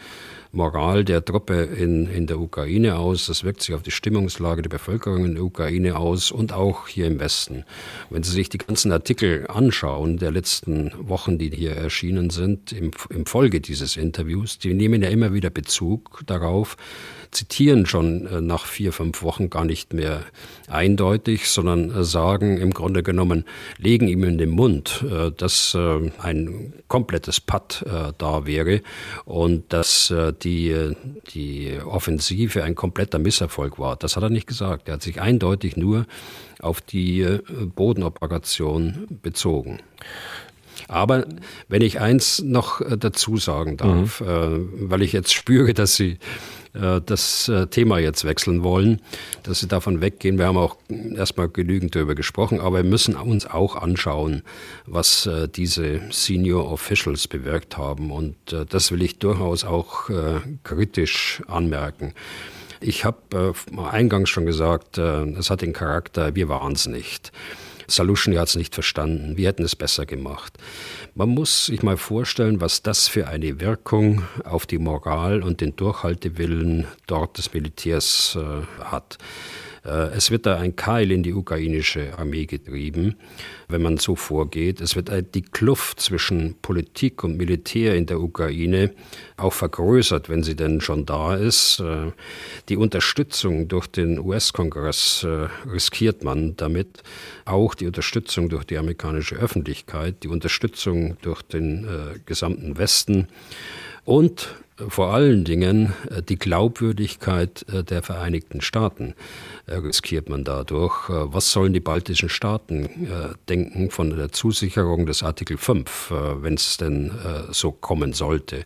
Moral 0.53 1.05
der 1.05 1.24
Truppe 1.24 1.62
in, 1.62 2.09
in 2.09 2.26
der 2.26 2.38
Ukraine 2.38 2.96
aus, 2.96 3.26
das 3.26 3.44
wirkt 3.44 3.62
sich 3.62 3.74
auf 3.74 3.82
die 3.82 3.90
Stimmungslage 3.90 4.62
der 4.62 4.70
Bevölkerung 4.70 5.26
in 5.26 5.34
der 5.34 5.44
Ukraine 5.44 5.96
aus 5.96 6.30
und 6.30 6.53
auch 6.53 6.88
hier 6.88 7.07
im 7.07 7.20
Westen. 7.20 7.64
Wenn 8.09 8.22
Sie 8.22 8.32
sich 8.32 8.49
die 8.49 8.59
ganzen 8.59 8.90
Artikel 8.92 9.46
anschauen 9.49 10.16
der 10.16 10.30
letzten 10.30 10.92
Wochen, 10.99 11.38
die 11.38 11.51
hier 11.51 11.72
erschienen 11.72 12.30
sind, 12.30 12.72
im, 12.72 12.92
im 13.11 13.26
Folge 13.26 13.61
dieses 13.61 13.96
Interviews, 13.96 14.59
die 14.59 14.72
nehmen 14.72 15.03
ja 15.03 15.09
immer 15.11 15.34
wieder 15.34 15.51
Bezug 15.51 16.22
darauf, 16.26 16.76
zitieren 17.31 17.87
schon 17.87 18.26
äh, 18.26 18.41
nach 18.41 18.66
vier, 18.66 18.93
fünf 18.93 19.22
Wochen 19.22 19.51
gar 19.51 19.64
nicht 19.64 19.93
mehr 19.93 20.22
eindeutig, 20.68 21.49
sondern 21.49 21.91
äh, 21.91 22.05
sagen 22.05 22.59
im 22.59 22.72
Grunde 22.72 23.03
genommen, 23.03 23.45
legen 23.79 24.09
ihm 24.09 24.24
in 24.24 24.39
den 24.39 24.51
Mund, 24.51 25.05
äh, 25.09 25.31
dass 25.31 25.76
ein 25.76 26.72
komplettes 26.89 27.41
Patt 27.41 27.85
da 28.18 28.47
wäre 28.47 28.81
und 29.24 29.72
dass 29.72 30.12
die, 30.43 30.95
die 31.35 31.79
Offensive 31.85 32.64
ein 32.64 32.74
kompletter 32.74 33.18
Misserfolg 33.18 33.79
war. 33.79 33.97
Das 33.97 34.16
hat 34.16 34.22
er 34.22 34.31
nicht 34.31 34.47
gesagt. 34.47 34.89
Er 34.89 34.95
hat 34.95 35.03
sich 35.03 35.20
eindeutig 35.20 35.76
nur 35.76 36.07
auf 36.61 36.81
die 36.81 37.26
Bodenoperation 37.74 39.07
bezogen. 39.22 39.81
Aber 40.87 41.26
wenn 41.68 41.83
ich 41.83 42.01
eins 42.01 42.41
noch 42.43 42.81
dazu 42.97 43.37
sagen 43.37 43.76
darf, 43.76 44.20
mhm. 44.20 44.68
weil 44.91 45.03
ich 45.03 45.12
jetzt 45.12 45.33
spüre, 45.33 45.74
dass 45.74 45.97
Sie 45.97 46.12
äh, 46.12 46.18
das 46.73 47.49
äh, 47.49 47.66
Thema 47.66 47.99
jetzt 47.99 48.25
wechseln 48.25 48.62
wollen, 48.62 49.01
dass 49.43 49.61
sie 49.61 49.69
davon 49.69 50.01
weggehen. 50.01 50.39
Wir 50.39 50.47
haben 50.47 50.57
auch 50.57 50.77
erstmal 50.89 51.49
genügend 51.49 51.95
darüber 51.95 52.14
gesprochen, 52.14 52.61
aber 52.61 52.79
wir 52.79 52.91
müssen 52.91 53.16
uns 53.16 53.47
auch 53.47 53.77
anschauen, 53.77 54.43
was 54.87 55.27
äh, 55.27 55.49
diese 55.49 56.01
Senior 56.11 56.71
Officials 56.71 57.29
bewirkt 57.29 57.77
haben. 57.77 58.11
Und 58.11 58.37
das 58.69 58.93
will 58.93 59.03
ich 59.03 59.19
durchaus 59.19 59.64
auch 59.64 60.11
kritisch 60.62 61.43
anmerken. 61.47 62.14
Ich 62.81 63.05
habe 63.05 63.55
eingangs 63.91 64.31
schon 64.31 64.47
gesagt, 64.47 64.99
es 64.99 65.51
hat 65.51 65.62
den 65.62 65.73
Charakter, 65.73 66.35
wir 66.35 66.49
waren 66.49 66.73
es 66.73 66.87
nicht. 66.87 67.33
Salushny 67.89 68.36
hat 68.36 68.49
es 68.49 68.57
nicht 68.57 68.74
verstanden. 68.74 69.36
Wir 69.36 69.49
hätten 69.49 69.64
es 69.64 69.74
besser 69.74 70.07
gemacht. 70.07 70.59
Man 71.14 71.30
muss 71.30 71.66
sich 71.66 71.82
mal 71.82 71.97
vorstellen, 71.97 72.61
was 72.61 72.82
das 72.82 73.09
für 73.09 73.28
eine 73.28 73.61
Wirkung 73.61 74.22
auf 74.45 74.66
die 74.66 74.78
Moral 74.78 75.43
und 75.43 75.61
den 75.61 75.74
Durchhaltewillen 75.74 76.86
dort 77.07 77.39
des 77.39 77.53
Militärs 77.55 78.36
äh, 78.39 78.84
hat. 78.84 79.18
Äh, 79.89 80.16
es 80.16 80.30
wird 80.30 80.47
da 80.47 80.57
ein 80.57 80.76
Keil 80.76 81.11
in 81.11 81.22
die 81.22 81.32
ukrainische 81.32 82.18
Armee 82.18 82.47
getrieben, 82.47 83.16
wenn 83.68 83.82
man 83.82 83.97
so 83.97 84.16
vorgeht. 84.16 84.80
Es 84.80 84.97
wird 84.97 85.11
die 85.34 85.43
Kluft 85.43 86.01
zwischen 86.01 86.57
Politik 86.61 87.24
und 87.24 87.36
Militär 87.36 87.95
in 87.95 88.07
der 88.07 88.20
Ukraine 88.20 88.93
auch 89.36 89.53
vergrößert, 89.53 90.28
wenn 90.28 90.43
sie 90.43 90.57
denn 90.57 90.80
schon 90.80 91.07
da 91.07 91.34
ist. 91.34 91.80
Äh, 91.80 92.12
die 92.68 92.76
Unterstützung 92.76 93.68
durch 93.68 93.86
den 93.86 94.18
US-Kongress 94.18 95.24
äh, 95.24 95.49
riskiert 95.70 96.22
man 96.22 96.57
damit, 96.57 97.03
auch 97.45 97.74
die 97.74 97.86
Unterstützung 97.86 98.49
durch 98.49 98.64
die 98.64 98.76
amerikanische 98.76 99.36
Öffentlichkeit, 99.36 100.22
die 100.22 100.28
Unterstützung 100.28 101.16
durch 101.22 101.43
den 101.43 101.86
gesamten 102.26 102.76
Westen 102.76 103.28
und 104.05 104.55
vor 104.89 105.12
allen 105.12 105.45
Dingen 105.45 105.93
die 106.28 106.39
Glaubwürdigkeit 106.39 107.64
der 107.91 108.03
Vereinigten 108.03 108.61
Staaten 108.61 109.14
riskiert 109.69 110.29
man 110.29 110.45
dadurch. 110.45 111.09
Was 111.09 111.53
sollen 111.53 111.73
die 111.73 111.81
baltischen 111.81 112.29
Staaten 112.29 112.89
denken 113.49 113.91
von 113.91 114.16
der 114.16 114.33
Zusicherung 114.33 115.07
des 115.07 115.23
Artikel 115.23 115.57
5, 115.57 116.12
wenn 116.41 116.55
es 116.55 116.77
denn 116.77 117.11
so 117.51 117.73
kommen 117.73 118.12
sollte? 118.12 118.64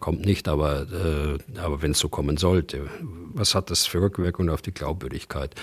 Kommt 0.00 0.24
nicht, 0.24 0.48
aber, 0.48 0.86
aber 1.62 1.82
wenn 1.82 1.90
es 1.90 1.98
so 1.98 2.08
kommen 2.08 2.38
sollte, 2.38 2.88
was 3.34 3.54
hat 3.54 3.70
das 3.70 3.86
für 3.86 4.00
Rückwirkungen 4.00 4.48
auf 4.48 4.62
die 4.62 4.72
Glaubwürdigkeit? 4.72 5.54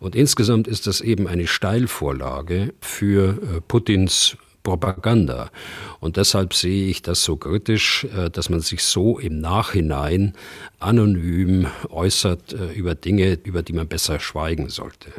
Und 0.00 0.16
insgesamt 0.16 0.66
ist 0.66 0.88
das 0.88 1.00
eben 1.00 1.28
eine 1.28 1.46
Steilvorlage 1.46 2.74
für 2.80 3.62
Putins 3.68 4.36
Propaganda. 4.62 5.50
Und 6.00 6.16
deshalb 6.16 6.54
sehe 6.54 6.88
ich 6.88 7.02
das 7.02 7.22
so 7.22 7.36
kritisch, 7.36 8.04
äh, 8.04 8.30
dass 8.30 8.50
man 8.50 8.60
sich 8.60 8.82
so 8.82 9.18
im 9.18 9.40
Nachhinein 9.40 10.34
anonym 10.78 11.66
äußert 11.88 12.52
äh, 12.52 12.72
über 12.72 12.94
Dinge, 12.94 13.38
über 13.44 13.62
die 13.62 13.72
man 13.72 13.88
besser 13.88 14.20
schweigen 14.20 14.68
sollte. 14.68 15.10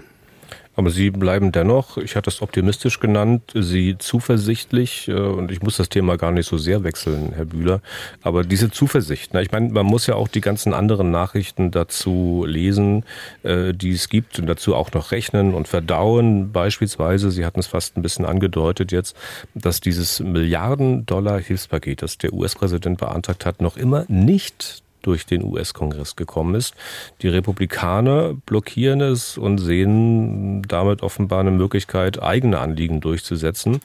Aber 0.81 0.89
Sie 0.89 1.11
bleiben 1.11 1.51
dennoch, 1.51 1.97
ich 1.97 2.15
hatte 2.15 2.31
es 2.31 2.41
optimistisch 2.41 2.99
genannt, 2.99 3.51
Sie 3.53 3.99
zuversichtlich, 3.99 5.07
äh, 5.09 5.11
und 5.11 5.51
ich 5.51 5.61
muss 5.61 5.77
das 5.77 5.89
Thema 5.89 6.17
gar 6.17 6.31
nicht 6.31 6.47
so 6.47 6.57
sehr 6.57 6.83
wechseln, 6.83 7.33
Herr 7.35 7.45
Bühler, 7.45 7.81
aber 8.23 8.43
diese 8.43 8.71
Zuversicht, 8.71 9.35
ich 9.35 9.51
meine, 9.51 9.69
man 9.69 9.85
muss 9.85 10.07
ja 10.07 10.15
auch 10.15 10.27
die 10.27 10.41
ganzen 10.41 10.73
anderen 10.73 11.11
Nachrichten 11.11 11.69
dazu 11.69 12.45
lesen, 12.47 13.05
äh, 13.43 13.75
die 13.75 13.91
es 13.91 14.09
gibt 14.09 14.39
und 14.39 14.47
dazu 14.47 14.73
auch 14.73 14.91
noch 14.91 15.11
rechnen 15.11 15.53
und 15.53 15.67
verdauen. 15.67 16.51
Beispielsweise, 16.51 17.29
Sie 17.29 17.45
hatten 17.45 17.59
es 17.59 17.67
fast 17.67 17.95
ein 17.95 18.01
bisschen 18.01 18.25
angedeutet 18.25 18.91
jetzt, 18.91 19.15
dass 19.53 19.81
dieses 19.81 20.19
Milliarden-Dollar-Hilfspaket, 20.19 22.01
das 22.01 22.17
der 22.17 22.33
US-Präsident 22.33 22.97
beantragt 22.97 23.45
hat, 23.45 23.61
noch 23.61 23.77
immer 23.77 24.05
nicht 24.07 24.81
durch 25.01 25.25
den 25.25 25.43
US-Kongress 25.43 26.15
gekommen 26.15 26.55
ist. 26.55 26.73
Die 27.21 27.27
Republikaner 27.27 28.33
blockieren 28.45 29.01
es 29.01 29.37
und 29.37 29.57
sehen 29.57 30.61
damit 30.63 31.03
offenbar 31.03 31.41
eine 31.41 31.51
Möglichkeit, 31.51 32.21
eigene 32.21 32.59
Anliegen 32.59 33.01
durchzusetzen. 33.01 33.79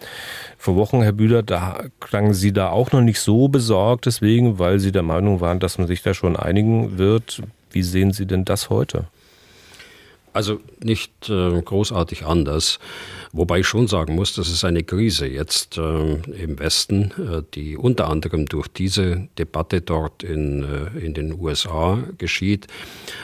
Vor 0.59 0.77
Wochen, 0.77 1.03
Herr 1.03 1.13
Bühler, 1.13 1.43
da 1.43 1.85
klangen 2.01 2.35
Sie 2.35 2.53
da 2.53 2.71
auch 2.71 2.93
noch 2.93 3.03
nicht 3.03 3.21
so 3.21 3.49
besorgt 3.49 4.07
deswegen, 4.07 4.59
weil 4.59 4.79
Sie 4.79 4.93
der 4.93 5.03
Meinung 5.03 5.41
waren, 5.41 5.61
dass 5.61 5.79
man 5.79 5.87
sich 5.87 6.03
da 6.03 6.15
schon 6.15 6.37
einigen 6.37 6.99
wird. 6.99 7.43
Wie 7.71 7.83
sehen 7.83 8.13
Sie 8.13 8.27
denn 8.27 8.45
das 8.45 8.71
heute? 8.71 9.07
Also 10.37 10.61
nicht 10.85 11.31
äh, 11.31 11.63
großartig 11.63 12.27
anders. 12.27 12.79
Wobei 13.33 13.61
ich 13.61 13.67
schon 13.67 13.89
sagen 13.89 14.15
muss, 14.15 14.35
das 14.35 14.51
ist 14.51 14.67
eine 14.67 14.83
Krise 14.83 15.27
jetzt 15.27 15.79
äh, 15.79 16.13
im 16.13 16.59
Westen, 16.59 17.11
äh, 17.13 17.43
die 17.55 17.79
unter 17.79 18.09
anderem 18.09 18.45
durch 18.45 18.69
diese 18.69 19.29
Debatte 19.39 19.81
dort 19.81 20.23
in, 20.23 20.63
äh, 20.63 20.99
in 20.99 21.15
den 21.15 21.33
USA 21.41 22.05
geschieht. 22.19 22.67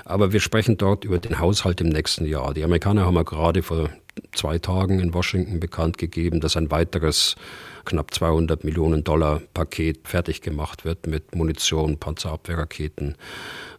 Aber 0.07 0.33
wir 0.33 0.41
sprechen 0.41 0.79
dort 0.79 1.05
über 1.05 1.19
den 1.19 1.39
Haushalt 1.39 1.83
im 1.83 1.91
nächsten 1.91 2.25
Jahr. 2.25 2.55
Die 2.55 2.65
Amerikaner 2.65 3.05
haben 3.05 3.17
ja 3.17 3.25
gerade 3.25 3.63
vor 3.63 3.91
zwei 4.33 4.59
Tagen 4.59 4.99
in 4.99 5.13
Washington 5.13 5.61
bekannt 5.61 5.99
gegeben, 5.99 6.41
dass 6.41 6.57
ein 6.57 6.71
weiteres 6.71 7.37
knapp 7.85 8.15
200 8.15 8.65
Millionen 8.65 9.05
Dollar 9.05 9.43
Paket 9.53 10.09
fertig 10.09 10.41
gemacht 10.41 10.87
wird 10.87 11.07
mit 11.07 11.35
Munition, 11.35 11.99
Panzerabwehrraketen, 11.99 13.17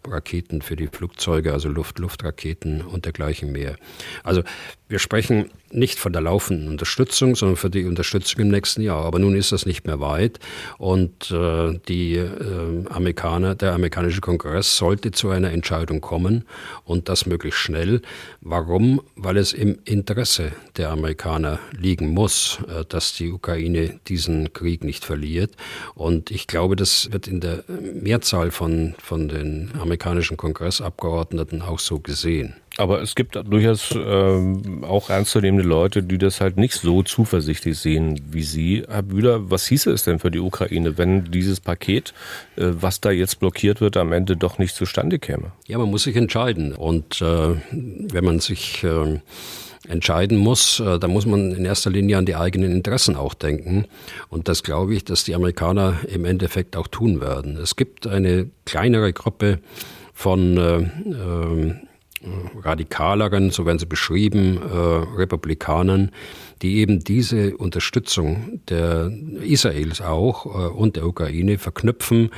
Raketen 0.06 0.62
für 0.62 0.76
die 0.76 0.88
Flugzeuge, 0.88 1.54
also 1.54 1.70
Luft-Luft-Raketen 1.70 2.82
und 2.82 3.06
dergleichen 3.06 3.52
mehr. 3.52 3.76
Also 4.24 4.44
wir 4.94 5.00
sprechen 5.00 5.50
nicht 5.72 5.98
von 5.98 6.14
der 6.14 6.22
laufenden 6.22 6.68
Unterstützung, 6.68 7.36
sondern 7.36 7.56
für 7.56 7.72
die 7.72 7.86
Unterstützung 7.86 8.42
im 8.42 8.50
nächsten 8.50 8.84
Jahr. 8.84 9.04
Aber 9.06 9.18
nun 9.18 9.36
ist 9.36 9.52
das 9.52 9.66
nicht 9.66 9.88
mehr 9.88 10.00
weit 10.00 10.38
und 10.78 11.32
äh, 11.32 11.80
die 11.88 12.18
äh, 12.18 12.86
Amerikaner, 12.92 13.56
der 13.56 13.74
amerikanische 13.74 14.22
Kongress 14.22 14.78
sollte 14.78 15.10
zu 15.10 15.32
einer 15.32 15.52
Entscheidung 15.52 16.00
kommen 16.00 16.46
und 16.86 17.10
das 17.10 17.26
möglichst 17.26 17.60
schnell. 17.60 18.04
Warum? 18.40 19.02
Weil 19.16 19.38
es 19.38 19.52
im 19.52 19.80
Interesse 19.84 20.52
der 20.78 20.92
Amerikaner 20.92 21.58
liegen 21.76 22.10
muss, 22.10 22.60
äh, 22.68 22.86
dass 22.88 23.16
die 23.16 23.32
Ukraine 23.32 24.00
diesen 24.08 24.54
Krieg 24.54 24.84
nicht 24.84 25.06
verliert. 25.06 25.56
Und 25.96 26.30
ich 26.30 26.46
glaube, 26.46 26.76
das 26.76 27.12
wird 27.12 27.28
in 27.28 27.40
der 27.40 27.64
Mehrzahl 27.68 28.52
von, 28.52 28.94
von 29.00 29.28
den 29.28 29.72
amerikanischen 29.80 30.38
Kongressabgeordneten 30.38 31.64
auch 31.64 31.80
so 31.80 32.00
gesehen. 32.00 32.54
Aber 32.78 33.02
es 33.02 33.14
gibt 33.14 33.36
durchaus 33.36 33.94
ähm, 33.96 34.84
auch 34.84 35.12
ernstzunehmende 35.12 35.68
Leute, 35.68 36.02
die 36.02 36.18
das 36.18 36.42
halt 36.42 36.58
nicht 36.58 36.74
so 36.74 37.04
zuversichtlich 37.04 37.78
sehen 37.78 38.20
wie 38.32 38.42
Sie. 38.42 38.84
Herr 38.88 39.04
Bühler, 39.04 39.52
was 39.52 39.68
hieße 39.68 39.92
es 39.92 40.04
denn 40.04 40.18
für 40.18 40.32
die 40.32 40.40
Ukraine, 40.40 40.98
wenn 40.98 41.26
dieses 41.26 41.60
Paket, 41.60 42.14
äh, 42.56 42.72
was 42.74 43.00
da 43.00 43.12
jetzt 43.12 43.40
blockiert 43.40 43.80
wird, 43.80 43.96
am 43.96 44.12
Ende 44.12 44.36
doch 44.36 44.58
nicht 44.58 44.74
zustande 44.74 45.20
käme? 45.20 45.52
Ja, 45.68 45.78
man 45.78 45.92
muss 45.92 46.04
sich 46.04 46.16
entscheiden. 46.16 46.74
Und 46.74 47.22
äh, 47.22 47.56
wenn 47.72 48.26
man 48.26 48.40
sich 48.40 48.84
äh, 48.84 49.20
entscheiden 49.88 50.38
muss, 50.38 50.80
äh, 50.80 50.98
da 50.98 51.08
muss 51.08 51.28
man 51.28 51.52
in 51.52 51.66
erster 51.66 51.92
Linie 51.92 52.18
an 52.18 52.26
die 52.26 52.36
eigenen 52.36 52.72
Interessen 52.72 53.16
auch 53.16 53.36
denken. 53.36 53.86
Und 54.30 54.48
das 54.48 54.64
glaube 54.64 54.96
ich, 54.96 55.06
dass 55.06 55.24
die 55.24 55.36
Amerikaner 55.36 56.00
im 56.08 56.26
Endeffekt 56.26 56.76
auch 56.76 56.88
tun 56.88 57.22
werden. 57.22 57.58
Es 57.58 57.76
gibt 57.76 58.08
eine 58.08 58.50
kleinere 58.66 59.14
Gruppe 59.14 59.60
von 60.14 60.58
äh, 60.58 60.78
äh, 60.78 61.76
radikaleren, 62.62 63.50
so 63.52 63.66
werden 63.66 63.80
sie 63.80 63.86
beschrieben, 63.86 64.58
äh, 64.58 65.18
Republikanern, 65.18 66.12
die 66.62 66.78
eben 66.78 67.04
diese 67.04 67.58
Unterstützung 67.58 68.62
der 68.70 69.12
Israels 69.42 70.02
auch 70.02 70.46
äh, 70.46 70.50
und 70.70 70.96
der 70.96 71.06
Ukraine 71.06 71.58
verknüpfen 71.58 72.30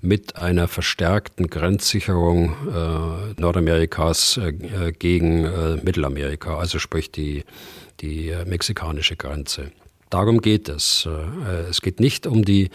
mit 0.00 0.36
einer 0.36 0.68
verstärkten 0.68 1.48
Grenzsicherung 1.48 2.54
äh, 2.68 3.40
Nordamerikas 3.40 4.38
äh, 4.38 4.92
gegen 4.92 5.44
äh, 5.44 5.76
Mittelamerika, 5.82 6.56
also 6.56 6.78
sprich 6.78 7.10
die, 7.10 7.44
die 8.00 8.28
äh, 8.28 8.44
mexikanische 8.44 9.16
Grenze. 9.16 9.72
Darum 10.10 10.40
geht 10.40 10.68
es. 10.68 11.06
Äh, 11.06 11.68
es 11.68 11.82
geht 11.82 12.00
nicht 12.00 12.26
um 12.26 12.44
die, 12.44 12.70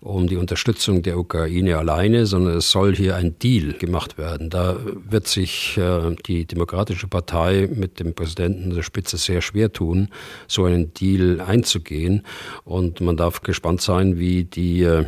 um 0.00 0.26
die 0.26 0.36
Unterstützung 0.36 1.02
der 1.02 1.18
Ukraine 1.18 1.76
alleine, 1.76 2.26
sondern 2.26 2.56
es 2.56 2.70
soll 2.70 2.94
hier 2.96 3.16
ein 3.16 3.38
Deal 3.38 3.74
gemacht 3.74 4.16
werden. 4.18 4.50
Da 4.50 4.76
wird 5.08 5.26
sich 5.26 5.76
äh, 5.76 6.14
die 6.26 6.46
Demokratische 6.46 7.08
Partei 7.08 7.68
mit 7.72 8.00
dem 8.00 8.14
Präsidenten 8.14 8.70
der 8.74 8.82
Spitze 8.82 9.18
sehr 9.18 9.42
schwer 9.42 9.72
tun, 9.72 10.08
so 10.46 10.64
einen 10.64 10.94
Deal 10.94 11.40
einzugehen. 11.40 12.22
Und 12.64 13.00
man 13.00 13.16
darf 13.16 13.42
gespannt 13.42 13.82
sein, 13.82 14.18
wie 14.18 14.44
die, 14.44 14.82
äh, 14.82 15.04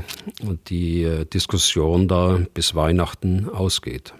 die 0.69 1.25
Diskussion 1.33 2.09
da 2.09 2.41
bis 2.53 2.75
Weihnachten 2.75 3.49
ausgeht. 3.49 4.13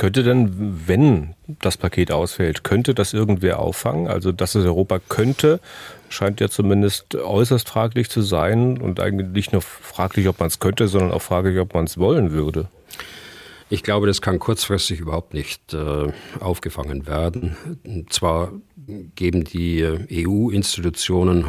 Könnte 0.00 0.22
denn, 0.22 0.80
wenn 0.86 1.34
das 1.46 1.76
Paket 1.76 2.10
ausfällt, 2.10 2.64
könnte 2.64 2.94
das 2.94 3.12
irgendwer 3.12 3.58
auffangen? 3.58 4.08
Also, 4.08 4.32
dass 4.32 4.54
es 4.54 4.64
Europa 4.64 4.98
könnte, 4.98 5.60
scheint 6.08 6.40
ja 6.40 6.48
zumindest 6.48 7.16
äußerst 7.16 7.68
fraglich 7.68 8.08
zu 8.08 8.22
sein 8.22 8.80
und 8.80 8.98
eigentlich 8.98 9.28
nicht 9.28 9.52
nur 9.52 9.60
fraglich, 9.60 10.26
ob 10.26 10.40
man 10.40 10.46
es 10.46 10.58
könnte, 10.58 10.88
sondern 10.88 11.12
auch 11.12 11.20
fraglich, 11.20 11.58
ob 11.58 11.74
man 11.74 11.84
es 11.84 11.98
wollen 11.98 12.30
würde. 12.32 12.70
Ich 13.68 13.82
glaube, 13.82 14.06
das 14.06 14.22
kann 14.22 14.38
kurzfristig 14.38 15.00
überhaupt 15.00 15.34
nicht 15.34 15.74
äh, 15.74 16.10
aufgefangen 16.40 17.06
werden. 17.06 17.58
Zwar 18.08 18.52
geben 19.14 19.44
die 19.44 19.80
äh, 19.80 20.26
EU-Institutionen 20.26 21.44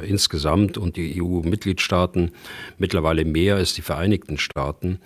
äh, 0.00 0.06
insgesamt 0.06 0.78
und 0.78 0.96
die 0.96 1.20
EU-Mitgliedstaaten 1.20 2.32
mittlerweile 2.78 3.24
mehr 3.24 3.56
als 3.56 3.74
die 3.74 3.82
Vereinigten 3.82 4.38
Staaten, 4.38 5.00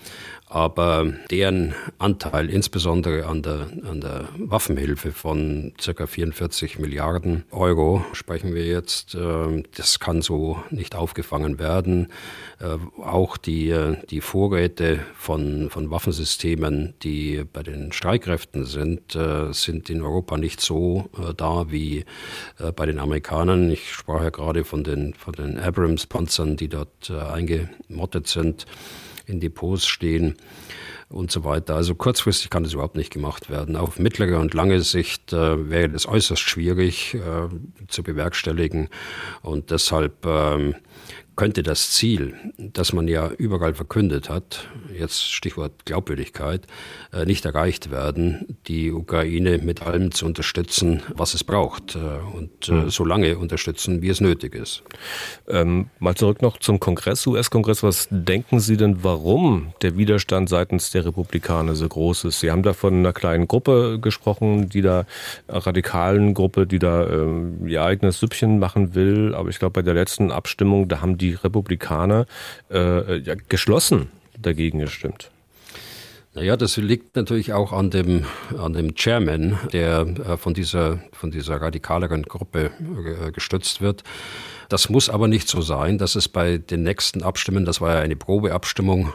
aber 0.51 1.13
deren 1.31 1.75
Anteil, 1.99 2.51
insbesondere 2.51 3.27
an 3.27 3.43
der, 3.43 3.69
an 3.89 4.01
der 4.01 4.29
Waffenhilfe 4.37 5.13
von 5.13 5.73
ca. 5.81 6.07
44 6.09 6.81
Milliarden 6.81 7.45
Euro, 7.53 8.05
sprechen 8.15 8.53
wir 8.53 8.67
jetzt, 8.67 9.15
äh, 9.15 9.63
das 9.77 10.01
kann 10.01 10.23
so 10.23 10.61
nicht 10.71 10.97
aufgefangen 10.97 11.61
werden. 11.61 12.09
Äh, 12.59 12.79
auch 13.01 13.37
die, 13.37 13.71
äh, 13.71 13.97
die 14.11 14.21
Vorräte 14.21 14.99
von, 15.15 15.71
von 15.71 15.89
Waffensystemen, 15.93 16.95
die 17.05 17.45
bei 17.53 17.63
den 17.63 17.93
Streitkräften 17.93 18.65
sind, 18.65 19.17
sind 19.53 19.89
in 19.89 20.03
Europa 20.03 20.37
nicht 20.37 20.61
so 20.61 21.11
da 21.37 21.71
wie 21.71 22.05
bei 22.75 22.87
den 22.87 22.99
Amerikanern. 22.99 23.71
Ich 23.71 23.93
sprach 23.93 24.23
ja 24.23 24.31
gerade 24.31 24.65
von 24.65 24.83
den, 24.83 25.15
von 25.15 25.33
den 25.33 25.59
Abrams-Panzern, 25.59 26.57
die 26.57 26.69
dort 26.69 27.11
eingemottet 27.11 28.27
sind 28.27 28.67
in 29.31 29.41
Depots 29.41 29.87
stehen 29.87 30.37
und 31.09 31.31
so 31.31 31.45
weiter. 31.45 31.75
Also 31.75 31.95
kurzfristig 31.95 32.51
kann 32.51 32.63
das 32.63 32.73
überhaupt 32.73 32.97
nicht 32.97 33.13
gemacht 33.13 33.51
werden. 33.51 33.77
Auf 33.77 33.99
mittlere 33.99 34.39
und 34.39 34.55
lange 34.55 34.81
Sicht 34.81 35.33
äh, 35.33 35.71
wäre 35.71 35.89
das 35.89 36.07
äußerst 36.07 36.41
schwierig 36.41 37.15
äh, 37.15 37.49
zu 37.89 38.03
bewerkstelligen 38.03 38.89
und 39.43 39.71
deshalb 39.71 40.25
ähm, 40.25 40.77
könnte 41.41 41.63
das 41.63 41.93
Ziel, 41.93 42.35
das 42.59 42.93
man 42.93 43.09
ja 43.09 43.31
überall 43.31 43.73
verkündet 43.73 44.29
hat, 44.29 44.69
jetzt 44.95 45.33
Stichwort 45.33 45.87
Glaubwürdigkeit, 45.87 46.67
äh, 47.15 47.25
nicht 47.25 47.47
erreicht 47.47 47.91
werden, 47.91 48.59
die 48.69 48.93
Ukraine 48.93 49.57
mit 49.57 49.81
allem 49.81 50.13
zu 50.13 50.27
unterstützen, 50.27 51.03
was 51.15 51.33
es 51.33 51.43
braucht 51.43 51.97
äh, 51.97 51.99
und 52.37 52.69
mhm. 52.69 52.91
so 52.91 53.07
lange 53.07 53.39
unterstützen, 53.39 54.03
wie 54.03 54.11
es 54.11 54.21
nötig 54.21 54.55
ist. 54.55 54.83
Ähm, 55.49 55.89
mal 55.99 56.15
zurück 56.15 56.43
noch 56.43 56.59
zum 56.59 56.79
Kongress, 56.79 57.27
US-Kongress. 57.27 57.83
Was 57.83 58.09
denken 58.11 58.61
Sie 58.61 58.77
denn, 58.77 59.03
warum 59.03 59.73
der 59.81 59.97
Widerstand 59.97 60.51
seitens 60.51 60.91
der 60.91 61.07
Republikaner 61.07 61.75
so 61.75 61.89
groß 61.89 62.25
ist? 62.25 62.41
Sie 62.41 62.51
haben 62.51 62.63
da 62.63 62.75
von 62.75 62.93
einer 62.93 63.15
kleinen 63.15 63.49
Gruppe 63.49 63.99
gesprochen, 63.99 64.69
die 64.69 64.83
da 64.83 65.07
radikalen 65.49 66.35
Gruppe, 66.35 66.67
die 66.67 66.79
da 66.79 67.09
ähm, 67.09 67.67
ihr 67.67 67.83
eigenes 67.83 68.21
Süppchen 68.21 68.59
machen 68.59 68.95
will. 68.95 69.35
Aber 69.35 69.49
ich 69.49 69.59
glaube, 69.59 69.73
bei 69.73 69.83
der 69.83 69.95
letzten 69.95 70.31
Abstimmung, 70.31 70.87
da 70.87 71.01
haben 71.01 71.17
die 71.17 71.30
die 71.31 71.35
Republikaner 71.35 72.27
äh, 72.71 73.19
ja, 73.19 73.35
geschlossen 73.49 74.09
dagegen 74.39 74.81
gestimmt. 74.81 75.31
Naja, 76.33 76.57
das 76.57 76.77
liegt 76.77 77.17
natürlich 77.17 77.53
auch 77.53 77.73
an 77.73 77.91
dem, 77.91 78.25
an 78.57 78.73
dem 78.73 78.95
Chairman, 78.95 79.59
der 79.73 80.03
äh, 80.03 80.37
von, 80.37 80.55
dieser, 80.55 81.01
von 81.13 81.33
dieser 81.33 81.61
radikaleren 81.61 82.23
Gruppe 82.23 82.71
äh, 82.81 83.33
gestützt 83.33 83.81
wird. 83.81 84.05
Das 84.69 84.89
muss 84.89 85.11
aber 85.11 85.27
nicht 85.27 85.49
so 85.49 85.61
sein, 85.61 85.99
dass 85.99 86.15
es 86.15 86.29
bei 86.29 86.59
den 86.59 86.85
nächsten 86.85 87.25
Abstimmen, 87.25 87.65
das 87.65 87.81
war 87.81 87.95
ja 87.95 88.01
eine 88.01 88.15
Probeabstimmung, 88.15 89.13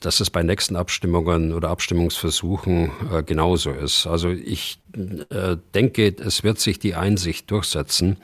dass 0.00 0.20
es 0.20 0.30
bei 0.30 0.42
nächsten 0.42 0.76
Abstimmungen 0.76 1.52
oder 1.52 1.70
Abstimmungsversuchen 1.70 2.90
äh, 3.12 3.22
genauso 3.22 3.70
ist. 3.70 4.06
Also 4.06 4.30
ich 4.30 4.78
äh, 4.94 5.56
denke, 5.74 6.14
es 6.18 6.42
wird 6.44 6.58
sich 6.58 6.78
die 6.78 6.94
Einsicht 6.94 7.50
durchsetzen, 7.50 8.16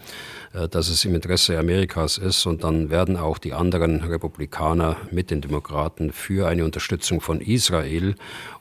äh, 0.53 0.68
dass 0.68 0.89
es 0.89 1.05
im 1.05 1.14
Interesse 1.14 1.59
Amerikas 1.59 2.18
ist 2.18 2.47
und 2.47 2.64
dann 2.64 2.91
werden 2.91 3.16
auch 3.16 3.39
die 3.39 3.53
anderen 3.53 4.01
Republikaner 4.03 4.97
mit 5.11 5.31
den 5.31 5.41
Demokraten 5.41 6.12
für 6.12 6.49
eine 6.49 6.64
Unterstützung 6.64 7.20
von 7.20 7.41
Israel 7.41 8.14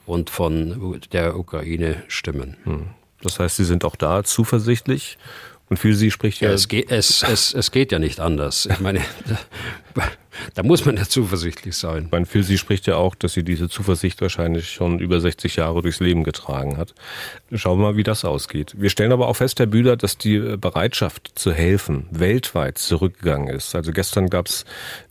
und 0.06 0.30
von 0.30 1.00
der 1.12 1.38
Ukraine 1.38 2.02
stimmen. 2.08 2.56
Hm. 2.64 2.86
Das 3.22 3.38
heißt, 3.38 3.56
Sie 3.56 3.64
sind 3.64 3.84
auch 3.84 3.96
da 3.96 4.24
zuversichtlich 4.24 5.16
und 5.70 5.78
für 5.78 5.94
Sie 5.94 6.10
spricht 6.10 6.40
ja. 6.40 6.48
ja 6.48 6.54
es, 6.54 6.68
geht, 6.68 6.90
es, 6.90 7.22
es, 7.22 7.54
es 7.54 7.70
geht 7.70 7.92
ja 7.92 7.98
nicht 7.98 8.20
anders. 8.20 8.66
Ich 8.66 8.80
meine, 8.80 9.00
da 10.54 10.62
muss 10.62 10.84
man 10.84 10.96
ja 10.96 11.04
zuversichtlich 11.04 11.76
sein. 11.76 12.04
Ich 12.06 12.10
meine, 12.10 12.26
für 12.26 12.42
Sie 12.42 12.58
spricht 12.58 12.86
ja 12.86 12.96
auch, 12.96 13.14
dass 13.14 13.32
sie 13.32 13.42
diese 13.42 13.68
Zuversicht 13.68 14.20
wahrscheinlich 14.20 14.70
schon 14.70 14.98
über 14.98 15.20
60 15.20 15.56
Jahre 15.56 15.82
durchs 15.82 16.00
Leben 16.00 16.24
getragen 16.24 16.76
hat. 16.76 16.94
Schauen 17.52 17.78
wir 17.78 17.92
mal, 17.92 17.96
wie 17.96 18.02
das 18.02 18.24
ausgeht. 18.24 18.74
Wir 18.76 18.90
stellen 18.90 19.12
aber 19.12 19.28
auch 19.28 19.36
fest, 19.36 19.58
Herr 19.58 19.66
Bühler, 19.66 19.96
dass 19.96 20.18
die 20.18 20.38
Bereitschaft 20.38 21.32
zu 21.34 21.52
helfen 21.52 22.06
weltweit 22.10 22.78
zurückgegangen 22.78 23.48
ist. 23.48 23.74
Also 23.74 23.92
gestern 23.92 24.28
gab 24.28 24.46
es 24.46 24.64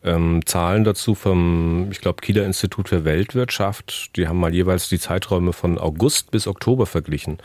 ähm, 0.04 0.42
Zahlen 0.46 0.84
dazu 0.84 1.16
vom, 1.16 1.90
ich 1.92 2.02
glaube, 2.02 2.22
Kieler 2.22 2.46
Institut 2.46 2.90
für 2.90 3.06
Weltwirtschaft. 3.06 4.16
Die 4.16 4.28
haben 4.28 4.40
mal 4.40 4.54
jeweils 4.54 4.90
die 4.90 5.00
Zeiträume 5.00 5.54
von 5.54 5.78
August 5.78 6.32
bis 6.32 6.48
Oktober 6.48 6.86
verglichen. 6.86 7.38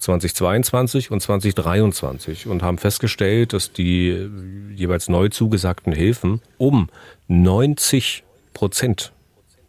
2022 0.00 1.10
und 1.10 1.20
2023 1.20 2.46
und 2.46 2.62
haben 2.62 2.78
festgestellt, 2.78 3.52
dass 3.52 3.72
die 3.72 4.28
jeweils 4.74 5.08
neu 5.08 5.28
zugesagten 5.28 5.92
Hilfen 5.92 6.40
um 6.58 6.88
90 7.28 8.24
Prozent 8.54 9.12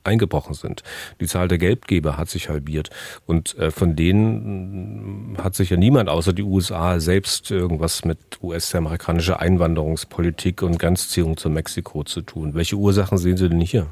eingebrochen 0.08 0.56
sind. 0.56 0.82
Die 1.20 1.28
Zahl 1.28 1.48
der 1.48 1.58
Geldgeber 1.58 2.18
hat 2.18 2.30
sich 2.30 2.50
halbiert. 2.50 2.90
Und 3.26 3.58
äh, 3.58 3.70
von 3.70 3.96
denen 3.96 5.38
hat 5.38 5.54
sich 5.54 5.70
ja 5.70 5.78
niemand 5.78 6.10
außer 6.10 6.34
die 6.34 6.44
USA 6.44 7.00
selbst 7.00 7.52
irgendwas 7.52 8.06
mit 8.06 8.18
US-amerikanischer 8.42 9.40
Einwanderungspolitik 9.40 10.64
und 10.64 10.80
Grenzziehung 10.80 11.38
zu 11.38 11.50
Mexiko 11.50 12.04
zu 12.04 12.22
tun. 12.22 12.56
Welche 12.56 12.78
Ursachen 12.78 13.18
sehen 13.18 13.38
Sie 13.38 13.50
denn 13.50 13.62
hier? 13.62 13.88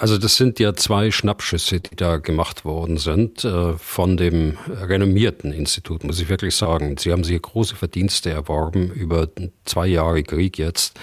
Also 0.00 0.16
das 0.16 0.36
sind 0.36 0.58
ja 0.58 0.74
zwei 0.74 1.10
Schnappschüsse, 1.10 1.80
die 1.80 1.94
da 1.94 2.16
gemacht 2.16 2.64
worden 2.64 2.96
sind 2.96 3.44
äh, 3.44 3.74
von 3.74 4.16
dem 4.16 4.56
renommierten 4.66 5.52
Institut, 5.52 6.04
muss 6.04 6.20
ich 6.20 6.30
wirklich 6.30 6.56
sagen. 6.56 6.96
Sie 6.96 7.12
haben 7.12 7.22
sich 7.22 7.40
große 7.40 7.76
Verdienste 7.76 8.30
erworben 8.30 8.90
über 8.90 9.28
zwei 9.66 9.86
Jahre 9.86 10.22
Krieg 10.22 10.56
jetzt 10.56 10.98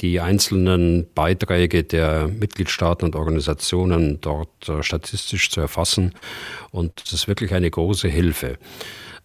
die 0.00 0.20
einzelnen 0.20 1.06
Beiträge 1.14 1.84
der 1.84 2.28
Mitgliedstaaten 2.28 3.06
und 3.06 3.16
Organisationen 3.16 4.20
dort 4.20 4.68
äh, 4.68 4.82
statistisch 4.82 5.50
zu 5.50 5.60
erfassen. 5.60 6.12
Und 6.70 6.92
das 7.02 7.12
ist 7.12 7.28
wirklich 7.28 7.54
eine 7.54 7.70
große 7.70 8.08
Hilfe. 8.08 8.58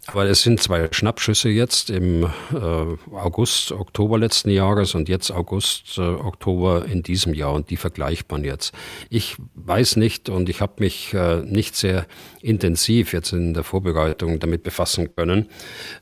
Aber 0.07 0.25
es 0.25 0.41
sind 0.41 0.59
zwei 0.59 0.89
Schnappschüsse 0.91 1.49
jetzt 1.49 1.91
im 1.91 2.23
äh, 2.23 2.27
August, 3.13 3.71
Oktober 3.71 4.17
letzten 4.17 4.49
Jahres 4.49 4.95
und 4.95 5.07
jetzt 5.09 5.29
August, 5.29 5.99
äh, 5.99 6.01
Oktober 6.01 6.85
in 6.85 7.03
diesem 7.03 7.35
Jahr 7.35 7.53
und 7.53 7.69
die 7.69 7.77
vergleicht 7.77 8.31
man 8.31 8.43
jetzt. 8.43 8.73
Ich 9.11 9.37
weiß 9.53 9.97
nicht 9.97 10.27
und 10.27 10.49
ich 10.49 10.59
habe 10.59 10.73
mich 10.79 11.13
äh, 11.13 11.41
nicht 11.41 11.75
sehr 11.75 12.07
intensiv 12.41 13.13
jetzt 13.13 13.31
in 13.31 13.53
der 13.53 13.63
Vorbereitung 13.63 14.39
damit 14.39 14.63
befassen 14.63 15.15
können, 15.15 15.47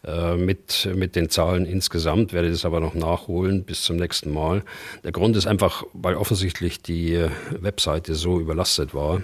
äh, 0.05 0.35
mit, 0.35 0.89
mit 0.95 1.17
den 1.17 1.29
Zahlen 1.29 1.65
insgesamt, 1.65 2.31
werde 2.31 2.49
das 2.49 2.63
aber 2.63 2.79
noch 2.79 2.95
nachholen 2.95 3.65
bis 3.65 3.83
zum 3.83 3.97
nächsten 3.97 4.31
Mal. 4.31 4.63
Der 5.03 5.11
Grund 5.11 5.35
ist 5.35 5.45
einfach, 5.45 5.83
weil 5.91 6.15
offensichtlich 6.15 6.81
die 6.81 7.15
äh, 7.15 7.29
Webseite 7.51 8.15
so 8.15 8.39
überlastet 8.39 8.93
war, 8.93 9.21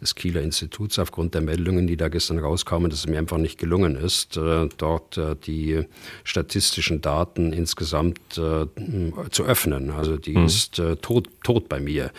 des 0.00 0.14
Kieler 0.14 0.40
Instituts, 0.40 0.98
aufgrund 0.98 1.34
der 1.34 1.42
Meldungen, 1.42 1.86
die 1.86 1.98
da 1.98 2.08
gestern 2.08 2.38
rauskamen, 2.38 2.90
dass 2.90 3.00
es 3.00 3.06
mir 3.06 3.18
einfach 3.18 3.38
nicht 3.38 3.58
gelungen 3.58 3.96
ist, 3.96 4.23
äh, 4.36 4.68
dort 4.76 5.16
äh, 5.16 5.36
die 5.36 5.84
statistischen 6.24 7.00
Daten 7.00 7.52
insgesamt 7.52 8.18
äh, 8.38 8.66
zu 9.30 9.44
öffnen. 9.44 9.90
Also 9.90 10.16
die 10.16 10.36
mhm. 10.36 10.46
ist 10.46 10.80
tot, 11.02 11.28
tot 11.42 11.68
bei 11.68 11.80
mir, 11.80 12.10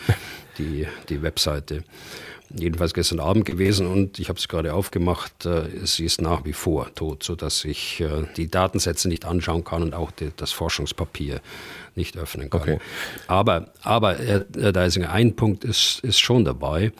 die, 0.58 0.88
die 1.10 1.22
Webseite 1.22 1.84
jedenfalls 2.50 2.94
gestern 2.94 3.20
Abend 3.20 3.46
gewesen 3.46 3.88
und 3.88 4.20
ich 4.20 4.30
habe 4.30 4.40
sie 4.40 4.48
gerade 4.48 4.74
aufgemacht. 4.74 5.46
Äh, 5.46 5.86
sie 5.86 6.06
ist 6.06 6.22
nach 6.22 6.46
wie 6.46 6.54
vor 6.54 6.94
tot, 6.96 7.24
sodass 7.24 7.66
ich 7.66 8.02
äh, 8.02 8.24
die 8.38 8.50
Datensätze 8.50 9.08
nicht 9.08 9.26
anschauen 9.26 9.64
kann 9.64 9.84
und 9.84 9.94
auch 9.94 10.12
das 10.36 10.52
Forschungspapier 10.52 11.42
nicht 11.96 12.18
öffnen 12.18 12.50
kann. 12.50 12.62
Okay. 12.62 12.80
Aber, 13.28 13.72
aber 13.82 14.18
Herr 14.18 14.42
Deisinger, 14.42 15.12
ein 15.12 15.36
Punkt 15.36 15.64
ist, 15.64 16.00
ist 16.04 16.20
schon 16.20 16.46
dabei. 16.46 16.92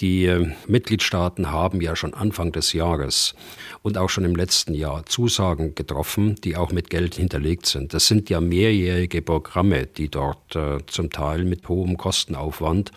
Die 0.00 0.26
äh, 0.26 0.52
Mitgliedstaaten 0.66 1.50
haben 1.50 1.80
ja 1.80 1.96
schon 1.96 2.12
Anfang 2.12 2.52
des 2.52 2.74
Jahres 2.74 3.34
und 3.82 3.96
auch 3.96 4.10
schon 4.10 4.24
im 4.24 4.36
letzten 4.36 4.74
Jahr 4.74 5.06
Zusagen 5.06 5.74
getroffen, 5.74 6.34
die 6.44 6.56
auch 6.56 6.70
mit 6.70 6.90
Geld 6.90 7.14
hinterlegt 7.14 7.66
sind. 7.66 7.94
Das 7.94 8.06
sind 8.06 8.28
ja 8.28 8.40
mehrjährige 8.40 9.22
Programme, 9.22 9.86
die 9.86 10.08
dort 10.08 10.54
äh, 10.54 10.78
zum 10.86 11.10
Teil 11.10 11.44
mit 11.44 11.68
hohem 11.68 11.96
Kostenaufwand 11.96 12.92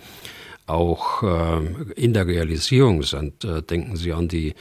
auch 0.70 1.24
äh, 1.24 1.66
in 1.96 2.14
der 2.14 2.28
Realisierung 2.28 3.04
sind. 3.04 3.44
Äh, 3.44 3.62
denken 3.62 3.96
Sie 3.96 4.14
an 4.14 4.28
die 4.28 4.54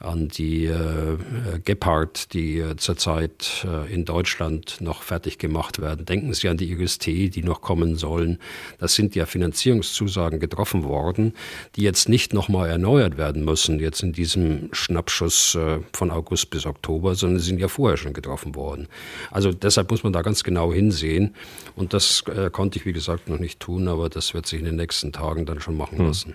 an 0.00 0.28
die 0.28 0.64
äh, 0.64 1.18
Gepard, 1.62 2.32
die 2.32 2.58
äh, 2.58 2.76
zurzeit 2.76 3.66
äh, 3.66 3.92
in 3.92 4.06
Deutschland 4.06 4.80
noch 4.80 5.02
fertig 5.02 5.38
gemacht 5.38 5.80
werden. 5.80 6.06
Denken 6.06 6.32
Sie 6.32 6.48
an 6.48 6.56
die 6.56 6.72
IGST, 6.72 7.06
die 7.06 7.42
noch 7.44 7.60
kommen 7.60 7.96
sollen. 7.96 8.38
Das 8.78 8.94
sind 8.94 9.14
ja 9.14 9.26
Finanzierungszusagen 9.26 10.40
getroffen 10.40 10.84
worden, 10.84 11.34
die 11.76 11.82
jetzt 11.82 12.08
nicht 12.08 12.32
nochmal 12.32 12.70
erneuert 12.70 13.18
werden 13.18 13.44
müssen, 13.44 13.78
jetzt 13.78 14.02
in 14.02 14.12
diesem 14.12 14.70
Schnappschuss 14.72 15.54
äh, 15.54 15.80
von 15.92 16.10
August 16.10 16.48
bis 16.48 16.64
Oktober, 16.64 17.14
sondern 17.14 17.38
sie 17.38 17.46
sind 17.46 17.60
ja 17.60 17.68
vorher 17.68 17.98
schon 17.98 18.14
getroffen 18.14 18.54
worden. 18.54 18.88
Also 19.30 19.52
deshalb 19.52 19.90
muss 19.90 20.02
man 20.02 20.14
da 20.14 20.22
ganz 20.22 20.44
genau 20.44 20.72
hinsehen. 20.72 21.34
Und 21.76 21.92
das 21.92 22.24
äh, 22.34 22.48
konnte 22.48 22.78
ich, 22.78 22.86
wie 22.86 22.94
gesagt, 22.94 23.28
noch 23.28 23.38
nicht 23.38 23.60
tun, 23.60 23.86
aber 23.86 24.08
das 24.08 24.32
wird 24.32 24.46
sich 24.46 24.60
in 24.60 24.64
den 24.64 24.76
nächsten 24.76 25.12
Tagen 25.12 25.44
dann 25.44 25.60
schon 25.60 25.76
machen 25.76 25.98
hm. 25.98 26.06
lassen. 26.06 26.34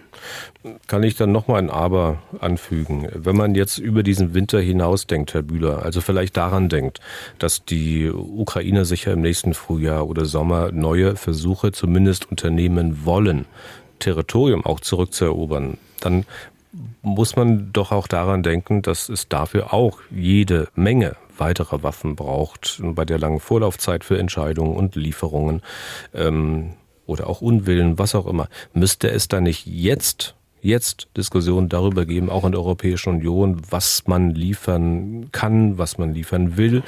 Kann 0.86 1.02
ich 1.02 1.16
dann 1.16 1.32
nochmal 1.32 1.60
ein 1.64 1.72
Aber 1.72 2.22
anfügen? 2.40 3.10
Wenn 3.14 3.36
man 3.36 3.55
jetzt 3.56 3.78
über 3.78 4.04
diesen 4.04 4.34
Winter 4.34 4.60
hinaus 4.60 5.08
denkt, 5.08 5.34
Herr 5.34 5.42
Bühler, 5.42 5.84
also 5.84 6.02
vielleicht 6.02 6.38
daran 6.38 6.70
denkt, 6.70 7.00
dass 7.40 7.66
die 7.66 8.10
Ukraine 8.10 8.86
sicher 8.86 9.14
im 9.14 9.22
nächsten 9.22 9.54
Frühjahr 9.54 10.08
oder 10.08 10.26
Sommer 10.26 10.72
neue 10.72 11.16
Versuche 11.16 11.72
zumindest 11.72 12.30
unternehmen 12.30 13.06
wollen, 13.06 13.46
Territorium 14.00 14.66
auch 14.66 14.80
zurückzuerobern, 14.80 15.78
dann 16.02 16.26
muss 17.02 17.36
man 17.36 17.72
doch 17.72 17.92
auch 17.92 18.08
daran 18.08 18.44
denken, 18.44 18.82
dass 18.82 19.10
es 19.10 19.30
dafür 19.30 19.74
auch 19.74 20.00
jede 20.12 20.68
Menge 20.76 21.16
weiterer 21.38 21.84
Waffen 21.84 22.16
braucht, 22.16 22.82
bei 22.82 23.06
der 23.06 23.20
langen 23.20 23.40
Vorlaufzeit 23.40 24.04
für 24.04 24.18
Entscheidungen 24.18 24.76
und 24.76 24.96
Lieferungen 24.96 25.62
ähm, 26.14 26.74
oder 27.06 27.28
auch 27.28 27.42
Unwillen, 27.42 27.98
was 28.00 28.16
auch 28.16 28.26
immer. 28.26 28.48
Müsste 28.74 29.10
es 29.10 29.28
da 29.28 29.42
nicht 29.42 29.66
jetzt 29.66 30.36
jetzt 30.66 31.08
Diskussionen 31.16 31.70
darüber 31.70 32.06
geben, 32.06 32.30
auch 32.30 32.44
in 32.44 32.52
der 32.52 32.62
Europäischen 32.62 33.16
Union, 33.16 33.62
was 33.70 34.04
man 34.08 34.32
liefern 34.32 35.30
kann, 35.32 35.78
was 35.78 35.98
man 35.98 36.14
liefern 36.14 36.58
will. 36.58 36.84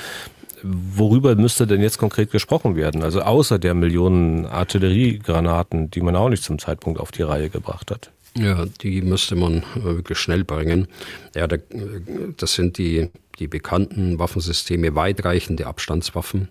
Worüber 0.64 1.36
müsste 1.36 1.68
denn 1.68 1.82
jetzt 1.82 2.00
konkret 2.00 2.32
gesprochen 2.32 2.76
werden? 2.76 3.04
Also 3.04 3.22
außer 3.22 3.60
der 3.60 3.76
Millionen 3.76 4.46
Artilleriegranaten, 4.48 5.92
die 5.92 6.02
man 6.02 6.16
auch 6.16 6.30
nicht 6.30 6.44
zum 6.44 6.58
Zeitpunkt 6.58 7.00
auf 7.00 7.12
die 7.12 7.22
Reihe 7.22 7.50
gebracht 7.50 7.92
hat. 7.92 8.12
Ja, 8.36 8.66
die 8.82 9.02
müsste 9.02 9.36
man 9.36 9.64
äh, 9.76 9.84
wirklich 9.84 10.18
schnell 10.18 10.44
bringen. 10.44 10.88
Ja, 11.36 11.48
das 11.48 12.54
sind 12.54 12.78
die, 12.78 13.10
die 13.40 13.48
bekannten 13.48 14.20
Waffensysteme, 14.20 14.96
weitreichende 14.96 15.68
Abstandswaffen. 15.68 16.50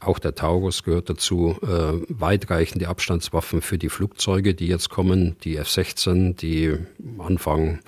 Auch 0.00 0.18
der 0.18 0.34
Taurus 0.34 0.84
gehört 0.84 1.10
dazu. 1.10 1.56
Äh, 1.62 2.04
weitreichende 2.08 2.88
Abstandswaffen 2.88 3.62
für 3.62 3.78
die 3.78 3.88
Flugzeuge, 3.88 4.54
die 4.54 4.68
jetzt 4.68 4.90
kommen, 4.90 5.36
die 5.42 5.56
F-16, 5.56 6.36
die 6.36 6.76
Anfang 7.18 7.80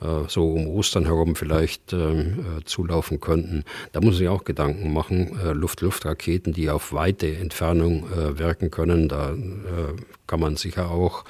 äh, 0.00 0.28
so 0.28 0.52
um 0.52 0.66
Ostern 0.66 1.04
herum 1.04 1.36
vielleicht 1.36 1.92
ähm, 1.92 2.44
äh, 2.58 2.64
zulaufen 2.64 3.20
könnten. 3.20 3.64
Da 3.92 4.00
muss 4.00 4.20
ich 4.20 4.28
auch 4.28 4.44
Gedanken 4.44 4.92
machen. 4.92 5.38
Äh, 5.38 5.52
Luft-Luft-Raketen, 5.52 6.52
die 6.52 6.70
auf 6.70 6.92
weite 6.92 7.36
Entfernung 7.36 8.10
äh, 8.10 8.38
wirken 8.38 8.70
können, 8.70 9.08
da 9.08 9.32
äh, 9.32 9.36
kann 10.26 10.40
man 10.40 10.56
sicher 10.56 10.90
auch 10.90 11.24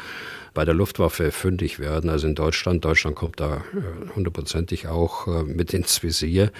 bei 0.54 0.64
der 0.64 0.74
Luftwaffe 0.74 1.30
fündig 1.30 1.78
werden. 1.78 2.10
Also 2.10 2.26
in 2.26 2.34
Deutschland, 2.34 2.84
Deutschland 2.84 3.16
kommt 3.16 3.40
da 3.40 3.56
äh, 3.56 4.14
hundertprozentig 4.14 4.86
auch 4.88 5.26
äh, 5.26 5.42
mit 5.44 5.72
ins 5.74 6.02
Visier, 6.02 6.52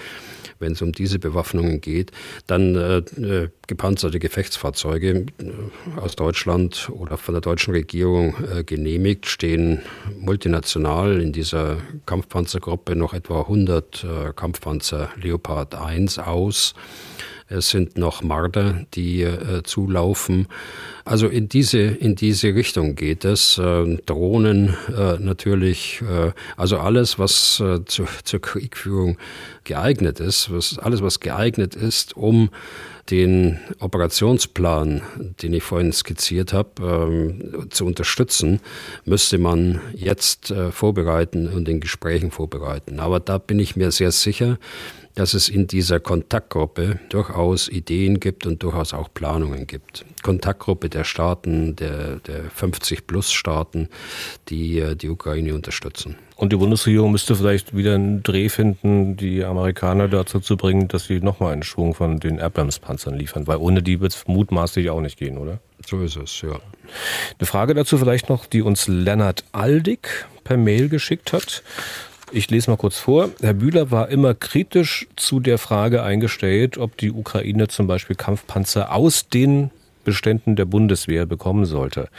wenn 0.59 0.73
es 0.73 0.81
um 0.81 0.91
diese 0.91 1.19
Bewaffnungen 1.19 1.81
geht. 1.81 2.11
Dann 2.47 2.75
äh, 2.75 2.97
äh 2.97 3.49
gepanzerte 3.65 4.19
Gefechtsfahrzeuge 4.19 5.25
aus 5.95 6.17
Deutschland 6.17 6.89
oder 6.91 7.17
von 7.17 7.33
der 7.33 7.41
deutschen 7.41 7.73
Regierung 7.73 8.35
äh, 8.53 8.63
genehmigt, 8.65 9.25
stehen 9.25 9.79
multinational 10.19 11.21
in 11.21 11.31
dieser 11.31 11.77
Kampfpanzergruppe 12.05 12.95
noch 12.95 13.13
etwa 13.13 13.41
100 13.41 14.03
äh, 14.03 14.33
Kampfpanzer 14.33 15.09
Leopard 15.15 15.75
1 15.75 16.19
aus. 16.19 16.73
Es 17.47 17.69
sind 17.69 17.97
noch 17.97 18.23
Marder, 18.23 18.85
die 18.93 19.21
äh, 19.23 19.63
zulaufen. 19.63 20.47
Also 21.05 21.27
in 21.27 21.49
diese, 21.49 21.79
in 21.79 22.15
diese 22.15 22.55
Richtung 22.55 22.95
geht 22.95 23.25
es. 23.25 23.57
Äh, 23.57 23.97
Drohnen 24.05 24.75
äh, 24.95 25.17
natürlich, 25.19 26.01
äh, 26.01 26.31
also 26.57 26.77
alles, 26.77 27.19
was 27.19 27.59
äh, 27.59 27.83
zu, 27.85 28.05
zur 28.23 28.41
Kriegführung 28.41 29.17
geeignet 29.63 30.19
ist, 30.19 30.51
was, 30.51 30.79
alles, 30.79 31.01
was 31.01 31.19
geeignet 31.19 31.75
ist, 31.75 32.15
um 32.15 32.49
den 33.11 33.59
Operationsplan, 33.79 35.01
den 35.41 35.53
ich 35.53 35.63
vorhin 35.63 35.91
skizziert 35.91 36.53
habe, 36.53 36.69
ähm, 36.81 37.69
zu 37.69 37.85
unterstützen, 37.85 38.61
müsste 39.03 39.37
man 39.37 39.81
jetzt 39.93 40.51
äh, 40.51 40.71
vorbereiten 40.71 41.49
und 41.49 41.67
in 41.67 41.81
Gesprächen 41.81 42.31
vorbereiten. 42.31 42.99
Aber 42.99 43.19
da 43.19 43.37
bin 43.37 43.59
ich 43.59 43.75
mir 43.75 43.91
sehr 43.91 44.11
sicher, 44.11 44.57
dass 45.15 45.33
es 45.33 45.49
in 45.49 45.67
dieser 45.67 45.99
Kontaktgruppe 45.99 46.99
durchaus 47.09 47.69
Ideen 47.69 48.19
gibt 48.19 48.45
und 48.45 48.63
durchaus 48.63 48.93
auch 48.93 49.09
Planungen 49.13 49.67
gibt. 49.67 50.05
Kontaktgruppe 50.23 50.89
der 50.89 51.03
Staaten, 51.03 51.75
der, 51.75 52.17
der 52.17 52.49
50-Plus-Staaten, 52.49 53.89
die 54.49 54.79
äh, 54.79 54.95
die 54.95 55.09
Ukraine 55.09 55.53
unterstützen. 55.53 56.15
Und 56.35 56.51
die 56.51 56.57
Bundesregierung 56.57 57.11
müsste 57.11 57.35
vielleicht 57.35 57.75
wieder 57.75 57.95
einen 57.95 58.23
Dreh 58.23 58.49
finden, 58.49 59.15
die 59.15 59.43
Amerikaner 59.43 60.07
dazu 60.07 60.39
zu 60.39 60.57
bringen, 60.57 60.87
dass 60.87 61.05
sie 61.05 61.19
nochmal 61.19 61.53
einen 61.53 61.63
Schwung 61.63 61.93
von 61.93 62.19
den 62.19 62.39
Abrams-Panzern 62.39 63.15
liefern, 63.15 63.47
weil 63.47 63.57
ohne 63.57 63.83
die 63.83 64.01
wird 64.01 64.13
es 64.13 64.27
mutmaßlich 64.27 64.89
auch 64.89 65.01
nicht 65.01 65.17
gehen, 65.17 65.37
oder? 65.37 65.59
So 65.85 66.01
ist 66.01 66.15
es, 66.15 66.41
ja. 66.41 66.59
Eine 67.39 67.45
Frage 67.45 67.73
dazu 67.73 67.97
vielleicht 67.97 68.29
noch, 68.29 68.45
die 68.45 68.61
uns 68.61 68.87
Lennart 68.87 69.43
Aldig 69.51 70.25
per 70.43 70.57
Mail 70.57 70.89
geschickt 70.89 71.33
hat. 71.33 71.63
Ich 72.35 72.49
lese 72.49 72.71
mal 72.71 72.77
kurz 72.77 72.97
vor. 72.97 73.29
Herr 73.41 73.53
Bühler 73.53 73.91
war 73.91 74.09
immer 74.09 74.33
kritisch 74.33 75.07
zu 75.15 75.39
der 75.39 75.59
Frage 75.59 76.01
eingestellt, 76.01 76.79
ob 76.79 76.97
die 76.97 77.11
Ukraine 77.11 77.67
zum 77.67 77.85
Beispiel 77.85 78.15
Kampfpanzer 78.15 78.91
aus 78.91 79.29
den 79.29 79.69
Beständen 80.03 80.55
der 80.55 80.65
Bundeswehr 80.65 81.27
bekommen 81.27 81.65
sollte. 81.65 82.09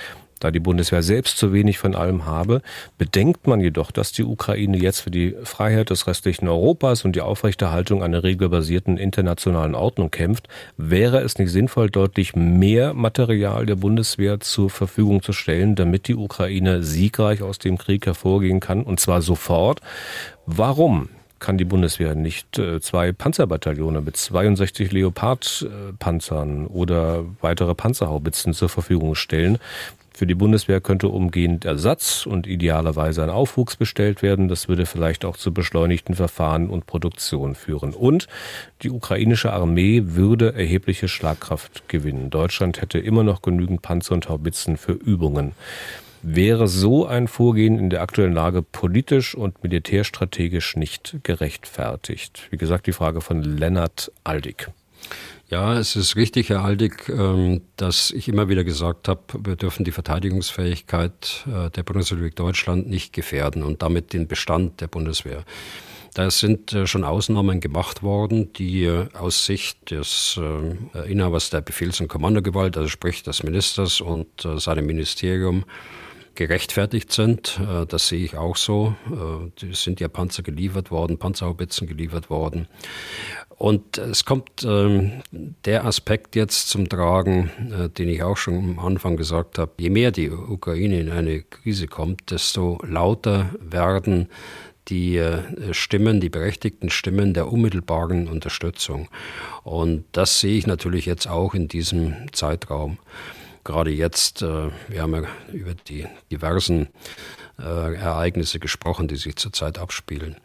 Da 0.44 0.50
die 0.50 0.60
Bundeswehr 0.60 1.02
selbst 1.02 1.38
zu 1.38 1.54
wenig 1.54 1.78
von 1.78 1.94
allem 1.94 2.26
habe. 2.26 2.60
Bedenkt 2.98 3.46
man 3.46 3.60
jedoch, 3.60 3.90
dass 3.90 4.12
die 4.12 4.24
Ukraine 4.24 4.76
jetzt 4.76 5.00
für 5.00 5.10
die 5.10 5.34
Freiheit 5.42 5.88
des 5.88 6.06
restlichen 6.06 6.48
Europas 6.48 7.06
und 7.06 7.16
die 7.16 7.22
Aufrechterhaltung 7.22 8.02
einer 8.02 8.22
regelbasierten 8.22 8.98
internationalen 8.98 9.74
Ordnung 9.74 10.10
kämpft, 10.10 10.48
wäre 10.76 11.20
es 11.20 11.38
nicht 11.38 11.50
sinnvoll, 11.50 11.88
deutlich 11.88 12.36
mehr 12.36 12.92
Material 12.92 13.64
der 13.64 13.76
Bundeswehr 13.76 14.38
zur 14.40 14.68
Verfügung 14.68 15.22
zu 15.22 15.32
stellen, 15.32 15.76
damit 15.76 16.08
die 16.08 16.14
Ukraine 16.14 16.82
siegreich 16.82 17.42
aus 17.42 17.58
dem 17.58 17.78
Krieg 17.78 18.04
hervorgehen 18.04 18.60
kann, 18.60 18.82
und 18.82 19.00
zwar 19.00 19.22
sofort. 19.22 19.80
Warum? 20.44 21.08
kann 21.44 21.58
die 21.58 21.66
Bundeswehr 21.66 22.14
nicht 22.14 22.58
äh, 22.58 22.80
zwei 22.80 23.12
Panzerbataillone 23.12 24.00
mit 24.00 24.16
62 24.16 24.90
Leopard-Panzern 24.92 26.66
oder 26.66 27.26
weitere 27.42 27.74
Panzerhaubitzen 27.74 28.54
zur 28.54 28.70
Verfügung 28.70 29.14
stellen. 29.14 29.58
Für 30.16 30.28
die 30.28 30.36
Bundeswehr 30.36 30.80
könnte 30.80 31.08
umgehend 31.08 31.64
Ersatz 31.64 32.24
und 32.24 32.46
idealerweise 32.46 33.24
ein 33.24 33.30
Aufwuchs 33.30 33.74
bestellt 33.74 34.22
werden. 34.22 34.46
Das 34.46 34.68
würde 34.68 34.86
vielleicht 34.86 35.24
auch 35.24 35.36
zu 35.36 35.52
beschleunigten 35.52 36.14
Verfahren 36.14 36.70
und 36.70 36.86
Produktion 36.86 37.56
führen. 37.56 37.92
Und 37.92 38.28
die 38.82 38.90
ukrainische 38.90 39.52
Armee 39.52 40.02
würde 40.04 40.54
erhebliche 40.54 41.08
Schlagkraft 41.08 41.88
gewinnen. 41.88 42.30
Deutschland 42.30 42.80
hätte 42.80 43.00
immer 43.00 43.24
noch 43.24 43.42
genügend 43.42 43.82
Panzer 43.82 44.14
und 44.14 44.28
Haubitzen 44.28 44.76
für 44.76 44.92
Übungen. 44.92 45.52
Wäre 46.22 46.68
so 46.68 47.06
ein 47.06 47.26
Vorgehen 47.26 47.76
in 47.76 47.90
der 47.90 48.00
aktuellen 48.00 48.32
Lage 48.32 48.62
politisch 48.62 49.34
und 49.34 49.64
militärstrategisch 49.64 50.76
nicht 50.76 51.16
gerechtfertigt? 51.24 52.46
Wie 52.50 52.56
gesagt, 52.56 52.86
die 52.86 52.92
Frage 52.92 53.20
von 53.20 53.42
Lennart 53.42 54.12
Aldig. 54.22 54.68
Ja, 55.50 55.78
es 55.78 55.94
ist 55.94 56.16
richtig, 56.16 56.48
Herr 56.48 56.64
Aldig, 56.64 57.08
ähm, 57.10 57.60
dass 57.76 58.10
ich 58.10 58.28
immer 58.28 58.48
wieder 58.48 58.64
gesagt 58.64 59.08
habe, 59.08 59.20
wir 59.44 59.56
dürfen 59.56 59.84
die 59.84 59.92
Verteidigungsfähigkeit 59.92 61.44
äh, 61.46 61.70
der 61.70 61.82
Bundesrepublik 61.82 62.34
Deutschland 62.34 62.88
nicht 62.88 63.12
gefährden 63.12 63.62
und 63.62 63.82
damit 63.82 64.14
den 64.14 64.26
Bestand 64.26 64.80
der 64.80 64.86
Bundeswehr. 64.86 65.44
Da 66.14 66.30
sind 66.30 66.72
äh, 66.72 66.86
schon 66.86 67.04
Ausnahmen 67.04 67.60
gemacht 67.60 68.02
worden, 68.02 68.54
die 68.54 68.84
äh, 68.84 69.06
aus 69.12 69.44
Sicht 69.44 69.90
des 69.90 70.40
Inhabers 71.06 71.50
der 71.50 71.60
Befehls- 71.60 72.00
und 72.00 72.08
Kommandogewalt, 72.08 72.78
also 72.78 72.88
sprich 72.88 73.22
des 73.22 73.42
Ministers 73.42 74.00
und 74.00 74.28
seinem 74.56 74.86
Ministerium, 74.86 75.64
gerechtfertigt 76.34 77.12
sind. 77.12 77.60
Äh, 77.60 77.86
das 77.86 78.08
sehe 78.08 78.24
ich 78.24 78.36
auch 78.36 78.56
so. 78.56 78.94
Es 79.56 79.62
äh, 79.62 79.72
sind 79.72 80.00
ja 80.00 80.08
Panzer 80.08 80.42
geliefert 80.42 80.90
worden, 80.90 81.18
Panzerhaubitzen 81.18 81.86
geliefert 81.86 82.30
worden. 82.30 82.68
Und 83.56 83.98
es 83.98 84.24
kommt 84.24 84.64
ähm, 84.64 85.22
der 85.64 85.84
Aspekt 85.84 86.34
jetzt 86.36 86.68
zum 86.68 86.88
Tragen, 86.88 87.50
äh, 87.70 87.88
den 87.88 88.08
ich 88.08 88.22
auch 88.22 88.36
schon 88.36 88.54
am 88.54 88.78
Anfang 88.78 89.16
gesagt 89.16 89.58
habe. 89.58 89.72
Je 89.78 89.90
mehr 89.90 90.10
die 90.10 90.30
Ukraine 90.30 91.00
in 91.00 91.10
eine 91.10 91.42
Krise 91.42 91.86
kommt, 91.86 92.30
desto 92.30 92.78
lauter 92.86 93.50
werden 93.60 94.28
die 94.88 95.18
Stimmen, 95.70 96.20
die 96.20 96.28
berechtigten 96.28 96.90
Stimmen 96.90 97.32
der 97.32 97.50
unmittelbaren 97.50 98.28
Unterstützung. 98.28 99.08
Und 99.62 100.04
das 100.12 100.40
sehe 100.40 100.58
ich 100.58 100.66
natürlich 100.66 101.06
jetzt 101.06 101.26
auch 101.26 101.54
in 101.54 101.68
diesem 101.68 102.14
Zeitraum 102.32 102.98
gerade 103.64 103.90
jetzt, 103.90 104.42
äh, 104.42 104.70
wir 104.88 105.02
haben 105.02 105.14
ja 105.14 105.22
über 105.52 105.74
die 105.74 106.06
diversen 106.30 106.88
äh, 107.58 107.94
Ereignisse 107.94 108.58
gesprochen, 108.58 109.08
die 109.08 109.16
sich 109.16 109.36
zurzeit 109.36 109.78
abspielen. 109.78 110.36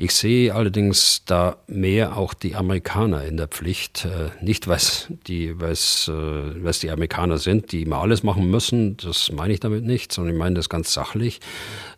Ich 0.00 0.12
sehe 0.14 0.54
allerdings 0.54 1.22
da 1.26 1.56
mehr 1.66 2.16
auch 2.16 2.32
die 2.32 2.54
Amerikaner 2.54 3.24
in 3.24 3.36
der 3.36 3.48
Pflicht, 3.48 4.04
äh, 4.04 4.30
nicht 4.44 4.68
was 4.68 5.08
die, 5.26 5.60
was, 5.60 6.08
äh, 6.08 6.72
die 6.80 6.90
Amerikaner 6.90 7.38
sind, 7.38 7.72
die 7.72 7.82
immer 7.82 7.98
alles 7.98 8.22
machen 8.22 8.48
müssen, 8.48 8.96
das 8.96 9.32
meine 9.32 9.52
ich 9.52 9.60
damit 9.60 9.84
nicht, 9.84 10.12
sondern 10.12 10.34
ich 10.34 10.38
meine 10.38 10.54
das 10.54 10.68
ganz 10.68 10.92
sachlich. 10.92 11.40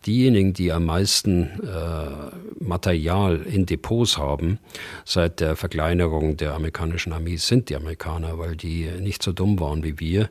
Diejenigen, 0.07 0.55
die 0.55 0.73
am 0.73 0.87
meisten 0.87 1.61
äh, 1.61 2.65
Material 2.65 3.43
in 3.43 3.67
Depots 3.67 4.17
haben 4.17 4.59
seit 5.05 5.41
der 5.41 5.57
Verkleinerung 5.57 6.39
der 6.39 6.55
amerikanischen 6.55 7.13
Armee, 7.13 7.37
sind 7.37 7.69
die 7.69 7.77
Amerikaner, 7.77 8.39
weil 8.39 8.57
die 8.57 8.89
nicht 8.99 9.23
so 9.23 9.33
dumm 9.33 9.61
waren 9.61 9.85
wie 9.85 10.01
wir 10.01 10.31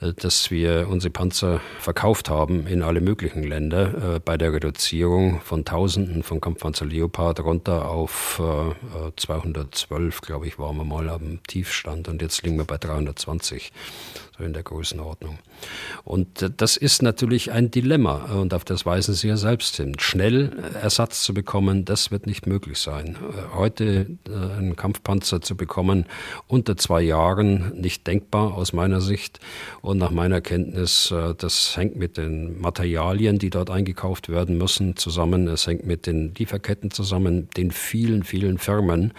dass 0.00 0.50
wir 0.50 0.88
unsere 0.88 1.10
Panzer 1.10 1.60
verkauft 1.78 2.30
haben 2.30 2.66
in 2.66 2.82
alle 2.82 3.02
möglichen 3.02 3.42
Länder 3.42 4.16
äh, 4.16 4.20
bei 4.20 4.38
der 4.38 4.52
Reduzierung 4.52 5.42
von 5.42 5.66
Tausenden 5.66 6.22
von 6.22 6.40
Kampfpanzer 6.40 6.86
Leopard 6.86 7.40
runter 7.40 7.88
auf 7.88 8.40
äh, 8.40 9.12
212, 9.14 10.22
glaube 10.22 10.46
ich, 10.46 10.58
waren 10.58 10.76
wir 10.78 10.84
mal 10.84 11.10
am 11.10 11.40
Tiefstand 11.46 12.08
und 12.08 12.22
jetzt 12.22 12.42
liegen 12.42 12.56
wir 12.56 12.64
bei 12.64 12.78
320 12.78 13.72
so 14.40 14.44
in 14.46 14.52
der 14.52 14.62
Größenordnung. 14.62 15.38
Und 16.04 16.42
äh, 16.42 16.50
das 16.54 16.76
ist 16.76 17.02
natürlich 17.02 17.52
ein 17.52 17.70
Dilemma 17.70 18.32
und 18.40 18.54
auf 18.54 18.64
das 18.64 18.86
weisen 18.86 19.14
Sie 19.14 19.28
ja 19.28 19.36
selbst 19.36 19.76
hin. 19.76 19.96
Schnell 19.98 20.52
Ersatz 20.80 21.22
zu 21.22 21.34
bekommen, 21.34 21.84
das 21.84 22.10
wird 22.10 22.26
nicht 22.26 22.46
möglich 22.46 22.78
sein. 22.78 23.16
Äh, 23.16 23.54
heute 23.54 24.06
äh, 24.28 24.58
einen 24.58 24.76
Kampfpanzer 24.76 25.40
zu 25.40 25.56
bekommen 25.56 26.06
unter 26.46 26.76
zwei 26.76 27.02
Jahren 27.02 27.78
nicht 27.80 28.06
denkbar 28.06 28.54
aus 28.54 28.72
meiner 28.72 29.00
Sicht 29.00 29.40
und 29.82 29.98
nach 29.98 30.10
meiner 30.10 30.40
Kenntnis, 30.40 31.12
das 31.38 31.76
hängt 31.76 31.96
mit 31.96 32.16
den 32.16 32.60
Materialien, 32.60 33.38
die 33.38 33.50
dort 33.50 33.70
eingekauft 33.70 34.28
werden 34.28 34.56
müssen, 34.58 34.96
zusammen. 34.96 35.48
Es 35.48 35.66
hängt 35.66 35.86
mit 35.86 36.06
den 36.06 36.34
Lieferketten 36.34 36.90
zusammen, 36.90 37.48
den 37.56 37.70
vielen, 37.70 38.22
vielen 38.24 38.58
Firmen, 38.58 39.12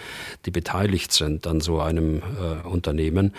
die 0.46 0.52
beteiligt 0.52 1.12
sind 1.12 1.48
an 1.48 1.62
so 1.62 1.80
einem 1.80 2.22
äh, 2.22 2.68
Unternehmen. 2.68 3.34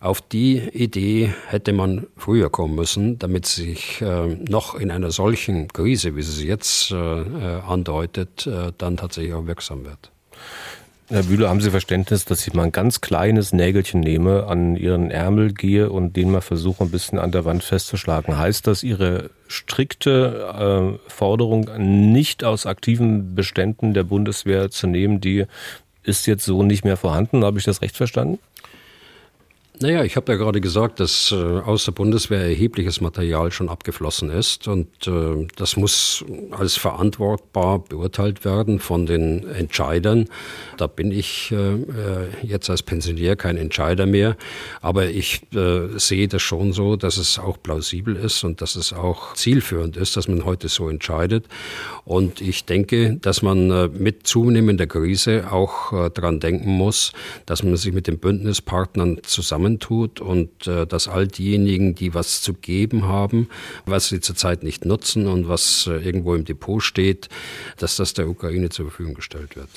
Auf 0.00 0.20
die 0.20 0.58
Idee 0.58 1.34
hätte 1.48 1.72
man 1.72 2.06
früher 2.16 2.50
kommen 2.50 2.76
müssen, 2.76 3.18
damit 3.18 3.46
sich 3.46 4.00
äh, 4.00 4.26
noch 4.48 4.76
in 4.76 4.92
einer 4.92 5.10
solchen 5.10 5.66
Krise, 5.66 6.14
wie 6.14 6.22
sie 6.22 6.42
es 6.42 6.44
jetzt 6.44 6.90
äh, 6.92 6.94
äh, 6.94 7.60
andeutet, 7.66 8.46
äh, 8.46 8.72
dann 8.78 8.96
tatsächlich 8.96 9.34
auch 9.34 9.46
wirksam 9.46 9.84
wird. 9.84 10.12
Herr 11.08 11.22
Bühler, 11.22 11.48
haben 11.48 11.62
Sie 11.62 11.70
Verständnis, 11.70 12.26
dass 12.26 12.46
ich 12.46 12.52
mal 12.52 12.64
ein 12.64 12.72
ganz 12.72 13.00
kleines 13.00 13.52
Nägelchen 13.52 14.00
nehme, 14.00 14.46
an 14.46 14.76
Ihren 14.76 15.10
Ärmel 15.10 15.52
gehe 15.54 15.90
und 15.90 16.16
den 16.16 16.30
mal 16.30 16.42
versuche, 16.42 16.84
ein 16.84 16.90
bisschen 16.90 17.18
an 17.18 17.32
der 17.32 17.46
Wand 17.46 17.64
festzuschlagen? 17.64 18.36
Heißt 18.36 18.66
das, 18.66 18.82
Ihre 18.82 19.30
strikte 19.48 20.98
äh, 21.08 21.10
Forderung, 21.10 21.70
nicht 21.78 22.44
aus 22.44 22.66
aktiven 22.66 23.34
Beständen 23.34 23.94
der 23.94 24.04
Bundeswehr 24.04 24.70
zu 24.70 24.86
nehmen, 24.86 25.20
die 25.22 25.46
ist 26.02 26.26
jetzt 26.26 26.44
so 26.44 26.62
nicht 26.62 26.84
mehr 26.84 26.98
vorhanden? 26.98 27.42
Habe 27.42 27.58
ich 27.58 27.64
das 27.64 27.80
recht 27.80 27.96
verstanden? 27.96 28.38
Naja, 29.80 30.02
ich 30.02 30.16
habe 30.16 30.32
ja 30.32 30.38
gerade 30.38 30.60
gesagt, 30.60 30.98
dass 30.98 31.30
äh, 31.30 31.36
aus 31.36 31.84
der 31.84 31.92
Bundeswehr 31.92 32.40
erhebliches 32.40 33.00
Material 33.00 33.52
schon 33.52 33.68
abgeflossen 33.68 34.28
ist 34.28 34.66
und 34.66 34.88
äh, 35.06 35.46
das 35.54 35.76
muss 35.76 36.24
als 36.50 36.76
verantwortbar 36.76 37.78
beurteilt 37.78 38.44
werden 38.44 38.80
von 38.80 39.06
den 39.06 39.48
Entscheidern. 39.48 40.28
Da 40.78 40.88
bin 40.88 41.12
ich 41.12 41.52
äh, 41.52 41.74
äh 41.74 42.28
jetzt 42.42 42.68
als 42.70 42.82
Pensionär 42.82 43.36
kein 43.36 43.56
Entscheider 43.56 44.06
mehr, 44.06 44.36
aber 44.80 45.10
ich 45.10 45.42
äh, 45.54 45.96
sehe 45.96 46.26
das 46.26 46.42
schon 46.42 46.72
so, 46.72 46.96
dass 46.96 47.16
es 47.16 47.38
auch 47.38 47.62
plausibel 47.62 48.16
ist 48.16 48.42
und 48.42 48.60
dass 48.60 48.74
es 48.74 48.92
auch 48.92 49.34
zielführend 49.34 49.96
ist, 49.96 50.16
dass 50.16 50.26
man 50.26 50.44
heute 50.44 50.68
so 50.68 50.88
entscheidet. 50.88 51.46
Und 52.04 52.40
ich 52.40 52.64
denke, 52.64 53.16
dass 53.20 53.42
man 53.42 53.70
äh, 53.70 53.88
mit 53.88 54.26
zunehmender 54.26 54.88
Krise 54.88 55.52
auch 55.52 56.08
daran 56.10 56.40
denken 56.40 56.70
muss, 56.70 57.12
dass 57.46 57.62
man 57.62 57.76
sich 57.76 57.92
mit 57.92 58.06
den 58.08 58.18
Bündnispartnern 58.18 59.18
zusammen 59.22 59.67
zusammentut 59.68 60.20
und 60.20 60.66
äh, 60.66 60.86
dass 60.86 61.08
all 61.08 61.26
diejenigen, 61.26 61.94
die 61.94 62.14
was 62.14 62.40
zu 62.40 62.54
geben 62.54 63.06
haben, 63.06 63.48
was 63.86 64.08
sie 64.08 64.20
zurzeit 64.20 64.62
nicht 64.62 64.84
nutzen 64.84 65.26
und 65.26 65.48
was 65.48 65.86
äh, 65.86 65.96
irgendwo 66.04 66.34
im 66.34 66.44
Depot 66.44 66.82
steht, 66.82 67.28
dass 67.78 67.96
das 67.96 68.14
der 68.14 68.28
Ukraine 68.28 68.70
zur 68.70 68.86
Verfügung 68.86 69.14
gestellt 69.14 69.56
wird. 69.56 69.68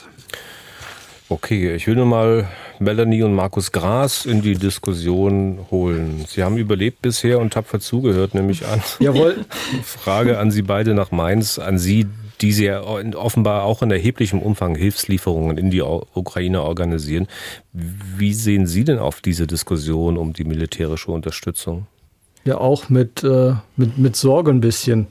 Okay, 1.29 1.73
ich 1.73 1.87
will 1.87 1.95
nur 1.95 2.05
mal 2.05 2.49
Melanie 2.79 3.23
und 3.23 3.33
Markus 3.33 3.71
Gras 3.71 4.25
in 4.25 4.41
die 4.41 4.55
Diskussion 4.55 5.65
holen. 5.71 6.25
Sie 6.27 6.43
haben 6.43 6.57
überlebt 6.57 7.01
bisher 7.01 7.39
und 7.39 7.53
tapfer 7.53 7.79
zugehört, 7.79 8.33
nämlich 8.33 8.67
an. 8.67 8.81
Jawohl. 8.99 9.45
Frage 9.83 10.39
an 10.39 10.51
Sie 10.51 10.61
beide 10.61 10.93
nach 10.93 11.11
Mainz, 11.11 11.57
an 11.57 11.79
Sie, 11.79 12.05
die 12.41 12.51
sie 12.51 12.65
ja 12.65 12.81
offenbar 12.81 13.63
auch 13.63 13.81
in 13.81 13.91
erheblichem 13.91 14.41
Umfang 14.41 14.75
Hilfslieferungen 14.75 15.57
in 15.57 15.69
die 15.69 15.81
Ukraine 15.81 16.61
organisieren. 16.61 17.27
Wie 17.73 18.33
sehen 18.33 18.67
Sie 18.67 18.83
denn 18.83 18.99
auf 18.99 19.21
diese 19.21 19.47
Diskussion 19.47 20.17
um 20.17 20.33
die 20.33 20.43
militärische 20.43 21.11
Unterstützung? 21.11 21.87
Ja, 22.43 22.57
auch 22.57 22.89
mit, 22.89 23.23
äh, 23.23 23.53
mit, 23.77 23.99
mit 23.99 24.15
Sorge 24.15 24.49
ein 24.49 24.61
bisschen, 24.61 25.05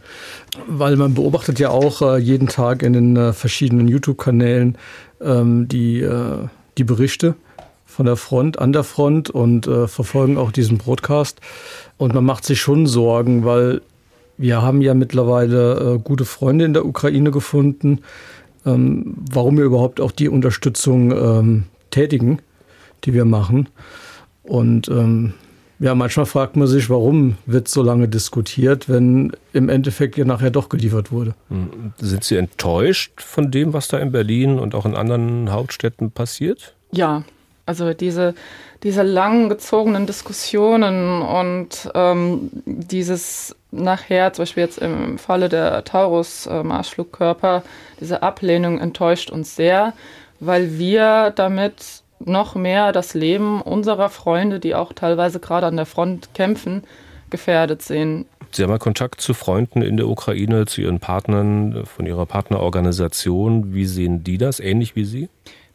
weil 0.67 0.97
man 0.97 1.15
beobachtet 1.15 1.61
ja 1.61 1.71
auch 1.71 2.03
äh, 2.03 2.19
jeden 2.19 2.49
Tag 2.49 2.83
in 2.83 2.93
den 2.93 3.17
äh, 3.17 3.33
verschiedenen 3.33 3.87
YouTube-Kanälen 3.87 4.77
ähm, 5.21 5.69
die, 5.69 6.01
äh, 6.01 6.49
die 6.77 6.85
Berichte 6.85 7.37
von 7.87 8.07
der 8.07 8.17
Front, 8.17 8.59
an 8.59 8.73
der 8.73 8.83
Front 8.83 9.31
und 9.31 9.69
äh, 9.69 9.87
verfolgen 9.87 10.39
auch 10.39 10.51
diesen 10.51 10.79
Broadcast. 10.79 11.41
Und 11.99 12.15
man 12.15 12.25
macht 12.25 12.45
sich 12.45 12.61
schon 12.61 12.87
Sorgen, 12.87 13.45
weil 13.45 13.81
wir 14.41 14.63
haben 14.63 14.81
ja 14.81 14.95
mittlerweile 14.95 15.97
äh, 15.97 15.99
gute 15.99 16.25
Freunde 16.25 16.65
in 16.65 16.73
der 16.73 16.87
Ukraine 16.87 17.31
gefunden, 17.31 18.01
ähm, 18.65 19.15
warum 19.31 19.59
wir 19.59 19.65
überhaupt 19.65 20.01
auch 20.01 20.13
die 20.13 20.29
Unterstützung 20.29 21.13
ähm, 21.13 21.65
tätigen, 21.91 22.39
die 23.05 23.13
wir 23.13 23.27
machen. 23.27 23.69
Und 24.43 24.89
ähm, 24.89 25.35
Ja, 25.79 25.95
manchmal 25.95 26.27
fragt 26.27 26.57
man 26.57 26.69
sich, 26.69 26.91
warum 26.91 27.37
wird 27.47 27.69
so 27.69 27.83
lange 27.83 28.07
diskutiert, 28.07 28.89
wenn 28.89 29.33
im 29.53 29.69
Endeffekt 29.69 30.17
ja 30.17 30.25
nachher 30.27 30.51
doch 30.51 30.69
geliefert 30.69 31.11
wurde. 31.11 31.35
Hm, 31.49 31.93
sind 31.99 32.25
Sie 32.25 32.37
enttäuscht 32.37 33.23
von 33.23 33.51
dem, 33.51 33.73
was 33.73 33.89
da 33.89 33.99
in 33.99 34.13
Berlin 34.13 34.59
und 34.59 34.75
auch 34.75 34.87
in 34.87 34.95
anderen 34.95 35.51
Hauptstädten 35.51 36.11
passiert? 36.11 36.75
Ja, 36.93 37.25
also 37.67 37.95
diese, 37.95 38.35
diese 38.83 39.03
lang 39.03 39.49
gezogenen 39.49 40.07
Diskussionen 40.07 41.23
und 41.23 41.91
ähm, 41.95 42.51
dieses 42.67 43.55
nachher, 43.71 44.33
zum 44.33 44.43
Beispiel 44.43 44.63
jetzt 44.63 44.79
im 44.79 45.19
Falle 45.19 45.49
der 45.49 45.85
Taurus-Marschflugkörper, 45.85 47.63
diese 48.01 48.23
Ablehnung 48.23 48.79
enttäuscht 48.79 49.31
uns 49.31 49.57
sehr, 49.57 49.93
weil 50.41 50.79
wir 50.79 51.33
damit 51.35 52.03
noch 52.19 52.55
mehr 52.55 52.93
das 52.93 53.15
Leben 53.15 53.63
unserer 53.63 54.11
Freunde, 54.11 54.61
die 54.61 54.75
auch 54.75 54.93
teilweise 54.93 55.41
gerade 55.41 55.67
an 55.67 55.77
der 55.77 55.87
Front 55.87 56.35
kämpfen, 56.35 56.85
gefährdet 57.31 57.83
sehen. 57.83 58.27
Sie 58.53 58.63
haben 58.63 58.71
ja 58.71 58.79
Kontakt 58.79 59.21
zu 59.21 59.33
Freunden 59.33 59.81
in 59.81 59.97
der 59.97 60.09
Ukraine, 60.09 60.67
zu 60.67 60.81
Ihren 60.81 60.99
Partnern 60.99 61.85
von 61.87 62.07
Ihrer 62.07 62.27
Partnerorganisation. 62.27 63.73
Wie 63.73 63.87
sehen 63.87 64.25
die 64.25 64.39
das? 64.39 64.59
Ähnlich 64.59 64.97
wie 64.97 65.05
Sie? 65.05 65.29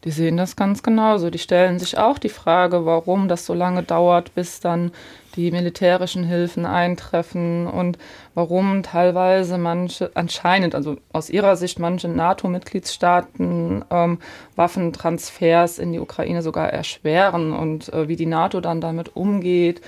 Die 0.06 0.12
sehen 0.12 0.38
das 0.38 0.56
ganz 0.56 0.84
genauso. 0.84 1.32
Die 1.32 1.40
stellen 1.40 1.80
sich 1.80 1.98
auch 1.98 2.20
die 2.20 2.30
Frage, 2.30 2.86
warum 2.86 3.28
das 3.28 3.46
so 3.48 3.56
lange 3.56 3.82
dauert, 3.82 4.36
bis 4.36 4.60
dann 4.60 4.92
die 5.36 5.50
militärischen 5.50 6.24
Hilfen 6.24 6.68
eintreffen 6.68 7.66
und 7.66 7.98
warum 8.36 8.84
teilweise 8.84 9.58
manche, 9.58 10.12
anscheinend, 10.14 10.76
also 10.76 10.98
aus 11.12 11.32
ihrer 11.32 11.56
Sicht 11.56 11.80
manche 11.80 12.08
NATO-Mitgliedstaaten 12.08 13.84
ähm, 13.90 14.20
Waffentransfers 14.56 15.80
in 15.80 15.92
die 15.92 16.00
Ukraine 16.00 16.44
sogar 16.44 16.70
erschweren 16.70 17.52
und 17.52 17.92
äh, 17.92 18.08
wie 18.08 18.16
die 18.16 18.28
NATO 18.28 18.62
dann 18.62 18.82
damit 18.82 19.16
umgeht. 19.16 19.82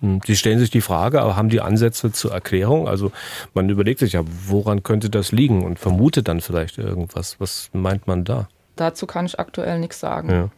Hm, 0.00 0.20
Sie 0.24 0.34
stellen 0.34 0.60
sich 0.60 0.70
die 0.70 0.80
Frage, 0.80 1.20
aber 1.20 1.36
haben 1.36 1.50
die 1.50 1.60
Ansätze 1.60 2.10
zur 2.10 2.32
Erklärung? 2.32 2.88
Also 2.88 3.12
man 3.52 3.68
überlegt 3.68 4.00
sich 4.00 4.14
ja, 4.14 4.22
woran 4.46 4.82
könnte 4.82 5.10
das 5.10 5.30
liegen 5.30 5.62
und 5.62 5.78
vermutet 5.78 6.26
dann 6.26 6.40
vielleicht 6.40 6.78
irgendwas. 6.78 7.36
Was 7.38 7.68
meint 7.74 8.06
man 8.06 8.24
da? 8.24 8.48
Dazu 8.76 9.06
kann 9.06 9.26
ich 9.26 9.38
aktuell 9.38 9.78
nichts 9.78 10.00
sagen. 10.00 10.30
Ja. 10.30 10.50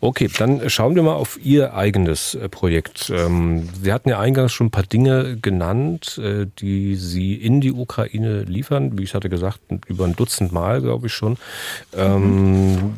Okay, 0.00 0.28
dann 0.38 0.68
schauen 0.68 0.94
wir 0.94 1.02
mal 1.02 1.14
auf 1.14 1.38
Ihr 1.42 1.74
eigenes 1.74 2.34
äh, 2.34 2.48
Projekt. 2.48 3.10
Ähm, 3.10 3.68
Sie 3.82 3.92
hatten 3.92 4.08
ja 4.08 4.18
eingangs 4.20 4.52
schon 4.52 4.68
ein 4.68 4.70
paar 4.70 4.82
Dinge 4.82 5.38
genannt, 5.38 6.18
äh, 6.22 6.46
die 6.58 6.96
Sie 6.96 7.34
in 7.34 7.60
die 7.60 7.72
Ukraine 7.72 8.42
liefern. 8.42 8.98
Wie 8.98 9.02
ich 9.02 9.14
hatte 9.14 9.28
gesagt, 9.28 9.60
über 9.86 10.04
ein 10.04 10.14
Dutzend 10.14 10.52
Mal, 10.52 10.82
glaube 10.82 11.06
ich 11.06 11.14
schon. 11.14 11.38
Mhm. 11.96 12.94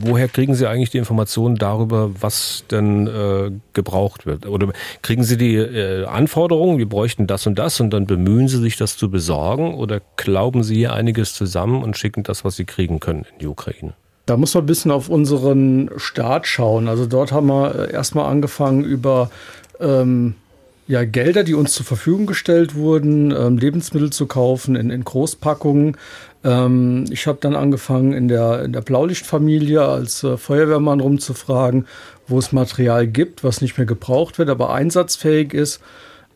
Woher 0.00 0.28
kriegen 0.28 0.54
Sie 0.54 0.68
eigentlich 0.68 0.90
die 0.90 0.98
Informationen 0.98 1.56
darüber, 1.56 2.10
was 2.20 2.64
denn 2.70 3.06
äh, 3.06 3.50
gebraucht 3.72 4.26
wird? 4.26 4.46
Oder 4.46 4.72
kriegen 5.02 5.24
Sie 5.24 5.36
die 5.36 5.56
äh, 5.56 6.04
Anforderungen, 6.06 6.78
wir 6.78 6.88
bräuchten 6.88 7.26
das 7.26 7.46
und 7.46 7.58
das 7.58 7.80
und 7.80 7.90
dann 7.90 8.06
bemühen 8.06 8.48
Sie 8.48 8.58
sich, 8.58 8.76
das 8.76 8.96
zu 8.96 9.10
besorgen? 9.10 9.74
Oder 9.74 10.00
glauben 10.16 10.62
Sie 10.62 10.76
hier 10.76 10.92
einiges 10.92 11.34
zusammen 11.34 11.82
und 11.82 11.96
schicken 11.96 12.22
das, 12.22 12.44
was 12.44 12.56
Sie 12.56 12.64
kriegen 12.64 13.00
können 13.00 13.26
in 13.32 13.38
die 13.40 13.46
Ukraine? 13.46 13.94
Da 14.26 14.36
muss 14.36 14.54
man 14.54 14.64
ein 14.64 14.66
bisschen 14.66 14.90
auf 14.90 15.08
unseren 15.08 15.90
Start 15.96 16.46
schauen. 16.46 16.88
Also 16.88 17.06
dort 17.06 17.32
haben 17.32 17.48
wir 17.48 17.74
äh, 17.74 17.92
erstmal 17.92 18.30
angefangen 18.30 18.84
über 18.84 19.30
ähm, 19.80 20.34
ja, 20.86 21.04
Gelder, 21.04 21.44
die 21.44 21.54
uns 21.54 21.72
zur 21.72 21.86
Verfügung 21.86 22.26
gestellt 22.26 22.74
wurden, 22.74 23.30
ähm, 23.30 23.58
Lebensmittel 23.58 24.10
zu 24.10 24.26
kaufen 24.26 24.76
in, 24.76 24.90
in 24.90 25.04
Großpackungen. 25.04 25.96
Ähm, 26.44 27.06
ich 27.10 27.26
habe 27.26 27.38
dann 27.40 27.56
angefangen, 27.56 28.12
in 28.12 28.28
der, 28.28 28.62
in 28.62 28.72
der 28.72 28.82
Blaulichtfamilie 28.82 29.82
als 29.82 30.22
äh, 30.22 30.36
Feuerwehrmann 30.36 31.00
rumzufragen, 31.00 31.86
wo 32.28 32.38
es 32.38 32.52
Material 32.52 33.06
gibt, 33.06 33.42
was 33.42 33.60
nicht 33.60 33.76
mehr 33.78 33.86
gebraucht 33.86 34.38
wird, 34.38 34.50
aber 34.50 34.72
einsatzfähig 34.72 35.54
ist. 35.54 35.80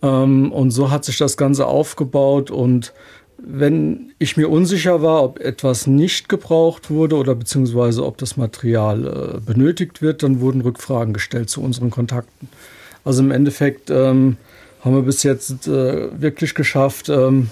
Ähm, 0.02 0.50
und 0.52 0.70
so 0.70 0.90
hat 0.90 1.04
sich 1.04 1.18
das 1.18 1.36
Ganze 1.36 1.66
aufgebaut. 1.66 2.50
Und 2.50 2.92
wenn 3.38 4.12
ich 4.18 4.36
mir 4.36 4.48
unsicher 4.48 5.02
war, 5.02 5.22
ob 5.22 5.40
etwas 5.40 5.86
nicht 5.86 6.28
gebraucht 6.28 6.90
wurde 6.90 7.16
oder 7.16 7.34
beziehungsweise 7.34 8.04
ob 8.04 8.18
das 8.18 8.36
Material 8.36 9.06
äh, 9.36 9.40
benötigt 9.40 10.02
wird, 10.02 10.22
dann 10.22 10.40
wurden 10.40 10.62
Rückfragen 10.62 11.12
gestellt 11.12 11.50
zu 11.50 11.62
unseren 11.62 11.90
Kontakten. 11.90 12.48
Also 13.04 13.22
im 13.22 13.30
Endeffekt 13.30 13.90
ähm, 13.90 14.38
haben 14.80 14.94
wir 14.94 15.02
bis 15.02 15.22
jetzt 15.22 15.68
äh, 15.68 16.20
wirklich 16.20 16.54
geschafft, 16.54 17.08
ähm, 17.08 17.50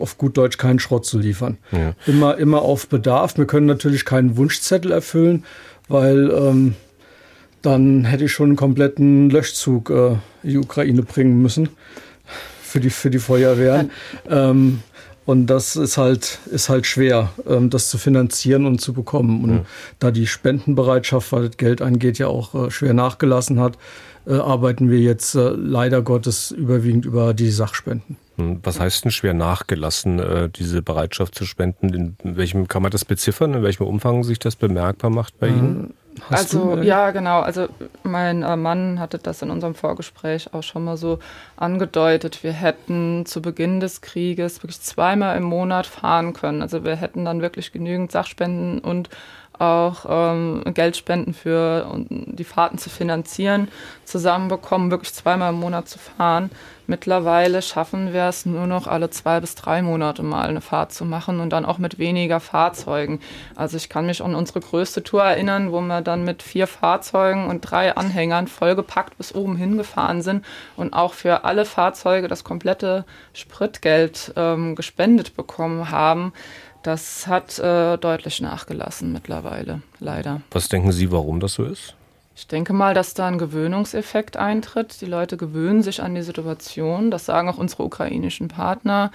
auf 0.00 0.18
gut 0.18 0.36
Deutsch 0.36 0.58
keinen 0.58 0.78
Schrott 0.78 1.06
zu 1.06 1.18
liefern. 1.18 1.58
Ja. 1.72 1.94
Immer, 2.06 2.36
immer 2.38 2.62
auf 2.62 2.88
Bedarf. 2.88 3.36
Wir 3.38 3.46
können 3.46 3.66
natürlich 3.66 4.04
keinen 4.04 4.36
Wunschzettel 4.36 4.92
erfüllen, 4.92 5.44
weil 5.88 6.30
ähm, 6.30 6.74
dann 7.62 8.04
hätte 8.04 8.24
ich 8.24 8.32
schon 8.32 8.50
einen 8.50 8.56
kompletten 8.56 9.30
Löschzug 9.30 9.90
äh, 9.90 10.16
in 10.42 10.50
die 10.50 10.58
Ukraine 10.58 11.02
bringen 11.02 11.42
müssen 11.42 11.68
für 12.62 12.80
die, 12.80 12.90
für 12.90 13.10
die 13.10 13.18
Feuerwehren. 13.18 13.90
ähm, 14.30 14.80
und 15.24 15.48
das 15.48 15.74
ist 15.74 15.98
halt, 15.98 16.38
ist 16.52 16.68
halt 16.68 16.86
schwer, 16.86 17.32
ähm, 17.48 17.68
das 17.68 17.88
zu 17.88 17.98
finanzieren 17.98 18.64
und 18.64 18.80
zu 18.80 18.92
bekommen. 18.92 19.42
Und 19.42 19.50
ja. 19.50 19.64
da 19.98 20.10
die 20.12 20.28
Spendenbereitschaft, 20.28 21.32
was 21.32 21.48
das 21.48 21.56
Geld 21.56 21.82
angeht, 21.82 22.18
ja 22.18 22.28
auch 22.28 22.54
äh, 22.54 22.70
schwer 22.70 22.94
nachgelassen 22.94 23.58
hat, 23.58 23.74
äh, 23.74 23.78
arbeiten 24.32 24.90
wir 24.90 24.98
jetzt 24.98 25.34
äh, 25.34 25.50
leider 25.50 26.02
Gottes 26.02 26.50
überwiegend 26.50 27.04
über 27.04 27.34
die 27.34 27.50
Sachspenden. 27.50 28.16
Hm, 28.36 28.60
was 28.62 28.80
heißt 28.80 29.04
denn 29.04 29.10
schwer 29.10 29.34
nachgelassen, 29.34 30.18
äh, 30.18 30.48
diese 30.48 30.82
Bereitschaft 30.82 31.34
zu 31.34 31.44
spenden? 31.44 32.16
In 32.22 32.36
welchem 32.36 32.68
kann 32.68 32.82
man 32.82 32.90
das 32.90 33.04
beziffern? 33.04 33.54
In 33.54 33.62
welchem 33.62 33.86
Umfang 33.86 34.24
sich 34.24 34.38
das 34.38 34.56
bemerkbar 34.56 35.10
macht 35.10 35.38
bei 35.38 35.48
Ihnen? 35.48 35.94
Hast 36.30 36.54
also 36.54 36.80
ja, 36.82 37.10
genau. 37.10 37.40
Also 37.40 37.68
mein 38.02 38.42
äh, 38.42 38.56
Mann 38.56 38.98
hatte 38.98 39.18
das 39.18 39.42
in 39.42 39.50
unserem 39.50 39.74
Vorgespräch 39.74 40.52
auch 40.54 40.62
schon 40.62 40.84
mal 40.84 40.96
so 40.96 41.18
angedeutet. 41.56 42.42
Wir 42.42 42.52
hätten 42.52 43.26
zu 43.26 43.42
Beginn 43.42 43.80
des 43.80 44.00
Krieges 44.00 44.62
wirklich 44.62 44.80
zweimal 44.80 45.36
im 45.36 45.44
Monat 45.44 45.86
fahren 45.86 46.32
können. 46.32 46.62
Also 46.62 46.84
wir 46.84 46.96
hätten 46.96 47.24
dann 47.24 47.42
wirklich 47.42 47.72
genügend 47.72 48.12
Sachspenden 48.12 48.78
und 48.78 49.10
auch 49.58 50.06
ähm, 50.08 50.62
Geldspenden 50.66 51.34
für 51.34 52.04
die 52.08 52.44
Fahrten 52.44 52.78
zu 52.78 52.90
finanzieren, 52.90 53.68
zusammenbekommen, 54.04 54.90
wirklich 54.90 55.14
zweimal 55.14 55.52
im 55.52 55.60
Monat 55.60 55.88
zu 55.88 55.98
fahren. 55.98 56.50
Mittlerweile 56.88 57.62
schaffen 57.62 58.12
wir 58.12 58.24
es 58.24 58.46
nur 58.46 58.68
noch 58.68 58.86
alle 58.86 59.10
zwei 59.10 59.40
bis 59.40 59.56
drei 59.56 59.82
Monate 59.82 60.22
mal 60.22 60.48
eine 60.48 60.60
Fahrt 60.60 60.92
zu 60.92 61.04
machen 61.04 61.40
und 61.40 61.50
dann 61.50 61.64
auch 61.64 61.78
mit 61.78 61.98
weniger 61.98 62.38
Fahrzeugen. 62.38 63.18
Also 63.56 63.76
ich 63.76 63.88
kann 63.88 64.06
mich 64.06 64.22
an 64.22 64.36
unsere 64.36 64.60
größte 64.60 65.02
Tour 65.02 65.24
erinnern, 65.24 65.72
wo 65.72 65.80
wir 65.80 66.00
dann 66.00 66.24
mit 66.24 66.44
vier 66.44 66.68
Fahrzeugen 66.68 67.48
und 67.48 67.62
drei 67.62 67.96
Anhängern 67.96 68.46
vollgepackt 68.46 69.18
bis 69.18 69.34
oben 69.34 69.56
hingefahren 69.56 70.22
sind 70.22 70.44
und 70.76 70.92
auch 70.92 71.14
für 71.14 71.44
alle 71.44 71.64
Fahrzeuge 71.64 72.28
das 72.28 72.44
komplette 72.44 73.04
Spritgeld 73.32 74.32
ähm, 74.36 74.76
gespendet 74.76 75.34
bekommen 75.34 75.90
haben. 75.90 76.32
Das 76.86 77.26
hat 77.26 77.58
äh, 77.58 77.98
deutlich 77.98 78.40
nachgelassen 78.40 79.12
mittlerweile, 79.12 79.82
leider. 79.98 80.42
Was 80.52 80.68
denken 80.68 80.92
Sie, 80.92 81.10
warum 81.10 81.40
das 81.40 81.54
so 81.54 81.64
ist? 81.64 81.96
Ich 82.36 82.46
denke 82.46 82.72
mal, 82.72 82.94
dass 82.94 83.12
da 83.12 83.26
ein 83.26 83.38
Gewöhnungseffekt 83.38 84.36
eintritt. 84.36 85.00
Die 85.00 85.06
Leute 85.06 85.36
gewöhnen 85.36 85.82
sich 85.82 86.00
an 86.00 86.14
die 86.14 86.22
Situation. 86.22 87.10
Das 87.10 87.26
sagen 87.26 87.48
auch 87.48 87.58
unsere 87.58 87.82
ukrainischen 87.82 88.46
Partner 88.46 89.10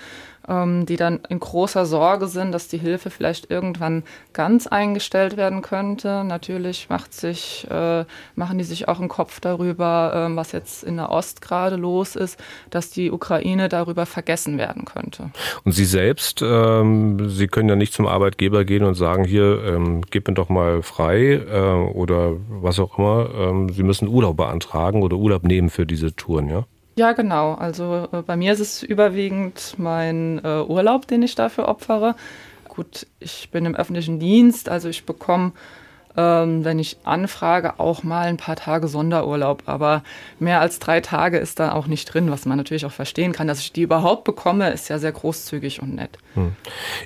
ähm, 0.47 0.85
die 0.85 0.95
dann 0.95 1.19
in 1.29 1.39
großer 1.39 1.85
Sorge 1.85 2.27
sind, 2.27 2.51
dass 2.51 2.67
die 2.67 2.77
Hilfe 2.77 3.09
vielleicht 3.09 3.51
irgendwann 3.51 4.03
ganz 4.33 4.67
eingestellt 4.67 5.37
werden 5.37 5.61
könnte. 5.61 6.23
Natürlich 6.23 6.89
macht 6.89 7.13
sich, 7.13 7.67
äh, 7.69 8.05
machen 8.35 8.57
die 8.57 8.63
sich 8.63 8.87
auch 8.87 8.99
einen 8.99 9.09
Kopf 9.09 9.39
darüber, 9.39 10.29
äh, 10.31 10.35
was 10.35 10.51
jetzt 10.51 10.83
in 10.83 10.97
der 10.97 11.11
Ost 11.11 11.41
gerade 11.41 11.75
los 11.75 12.15
ist, 12.15 12.39
dass 12.69 12.89
die 12.89 13.11
Ukraine 13.11 13.69
darüber 13.69 14.05
vergessen 14.05 14.57
werden 14.57 14.85
könnte. 14.85 15.31
Und 15.63 15.73
Sie 15.73 15.85
selbst, 15.85 16.41
ähm, 16.41 17.29
Sie 17.29 17.47
können 17.47 17.69
ja 17.69 17.75
nicht 17.75 17.93
zum 17.93 18.07
Arbeitgeber 18.07 18.65
gehen 18.65 18.83
und 18.83 18.95
sagen, 18.95 19.23
hier, 19.23 19.63
ähm, 19.65 20.01
gib 20.09 20.27
mir 20.27 20.33
doch 20.33 20.49
mal 20.49 20.81
frei 20.81 21.33
äh, 21.33 21.91
oder 21.93 22.33
was 22.49 22.79
auch 22.79 22.97
immer. 22.97 23.29
Ähm, 23.35 23.69
Sie 23.69 23.83
müssen 23.83 24.07
Urlaub 24.07 24.37
beantragen 24.37 25.03
oder 25.03 25.17
Urlaub 25.17 25.43
nehmen 25.43 25.69
für 25.69 25.85
diese 25.85 26.15
Touren, 26.15 26.49
ja? 26.49 26.65
Ja, 27.01 27.13
genau. 27.13 27.55
Also 27.55 28.07
äh, 28.11 28.21
bei 28.21 28.35
mir 28.35 28.53
ist 28.53 28.59
es 28.59 28.83
überwiegend 28.83 29.73
mein 29.77 30.39
äh, 30.43 30.61
Urlaub, 30.61 31.07
den 31.07 31.23
ich 31.23 31.33
dafür 31.33 31.67
opfere. 31.67 32.13
Gut, 32.67 33.07
ich 33.19 33.49
bin 33.49 33.65
im 33.65 33.75
öffentlichen 33.75 34.19
Dienst, 34.19 34.69
also 34.69 34.87
ich 34.87 35.03
bekomme, 35.03 35.53
ähm, 36.15 36.63
wenn 36.63 36.77
ich 36.77 36.97
anfrage, 37.03 37.79
auch 37.79 38.03
mal 38.03 38.27
ein 38.27 38.37
paar 38.37 38.55
Tage 38.55 38.87
Sonderurlaub. 38.87 39.63
Aber 39.65 40.03
mehr 40.37 40.61
als 40.61 40.77
drei 40.77 41.01
Tage 41.01 41.39
ist 41.39 41.59
da 41.59 41.71
auch 41.71 41.87
nicht 41.87 42.05
drin, 42.05 42.29
was 42.29 42.45
man 42.45 42.59
natürlich 42.59 42.85
auch 42.85 42.91
verstehen 42.91 43.31
kann. 43.31 43.47
Dass 43.47 43.61
ich 43.61 43.71
die 43.71 43.81
überhaupt 43.81 44.23
bekomme, 44.23 44.69
ist 44.69 44.87
ja 44.87 44.99
sehr 44.99 45.11
großzügig 45.11 45.81
und 45.81 45.95
nett. 45.95 46.19
Hm. 46.35 46.51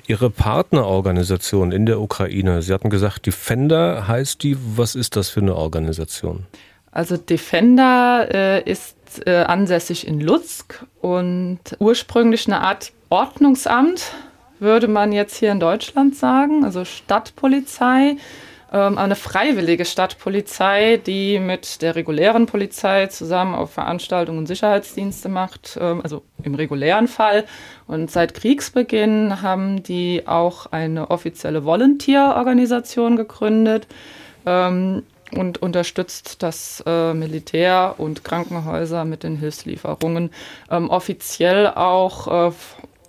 Ihre 0.06 0.28
Partnerorganisation 0.28 1.72
in 1.72 1.86
der 1.86 2.02
Ukraine, 2.02 2.60
Sie 2.60 2.74
hatten 2.74 2.90
gesagt, 2.90 3.24
Defender 3.24 4.06
heißt 4.06 4.42
die. 4.42 4.58
Was 4.76 4.94
ist 4.94 5.16
das 5.16 5.30
für 5.30 5.40
eine 5.40 5.56
Organisation? 5.56 6.44
Also 6.96 7.16
Defender 7.16 8.28
äh, 8.30 8.62
ist 8.70 8.95
äh, 9.24 9.44
ansässig 9.46 10.06
in 10.06 10.20
Luzk 10.20 10.84
und 11.00 11.60
ursprünglich 11.78 12.46
eine 12.46 12.60
Art 12.60 12.92
Ordnungsamt, 13.08 14.12
würde 14.58 14.88
man 14.88 15.12
jetzt 15.12 15.36
hier 15.36 15.52
in 15.52 15.60
Deutschland 15.60 16.16
sagen, 16.16 16.64
also 16.64 16.84
Stadtpolizei. 16.84 18.16
ähm, 18.72 18.98
eine 18.98 19.14
freiwillige 19.14 19.84
Stadtpolizei, 19.84 20.96
die 20.96 21.38
mit 21.38 21.82
der 21.82 21.94
regulären 21.94 22.46
Polizei 22.46 23.06
zusammen 23.06 23.54
auf 23.54 23.72
Veranstaltungen 23.72 24.38
und 24.38 24.46
Sicherheitsdienste 24.46 25.28
macht, 25.28 25.78
ähm, 25.80 26.00
also 26.02 26.22
im 26.42 26.54
regulären 26.54 27.06
Fall. 27.06 27.44
Und 27.86 28.10
seit 28.10 28.34
Kriegsbeginn 28.34 29.40
haben 29.42 29.82
die 29.82 30.24
auch 30.26 30.66
eine 30.66 31.10
offizielle 31.10 31.64
Volunteer-Organisation 31.64 33.16
gegründet 33.16 33.86
ähm, 34.46 35.04
und 35.32 35.58
unterstützt 35.58 36.42
das 36.42 36.82
äh, 36.86 37.14
Militär 37.14 37.94
und 37.98 38.24
Krankenhäuser 38.24 39.04
mit 39.04 39.22
den 39.22 39.36
Hilfslieferungen. 39.36 40.30
Ähm, 40.70 40.90
offiziell 40.90 41.68
auch 41.68 42.50
äh, 42.50 42.52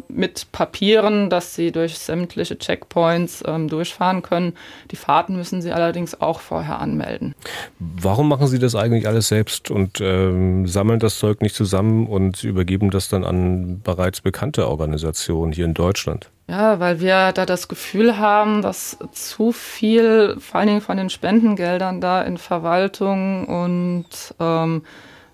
mit 0.09 0.51
Papieren, 0.51 1.29
dass 1.29 1.55
sie 1.55 1.71
durch 1.71 1.97
sämtliche 1.97 2.57
Checkpoints 2.57 3.43
ähm, 3.45 3.67
durchfahren 3.67 4.21
können. 4.21 4.53
Die 4.91 4.95
Fahrten 4.95 5.35
müssen 5.35 5.61
sie 5.61 5.71
allerdings 5.71 6.19
auch 6.19 6.39
vorher 6.39 6.79
anmelden. 6.79 7.35
Warum 7.79 8.29
machen 8.29 8.47
Sie 8.47 8.59
das 8.59 8.75
eigentlich 8.75 9.07
alles 9.07 9.27
selbst 9.27 9.69
und 9.69 9.99
ähm, 10.01 10.67
sammeln 10.67 10.99
das 10.99 11.19
Zeug 11.19 11.41
nicht 11.41 11.55
zusammen 11.55 12.07
und 12.07 12.43
übergeben 12.43 12.89
das 12.89 13.09
dann 13.09 13.23
an 13.23 13.81
bereits 13.83 14.21
bekannte 14.21 14.67
Organisationen 14.67 15.51
hier 15.51 15.65
in 15.65 15.73
Deutschland? 15.73 16.29
Ja, 16.49 16.79
weil 16.79 17.01
wir 17.01 17.33
da 17.33 17.45
das 17.45 17.67
Gefühl 17.67 18.17
haben, 18.17 18.61
dass 18.61 18.97
zu 19.11 19.51
viel, 19.51 20.37
vor 20.39 20.59
allen 20.59 20.69
Dingen 20.69 20.81
von 20.81 20.95
den 20.95 21.09
Spendengeldern 21.09 21.99
da 21.99 22.21
in 22.21 22.37
Verwaltung 22.37 23.45
und 23.47 24.05
ähm, 24.39 24.83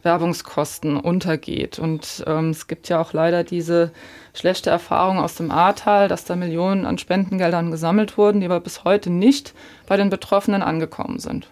Werbungskosten 0.02 0.98
untergeht. 0.98 1.78
Und 1.78 2.24
ähm, 2.26 2.50
es 2.50 2.68
gibt 2.68 2.90
ja 2.90 3.00
auch 3.00 3.14
leider 3.14 3.44
diese 3.44 3.92
schlechte 4.34 4.72
Erfahrung 4.72 5.20
aus 5.20 5.36
dem 5.36 5.52
Ahrtal, 5.52 6.08
dass 6.08 6.26
da 6.26 6.36
Millionen 6.36 6.86
an 6.88 6.98
Spendengeldern 6.98 7.70
gesammelt 7.70 8.18
wurden, 8.18 8.40
die 8.40 8.48
aber 8.48 8.60
bis 8.60 8.84
heute 8.84 9.12
nicht 9.12 9.54
bei 9.86 9.98
den 9.98 10.10
Betroffenen 10.10 10.64
angekommen 10.64 11.20
sind. 11.20 11.48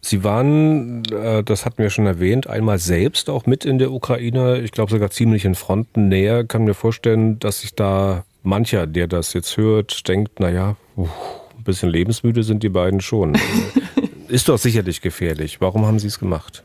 Sie 0.00 0.24
waren, 0.24 1.02
äh, 1.12 1.44
das 1.44 1.66
hatten 1.66 1.82
wir 1.82 1.90
schon 1.90 2.06
erwähnt, 2.06 2.46
einmal 2.46 2.78
selbst 2.78 3.28
auch 3.28 3.44
mit 3.44 3.66
in 3.66 3.78
der 3.78 3.92
Ukraine, 3.92 4.60
ich 4.60 4.72
glaube 4.72 4.90
sogar 4.90 5.10
ziemlich 5.10 5.44
in 5.44 5.54
Frontennähe. 5.54 6.46
Kann 6.46 6.64
mir 6.64 6.72
vorstellen, 6.72 7.38
dass 7.38 7.60
sich 7.60 7.74
da 7.74 8.24
mancher, 8.42 8.86
der 8.86 9.06
das 9.06 9.32
jetzt 9.32 9.56
hört, 9.56 10.08
denkt, 10.08 10.40
naja, 10.40 10.76
ein 10.96 11.64
bisschen 11.64 11.90
lebensmüde 11.90 12.42
sind 12.42 12.62
die 12.62 12.68
beiden 12.68 13.00
schon. 13.00 13.36
Ist 14.28 14.48
doch 14.48 14.58
sicherlich 14.58 15.00
gefährlich. 15.00 15.60
Warum 15.60 15.86
haben 15.86 15.98
Sie 15.98 16.06
es 16.06 16.18
gemacht? 16.18 16.62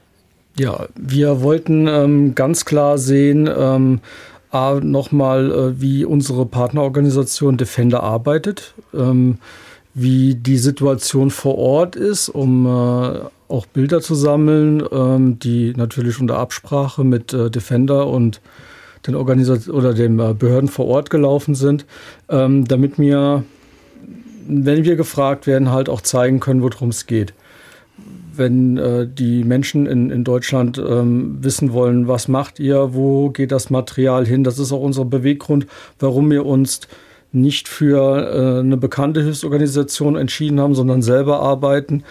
Ja, 0.58 0.88
wir 0.96 1.42
wollten 1.42 1.88
ähm, 1.88 2.36
ganz 2.36 2.64
klar 2.66 2.98
sehen, 2.98 3.50
ähm, 3.54 4.00
nochmal, 4.54 5.52
äh, 5.52 5.82
wie 5.82 6.06
unsere 6.06 6.46
Partnerorganisation 6.46 7.58
Defender 7.58 8.04
arbeitet, 8.04 8.74
ähm, 8.94 9.40
wie 9.94 10.36
die 10.36 10.58
Situation 10.58 11.30
vor 11.30 11.58
Ort 11.58 11.98
ist, 11.98 12.30
um 12.30 12.66
äh, 12.66 13.20
auch 13.48 13.66
Bilder 13.66 14.02
zu 14.02 14.16
sammeln, 14.16 14.84
ähm, 14.92 15.40
die 15.40 15.74
natürlich 15.76 16.20
unter 16.20 16.38
Absprache 16.38 17.04
mit 17.04 17.34
äh, 17.34 17.50
Defender 17.50 18.08
und 18.08 18.40
den 19.08 19.16
Organisation 19.16 19.76
oder 19.76 19.94
den 19.94 20.18
Behörden 20.18 20.70
vor 20.70 20.88
Ort 20.88 21.10
gelaufen 21.10 21.56
sind, 21.56 21.86
ähm, 22.30 22.68
damit 22.68 22.98
wir, 22.98 23.44
wenn 24.48 24.84
wir 24.84 24.96
gefragt 24.96 25.48
werden, 25.48 25.72
halt 25.72 25.90
auch 25.90 26.02
zeigen 26.02 26.40
können, 26.40 26.62
worum 26.62 26.90
es 26.90 27.06
geht 27.06 27.34
wenn 28.38 28.78
äh, 28.78 29.08
die 29.08 29.44
Menschen 29.44 29.86
in, 29.86 30.10
in 30.10 30.24
Deutschland 30.24 30.78
ähm, 30.78 31.38
wissen 31.42 31.74
wollen, 31.74 32.08
was 32.08 32.28
macht 32.28 32.60
ihr, 32.60 32.94
wo 32.94 33.30
geht 33.30 33.52
das 33.52 33.70
Material 33.70 34.26
hin. 34.26 34.44
Das 34.44 34.60
ist 34.60 34.72
auch 34.72 34.82
unser 34.82 35.06
Beweggrund, 35.06 35.68
warum 36.00 36.30
wir 36.32 36.46
uns 36.46 36.82
nicht 37.32 37.68
für 37.68 38.58
äh, 38.58 38.60
eine 38.60 38.78
bekannte 38.78 39.22
Hilfsorganisation 39.22 40.16
entschieden 40.16 40.60
haben, 40.60 40.76
sondern 40.76 41.02
selber 41.02 41.42
arbeiten 41.42 42.04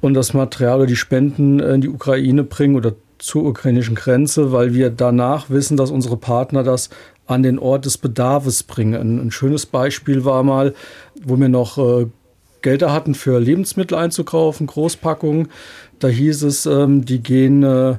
und 0.00 0.14
das 0.14 0.34
Material 0.34 0.78
oder 0.78 0.86
die 0.86 0.96
Spenden 0.96 1.60
in 1.60 1.80
die 1.80 1.88
Ukraine 1.88 2.42
bringen 2.42 2.74
oder 2.74 2.94
zur 3.22 3.44
ukrainischen 3.44 3.94
Grenze, 3.94 4.50
weil 4.50 4.74
wir 4.74 4.90
danach 4.90 5.48
wissen, 5.48 5.76
dass 5.76 5.92
unsere 5.92 6.16
Partner 6.16 6.64
das 6.64 6.90
an 7.26 7.44
den 7.44 7.58
Ort 7.60 7.84
des 7.84 7.96
Bedarfs 7.96 8.64
bringen. 8.64 9.20
Ein, 9.20 9.30
schönes 9.30 9.64
Beispiel 9.64 10.24
war 10.24 10.42
mal, 10.42 10.74
wo 11.24 11.38
wir 11.38 11.48
noch 11.48 11.78
äh, 11.78 12.06
Gelder 12.62 12.92
hatten 12.92 13.14
für 13.14 13.38
Lebensmittel 13.38 13.96
einzukaufen, 13.96 14.66
Großpackungen. 14.66 15.48
Da 16.00 16.08
hieß 16.08 16.42
es, 16.42 16.66
ähm, 16.66 17.04
die 17.04 17.22
gehen 17.22 17.62
äh, 17.62 17.96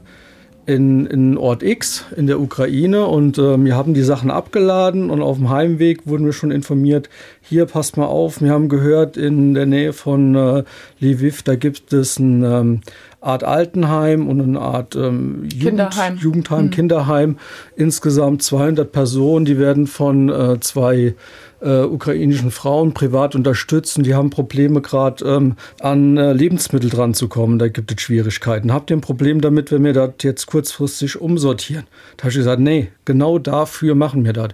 in, 0.66 1.06
in 1.06 1.38
Ort 1.38 1.64
X 1.64 2.06
in 2.16 2.28
der 2.28 2.40
Ukraine 2.40 3.06
und 3.06 3.38
äh, 3.38 3.64
wir 3.64 3.76
haben 3.76 3.94
die 3.94 4.04
Sachen 4.04 4.32
abgeladen 4.32 5.10
und 5.10 5.22
auf 5.22 5.38
dem 5.38 5.50
Heimweg 5.50 6.06
wurden 6.08 6.26
wir 6.26 6.34
schon 6.34 6.52
informiert, 6.52 7.10
hier 7.42 7.66
passt 7.66 7.98
mal 7.98 8.06
auf, 8.06 8.42
wir 8.42 8.52
haben 8.52 8.70
gehört, 8.70 9.18
in 9.18 9.54
der 9.54 9.66
Nähe 9.66 9.92
von 9.92 10.36
äh, 10.36 10.64
Lviv, 11.00 11.44
da 11.44 11.56
gibt 11.56 11.92
es 11.92 12.18
ein 12.18 12.44
ähm, 12.44 12.82
Art 13.24 13.44
Altenheim 13.44 14.28
und 14.28 14.42
eine 14.42 14.60
Art 14.60 14.96
ähm, 14.96 15.44
Jugend, 15.44 15.62
Kinderheim, 15.62 16.18
Jugendheim, 16.18 16.66
mhm. 16.66 16.70
Kinderheim. 16.72 17.38
Insgesamt 17.76 18.44
200 18.44 18.92
Personen, 18.92 19.46
die 19.46 19.58
werden 19.58 19.88
von 19.88 20.30
äh, 20.30 20.60
zwei 20.60 21.16
äh, 21.62 21.84
ukrainischen 21.84 22.52
Frauen 22.52 22.94
privat 22.94 23.36
unterstützen. 23.36 24.04
Die 24.04 24.14
haben 24.14 24.30
Probleme 24.30 24.82
gerade 24.82 25.24
ähm, 25.26 25.56
an 25.80 26.18
äh, 26.18 26.34
Lebensmittel 26.34 26.90
dran 26.90 27.14
zu 27.14 27.30
kommen. 27.30 27.60
Da 27.60 27.70
gibt 27.70 27.92
es 27.92 28.02
Schwierigkeiten. 28.02 28.74
Habt 28.74 28.92
ihr 28.92 28.98
ein 28.98 29.02
Problem 29.02 29.42
damit, 29.42 29.72
wenn 29.72 29.84
wir 29.84 29.94
das 29.94 30.12
jetzt 30.22 30.46
kurzfristig 30.46 31.20
umsortieren? 31.20 31.86
Da 32.18 32.24
habe 32.24 32.32
ich 32.32 32.38
gesagt, 32.38 32.60
nee, 32.60 32.90
genau 33.06 33.40
dafür 33.40 33.96
machen 33.96 34.26
wir 34.26 34.34
das. 34.34 34.50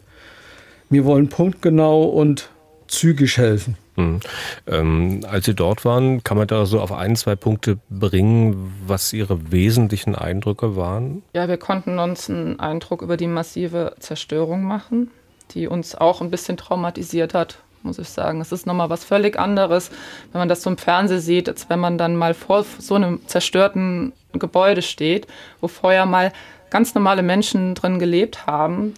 Wir 0.90 1.06
wollen 1.06 1.30
punktgenau 1.30 2.04
und 2.04 2.50
zügig 2.88 3.38
helfen. 3.38 3.78
Mhm. 4.00 4.20
Ähm, 4.68 5.20
als 5.30 5.46
Sie 5.46 5.54
dort 5.54 5.86
waren, 5.86 6.24
kann 6.24 6.38
man 6.38 6.48
da 6.48 6.66
so 6.66 6.80
auf 6.80 6.92
ein, 6.92 7.16
zwei 7.16 7.36
Punkte 7.36 7.78
bringen, 7.90 8.74
was 8.86 9.14
Ihre 9.14 9.52
wesentlichen 9.52 10.16
Eindrücke 10.16 10.76
waren? 10.76 11.24
Ja, 11.34 11.48
wir 11.48 11.58
konnten 11.58 12.00
uns 12.00 12.30
einen 12.30 12.60
Eindruck 12.60 13.02
über 13.02 13.18
die 13.18 13.28
massive 13.28 13.96
Zerstörung 14.00 14.64
machen 14.64 15.10
die 15.54 15.68
uns 15.68 15.96
auch 15.96 16.22
ein 16.22 16.30
bisschen 16.30 16.58
traumatisiert 16.58 17.34
hat, 17.34 17.60
muss 17.84 18.00
ich 18.00 18.10
sagen. 18.10 18.42
Es 18.42 18.52
ist 18.52 18.66
nochmal 18.66 18.90
was 18.90 19.04
völlig 19.04 19.38
anderes, 19.38 19.92
wenn 20.32 20.40
man 20.40 20.50
das 20.50 20.62
so 20.62 20.70
im 20.70 20.78
Fernsehen 20.78 21.22
sieht, 21.22 21.50
als 21.50 21.70
wenn 21.70 21.80
man 21.80 21.98
dann 21.98 22.16
mal 22.16 22.34
vor 22.34 22.66
so 22.78 22.96
einem 22.96 23.26
zerstörten 23.28 24.14
Gebäude 24.34 24.82
steht, 24.82 25.28
wo 25.62 25.68
vorher 25.68 26.06
mal 26.06 26.32
ganz 26.70 26.94
normale 26.94 27.24
Menschen 27.24 27.76
drin 27.76 28.00
gelebt 28.00 28.46
haben. 28.46 28.94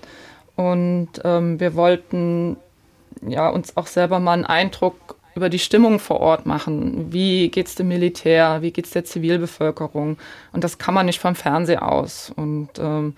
Und 0.55 1.09
ähm, 1.23 1.59
wir 1.59 1.75
wollten 1.75 2.57
ja, 3.27 3.49
uns 3.49 3.77
auch 3.77 3.87
selber 3.87 4.19
mal 4.19 4.33
einen 4.33 4.45
Eindruck 4.45 5.15
über 5.35 5.49
die 5.49 5.59
Stimmung 5.59 5.99
vor 5.99 6.19
Ort 6.19 6.45
machen. 6.45 7.11
Wie 7.11 7.49
geht 7.49 7.67
es 7.67 7.75
dem 7.75 7.87
Militär? 7.87 8.61
Wie 8.61 8.71
geht 8.71 8.85
es 8.85 8.91
der 8.91 9.05
Zivilbevölkerung? 9.05 10.17
Und 10.51 10.63
das 10.63 10.77
kann 10.77 10.93
man 10.93 11.05
nicht 11.05 11.19
vom 11.19 11.35
Fernseher 11.35 11.89
aus. 11.89 12.31
Und 12.35 12.69
ähm, 12.79 13.15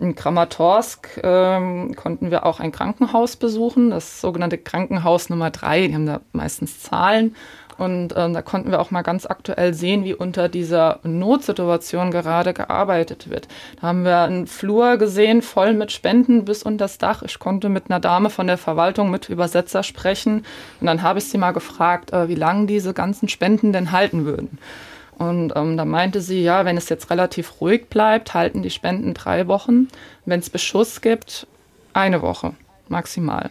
in 0.00 0.14
Kramatorsk 0.14 1.20
ähm, 1.22 1.94
konnten 1.96 2.30
wir 2.30 2.46
auch 2.46 2.60
ein 2.60 2.72
Krankenhaus 2.72 3.36
besuchen, 3.36 3.90
das 3.90 4.20
sogenannte 4.20 4.58
Krankenhaus 4.58 5.28
Nummer 5.28 5.50
drei. 5.50 5.88
Die 5.88 5.94
haben 5.94 6.06
da 6.06 6.20
meistens 6.32 6.80
Zahlen. 6.80 7.34
Und 7.78 8.12
ähm, 8.16 8.34
da 8.34 8.42
konnten 8.42 8.72
wir 8.72 8.80
auch 8.80 8.90
mal 8.90 9.02
ganz 9.02 9.24
aktuell 9.24 9.72
sehen, 9.72 10.04
wie 10.04 10.12
unter 10.12 10.48
dieser 10.48 10.98
Notsituation 11.04 12.10
gerade 12.10 12.52
gearbeitet 12.52 13.30
wird. 13.30 13.46
Da 13.80 13.88
haben 13.88 14.04
wir 14.04 14.18
einen 14.18 14.48
Flur 14.48 14.96
gesehen, 14.96 15.42
voll 15.42 15.74
mit 15.74 15.92
Spenden 15.92 16.44
bis 16.44 16.64
unter 16.64 16.78
das 16.84 16.98
Dach. 16.98 17.22
Ich 17.22 17.38
konnte 17.38 17.68
mit 17.68 17.84
einer 17.88 18.00
Dame 18.00 18.30
von 18.30 18.48
der 18.48 18.58
Verwaltung 18.58 19.10
mit 19.10 19.28
Übersetzer 19.28 19.84
sprechen. 19.84 20.44
Und 20.80 20.86
dann 20.86 21.02
habe 21.02 21.20
ich 21.20 21.26
sie 21.26 21.38
mal 21.38 21.52
gefragt, 21.52 22.12
äh, 22.12 22.28
wie 22.28 22.34
lange 22.34 22.66
diese 22.66 22.92
ganzen 22.94 23.28
Spenden 23.28 23.72
denn 23.72 23.92
halten 23.92 24.24
würden. 24.24 24.58
Und 25.16 25.52
ähm, 25.56 25.76
da 25.76 25.84
meinte 25.84 26.20
sie, 26.20 26.42
ja, 26.42 26.64
wenn 26.64 26.76
es 26.76 26.88
jetzt 26.88 27.10
relativ 27.10 27.60
ruhig 27.60 27.88
bleibt, 27.88 28.34
halten 28.34 28.62
die 28.62 28.70
Spenden 28.70 29.14
drei 29.14 29.46
Wochen. 29.48 29.88
Wenn 30.24 30.40
es 30.40 30.50
Beschuss 30.50 31.00
gibt, 31.00 31.46
eine 31.92 32.22
Woche 32.22 32.54
maximal. 32.88 33.50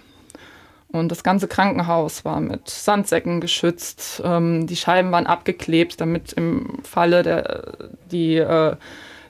Und 0.89 1.11
das 1.11 1.23
ganze 1.23 1.47
Krankenhaus 1.47 2.23
war 2.23 2.39
mit 2.39 2.69
Sandsäcken 2.69 3.41
geschützt. 3.41 4.21
Ähm, 4.23 4.67
die 4.67 4.77
Scheiben 4.77 5.11
waren 5.11 5.27
abgeklebt, 5.27 5.99
damit 5.99 6.33
im 6.33 6.79
Falle 6.83 7.23
der 7.23 7.89
die 8.09 8.37
äh, 8.37 8.75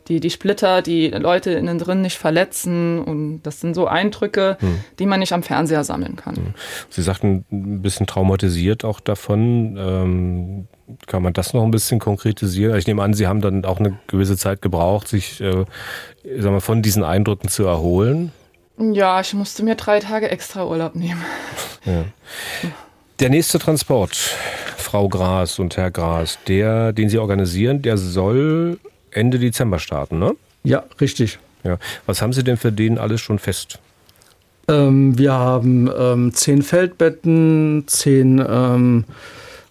die, 0.07 0.19
die 0.19 0.29
Splitter, 0.29 0.81
die 0.81 1.09
Leute 1.09 1.51
innen 1.51 1.77
drin 1.79 2.01
nicht 2.01 2.17
verletzen. 2.17 2.99
Und 2.99 3.41
das 3.43 3.59
sind 3.59 3.73
so 3.73 3.87
Eindrücke, 3.87 4.57
hm. 4.59 4.79
die 4.99 5.05
man 5.05 5.19
nicht 5.19 5.33
am 5.33 5.43
Fernseher 5.43 5.83
sammeln 5.83 6.15
kann. 6.15 6.35
Hm. 6.35 6.53
Sie 6.89 7.01
sagten, 7.01 7.45
ein 7.51 7.81
bisschen 7.81 8.07
traumatisiert 8.07 8.85
auch 8.85 8.99
davon. 8.99 9.77
Ähm, 9.77 10.67
kann 11.05 11.21
man 11.21 11.33
das 11.33 11.53
noch 11.53 11.63
ein 11.63 11.71
bisschen 11.71 11.99
konkretisieren? 11.99 12.77
Ich 12.77 12.87
nehme 12.87 13.03
an, 13.03 13.13
Sie 13.13 13.27
haben 13.27 13.41
dann 13.41 13.65
auch 13.65 13.79
eine 13.79 13.99
gewisse 14.07 14.37
Zeit 14.37 14.61
gebraucht, 14.61 15.09
sich 15.09 15.41
äh, 15.41 15.65
sag 16.37 16.51
mal, 16.51 16.61
von 16.61 16.81
diesen 16.81 17.03
Eindrücken 17.03 17.49
zu 17.49 17.65
erholen. 17.65 18.31
Ja, 18.79 19.21
ich 19.21 19.33
musste 19.33 19.63
mir 19.63 19.75
drei 19.75 19.99
Tage 19.99 20.29
extra 20.29 20.65
Urlaub 20.65 20.95
nehmen. 20.95 21.23
Ja. 21.85 22.05
Der 23.19 23.29
nächste 23.29 23.57
Transport, 23.57 24.15
Frau 24.77 25.09
Gras 25.09 25.57
und 25.57 25.75
Herr 25.77 25.89
Gras, 25.89 26.37
der, 26.47 26.93
den 26.93 27.09
Sie 27.09 27.17
organisieren, 27.17 27.81
der 27.81 27.97
soll 27.97 28.79
Ende 29.09 29.39
Dezember 29.39 29.79
starten, 29.79 30.19
ne? 30.19 30.35
Ja, 30.63 30.83
richtig. 31.01 31.39
Ja. 31.63 31.77
Was 32.05 32.21
haben 32.21 32.33
Sie 32.33 32.43
denn 32.43 32.57
für 32.57 32.71
den 32.71 32.99
alles 32.99 33.19
schon 33.19 33.39
fest? 33.39 33.79
Ähm, 34.67 35.17
wir 35.17 35.33
haben 35.33 35.89
ähm, 35.97 36.33
zehn 36.33 36.61
Feldbetten, 36.61 37.85
zehn 37.87 38.43
ähm, 38.47 39.05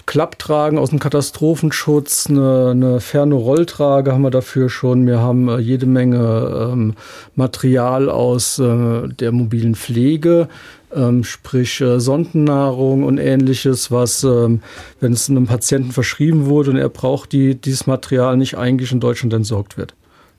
Klapptragen 0.07 0.79
aus 0.79 0.91
dem 0.91 1.01
Katastrophenschutz, 1.01 2.27
eine, 2.31 2.71
eine 2.71 3.01
ferne 3.01 3.35
Rolltrage 3.35 4.13
haben 4.13 4.23
wir 4.23 4.31
dafür 4.31 4.71
schon. 4.71 5.07
Wir 5.07 5.19
haben 5.19 5.49
äh, 5.49 5.59
jede 5.59 5.87
Menge 5.87 6.71
ähm, 6.73 6.95
Material 7.35 8.09
aus 8.09 8.61
äh, 8.61 9.09
der 9.09 9.33
mobilen 9.33 9.75
Pflege, 9.75 10.49
ähm, 10.95 11.25
sprich 11.25 11.81
äh, 11.81 11.99
Sondennahrung 11.99 13.03
und 13.03 13.19
ähnliches, 13.19 13.91
was, 13.91 14.23
ähm, 14.23 14.63
wenn 15.01 15.13
es 15.13 15.29
einem 15.29 15.47
Patienten 15.47 15.91
verschrieben 15.91 16.47
wurde 16.47 16.71
und 16.71 16.77
er 16.77 16.89
braucht 16.89 17.33
die, 17.33 17.57
dieses 17.57 17.89
Material 17.89 18.37
nicht 18.37 18.57
eigentlich 18.57 18.93
in 18.93 19.01
Deutschland 19.01 19.35
entsorgt 19.35 19.77
wird. 19.77 19.95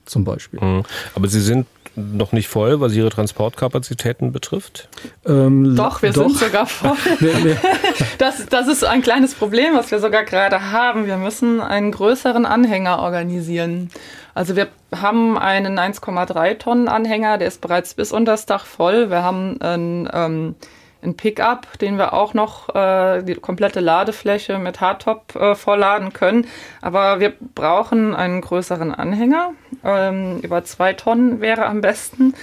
Zum 0.06 0.24
Beispiel. 0.24 0.62
Mhm. 0.64 0.84
Aber 1.14 1.28
Sie 1.28 1.42
sind 1.42 1.68
noch 1.98 2.32
nicht 2.32 2.48
voll, 2.48 2.80
was 2.80 2.94
Ihre 2.94 3.10
Transportkapazitäten 3.10 4.32
betrifft? 4.32 4.88
Ähm, 5.26 5.76
doch, 5.76 6.02
wir 6.02 6.12
doch. 6.12 6.30
sind 6.30 6.38
sogar 6.38 6.68
voll. 6.68 6.96
nee, 7.20 7.34
nee. 7.44 7.56
Das, 8.18 8.46
das 8.48 8.68
ist 8.68 8.84
ein 8.84 9.02
kleines 9.02 9.36
Problem, 9.36 9.76
was 9.76 9.92
wir 9.92 10.00
sogar 10.00 10.24
gerade 10.24 10.72
haben. 10.72 11.06
Wir 11.06 11.18
müssen 11.18 11.62
einen 11.62 11.92
größeren 11.92 12.46
Anhänger 12.46 13.00
organisieren. 13.00 13.90
Also 14.34 14.56
wir 14.56 14.68
haben 14.96 15.38
einen 15.38 15.80
1,3 15.80 16.58
Tonnen 16.58 16.88
Anhänger, 16.88 17.38
der 17.38 17.48
ist 17.48 17.62
bereits 17.62 17.94
bis 17.94 18.12
unter 18.12 18.34
das 18.34 18.46
Dach 18.46 18.66
voll. 18.66 19.10
Wir 19.10 19.24
haben 19.24 19.60
einen 19.62 20.10
ähm, 20.14 20.56
ein 21.04 21.16
Pickup, 21.16 21.78
den 21.80 21.98
wir 21.98 22.14
auch 22.14 22.34
noch 22.34 22.74
äh, 22.76 23.24
die 23.24 23.36
komplette 23.36 23.80
Ladefläche 23.80 24.58
mit 24.58 24.82
Hardtop 24.82 25.36
äh, 25.36 25.56
vollladen 25.56 26.14
können. 26.14 26.48
Aber 26.82 27.20
wir 27.20 27.34
brauchen 27.56 28.16
einen 28.16 28.42
größeren 28.42 28.94
Anhänger. 28.94 29.52
Ähm, 29.84 30.40
über 30.42 30.64
zwei 30.64 30.94
Tonnen 30.94 31.42
wäre 31.42 31.66
am 31.66 31.82
besten. 31.82 32.34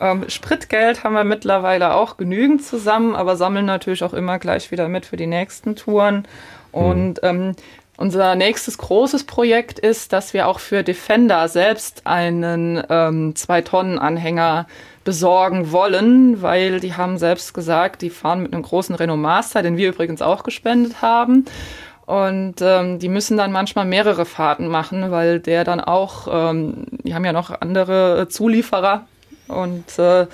Ähm, 0.00 0.28
Spritgeld 0.28 1.04
haben 1.04 1.14
wir 1.14 1.24
mittlerweile 1.24 1.94
auch 1.94 2.16
genügend 2.16 2.64
zusammen, 2.64 3.14
aber 3.14 3.36
sammeln 3.36 3.66
natürlich 3.66 4.02
auch 4.02 4.14
immer 4.14 4.38
gleich 4.38 4.70
wieder 4.70 4.88
mit 4.88 5.06
für 5.06 5.16
die 5.16 5.26
nächsten 5.26 5.76
Touren. 5.76 6.26
Und 6.72 7.20
ähm, 7.22 7.54
unser 7.98 8.34
nächstes 8.34 8.78
großes 8.78 9.24
Projekt 9.24 9.78
ist, 9.78 10.12
dass 10.12 10.34
wir 10.34 10.48
auch 10.48 10.58
für 10.58 10.82
Defender 10.82 11.46
selbst 11.46 12.06
einen 12.06 12.82
ähm, 12.88 13.36
Zwei-Tonnen-Anhänger 13.36 14.66
besorgen 15.04 15.72
wollen, 15.72 16.42
weil 16.42 16.80
die 16.80 16.94
haben 16.94 17.18
selbst 17.18 17.54
gesagt, 17.54 18.02
die 18.02 18.10
fahren 18.10 18.42
mit 18.42 18.52
einem 18.52 18.62
großen 18.62 18.94
Renault 18.94 19.20
Master, 19.20 19.62
den 19.62 19.76
wir 19.76 19.88
übrigens 19.88 20.22
auch 20.22 20.42
gespendet 20.44 21.02
haben. 21.02 21.44
Und 22.06 22.56
ähm, 22.60 22.98
die 22.98 23.08
müssen 23.08 23.36
dann 23.36 23.52
manchmal 23.52 23.84
mehrere 23.84 24.24
Fahrten 24.24 24.68
machen, 24.68 25.10
weil 25.10 25.40
der 25.40 25.64
dann 25.64 25.80
auch, 25.80 26.28
ähm, 26.30 26.86
die 27.04 27.14
haben 27.14 27.24
ja 27.24 27.32
noch 27.32 27.60
andere 27.60 28.26
Zulieferer 28.28 29.06
und 29.48 29.98
äh, 29.98 30.26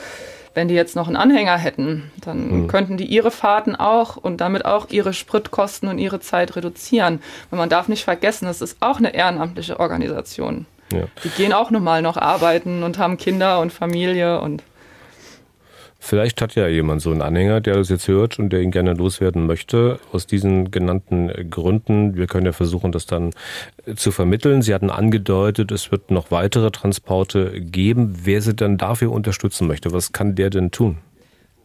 wenn 0.54 0.68
die 0.68 0.74
jetzt 0.74 0.96
noch 0.96 1.06
einen 1.06 1.16
Anhänger 1.16 1.56
hätten, 1.56 2.10
dann 2.20 2.62
mhm. 2.62 2.66
könnten 2.66 2.96
die 2.96 3.04
ihre 3.04 3.30
Fahrten 3.30 3.76
auch 3.76 4.16
und 4.16 4.40
damit 4.40 4.64
auch 4.64 4.88
ihre 4.90 5.12
Spritkosten 5.12 5.88
und 5.88 5.98
ihre 5.98 6.20
Zeit 6.20 6.56
reduzieren. 6.56 7.20
Und 7.50 7.58
man 7.58 7.68
darf 7.68 7.86
nicht 7.86 8.02
vergessen, 8.02 8.46
das 8.46 8.60
ist 8.60 8.78
auch 8.80 8.98
eine 8.98 9.14
ehrenamtliche 9.14 9.78
Organisation. 9.78 10.66
Ja. 10.92 11.04
Die 11.24 11.28
gehen 11.30 11.52
auch 11.52 11.70
normal 11.70 12.02
noch 12.02 12.16
arbeiten 12.16 12.82
und 12.82 12.98
haben 12.98 13.16
Kinder 13.16 13.60
und 13.60 13.72
Familie 13.72 14.40
und 14.40 14.62
Vielleicht 16.00 16.40
hat 16.40 16.54
ja 16.54 16.68
jemand 16.68 17.02
so 17.02 17.10
einen 17.10 17.22
Anhänger, 17.22 17.60
der 17.60 17.74
das 17.74 17.88
jetzt 17.88 18.06
hört 18.06 18.38
und 18.38 18.50
der 18.50 18.60
ihn 18.60 18.70
gerne 18.70 18.94
loswerden 18.94 19.46
möchte. 19.46 19.98
Aus 20.12 20.26
diesen 20.26 20.70
genannten 20.70 21.50
Gründen. 21.50 22.16
Wir 22.16 22.28
können 22.28 22.46
ja 22.46 22.52
versuchen, 22.52 22.92
das 22.92 23.06
dann 23.06 23.32
zu 23.96 24.12
vermitteln. 24.12 24.62
Sie 24.62 24.72
hatten 24.72 24.90
angedeutet, 24.90 25.72
es 25.72 25.90
wird 25.90 26.12
noch 26.12 26.30
weitere 26.30 26.70
Transporte 26.70 27.60
geben. 27.60 28.20
Wer 28.22 28.40
Sie 28.42 28.54
dann 28.54 28.78
dafür 28.78 29.10
unterstützen 29.10 29.66
möchte, 29.66 29.92
was 29.92 30.12
kann 30.12 30.36
der 30.36 30.50
denn 30.50 30.70
tun? 30.70 30.98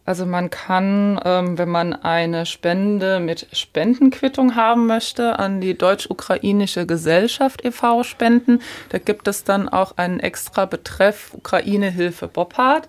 Also 0.06 0.26
man 0.26 0.50
kann, 0.50 1.18
ähm, 1.24 1.56
wenn 1.56 1.70
man 1.70 1.94
eine 1.94 2.44
Spende 2.44 3.20
mit 3.20 3.46
Spendenquittung 3.52 4.54
haben 4.54 4.86
möchte, 4.86 5.38
an 5.38 5.60
die 5.60 5.76
Deutsch-Ukrainische 5.76 6.86
Gesellschaft 6.86 7.64
e.V. 7.64 8.02
spenden. 8.02 8.60
Da 8.90 8.98
gibt 8.98 9.28
es 9.28 9.44
dann 9.44 9.68
auch 9.68 9.96
einen 9.96 10.20
extra 10.20 10.66
Betreff 10.66 11.32
Ukraine-Hilfe 11.34 12.28
Boppard. 12.28 12.88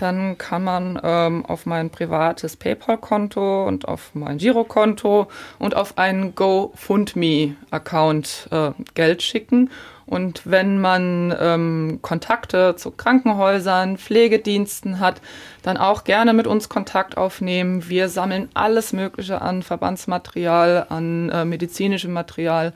Dann 0.00 0.38
kann 0.38 0.64
man 0.64 0.98
ähm, 1.02 1.44
auf 1.44 1.66
mein 1.66 1.90
privates 1.90 2.56
PayPal-Konto 2.56 3.66
und 3.66 3.86
auf 3.86 4.12
mein 4.14 4.38
Girokonto 4.38 5.26
und 5.58 5.76
auf 5.76 5.98
einen 5.98 6.34
GoFundMe-Account 6.34 8.48
äh, 8.50 8.70
Geld 8.94 9.22
schicken. 9.22 9.68
Und 10.06 10.40
wenn 10.44 10.80
man 10.80 11.36
ähm, 11.38 11.98
Kontakte 12.00 12.76
zu 12.76 12.92
Krankenhäusern, 12.92 13.98
Pflegediensten 13.98 15.00
hat, 15.00 15.20
dann 15.62 15.76
auch 15.76 16.04
gerne 16.04 16.32
mit 16.32 16.46
uns 16.48 16.70
Kontakt 16.70 17.18
aufnehmen. 17.18 17.86
Wir 17.88 18.08
sammeln 18.08 18.48
alles 18.54 18.94
Mögliche 18.94 19.42
an 19.42 19.62
Verbandsmaterial, 19.62 20.86
an 20.88 21.28
äh, 21.28 21.44
medizinischem 21.44 22.12
Material 22.12 22.72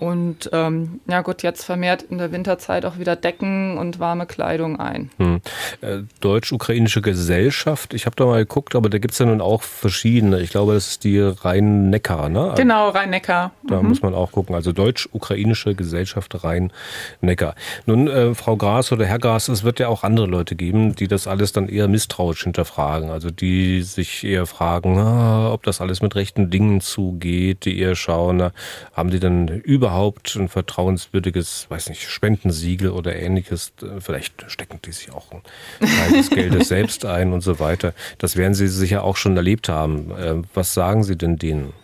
und 0.00 0.50
ähm, 0.52 1.00
ja 1.06 1.22
gut, 1.22 1.42
jetzt 1.42 1.64
vermehrt 1.64 2.02
in 2.02 2.18
der 2.18 2.32
Winterzeit 2.32 2.84
auch 2.84 2.98
wieder 2.98 3.16
Decken 3.16 3.78
und 3.78 4.00
warme 4.00 4.26
Kleidung 4.26 4.80
ein. 4.80 5.10
Hm. 5.18 5.40
Äh, 5.80 5.98
Deutsch-ukrainische 6.20 7.00
Gesellschaft, 7.00 7.94
ich 7.94 8.06
habe 8.06 8.16
da 8.16 8.26
mal 8.26 8.40
geguckt, 8.40 8.74
aber 8.74 8.90
da 8.90 8.98
gibt 8.98 9.12
es 9.12 9.18
ja 9.18 9.26
nun 9.26 9.40
auch 9.40 9.62
verschiedene. 9.62 10.40
Ich 10.40 10.50
glaube, 10.50 10.74
das 10.74 10.88
ist 10.88 11.04
die 11.04 11.20
Rhein-Neckar, 11.20 12.28
ne? 12.28 12.54
Genau, 12.56 12.90
Rhein-Neckar. 12.90 13.52
Da 13.68 13.80
mhm. 13.80 13.88
muss 13.88 14.02
man 14.02 14.14
auch 14.14 14.32
gucken. 14.32 14.54
Also 14.54 14.72
Deutsch-ukrainische 14.72 15.74
Gesellschaft 15.74 16.42
Rhein-Neckar. 16.42 17.54
Nun, 17.86 18.08
äh, 18.08 18.34
Frau 18.34 18.56
Gras 18.56 18.90
oder 18.92 19.06
Herr 19.06 19.18
Gras, 19.18 19.48
es 19.48 19.62
wird 19.62 19.78
ja 19.78 19.88
auch 19.88 20.02
andere 20.02 20.26
Leute 20.26 20.56
geben, 20.56 20.96
die 20.96 21.08
das 21.08 21.26
alles 21.26 21.52
dann 21.52 21.68
eher 21.68 21.88
misstrauisch 21.88 22.42
hinterfragen. 22.42 23.10
Also 23.10 23.30
die 23.30 23.82
sich 23.82 24.24
eher 24.24 24.46
fragen, 24.46 24.98
ah, 24.98 25.52
ob 25.52 25.62
das 25.62 25.80
alles 25.80 26.02
mit 26.02 26.14
rechten 26.14 26.50
Dingen 26.50 26.80
zugeht, 26.80 27.64
die 27.64 27.78
eher 27.78 27.94
schauen, 27.94 28.36
na, 28.38 28.52
haben 28.92 29.10
die 29.10 29.20
dann 29.20 29.48
über 29.48 29.83
überhaupt 29.84 30.34
ein 30.36 30.48
vertrauenswürdiges, 30.48 31.66
weiß 31.68 31.90
nicht, 31.90 32.08
Spendensiegel 32.08 32.88
oder 32.88 33.14
ähnliches, 33.14 33.74
vielleicht 33.98 34.50
stecken 34.50 34.80
die 34.82 34.92
sich 34.92 35.12
auch 35.12 35.30
ein 35.30 35.42
Teil 35.78 36.12
des 36.12 36.30
Geldes 36.30 36.68
selbst 36.68 37.04
ein 37.04 37.34
und 37.34 37.42
so 37.42 37.58
weiter. 37.58 37.92
Das 38.16 38.36
werden 38.36 38.54
Sie 38.54 38.68
sicher 38.68 39.04
auch 39.04 39.18
schon 39.18 39.36
erlebt 39.36 39.68
haben. 39.68 40.10
Äh, 40.12 40.42
was 40.54 40.72
sagen 40.72 41.04
Sie 41.04 41.18
denn 41.18 41.36
denen? 41.36 41.74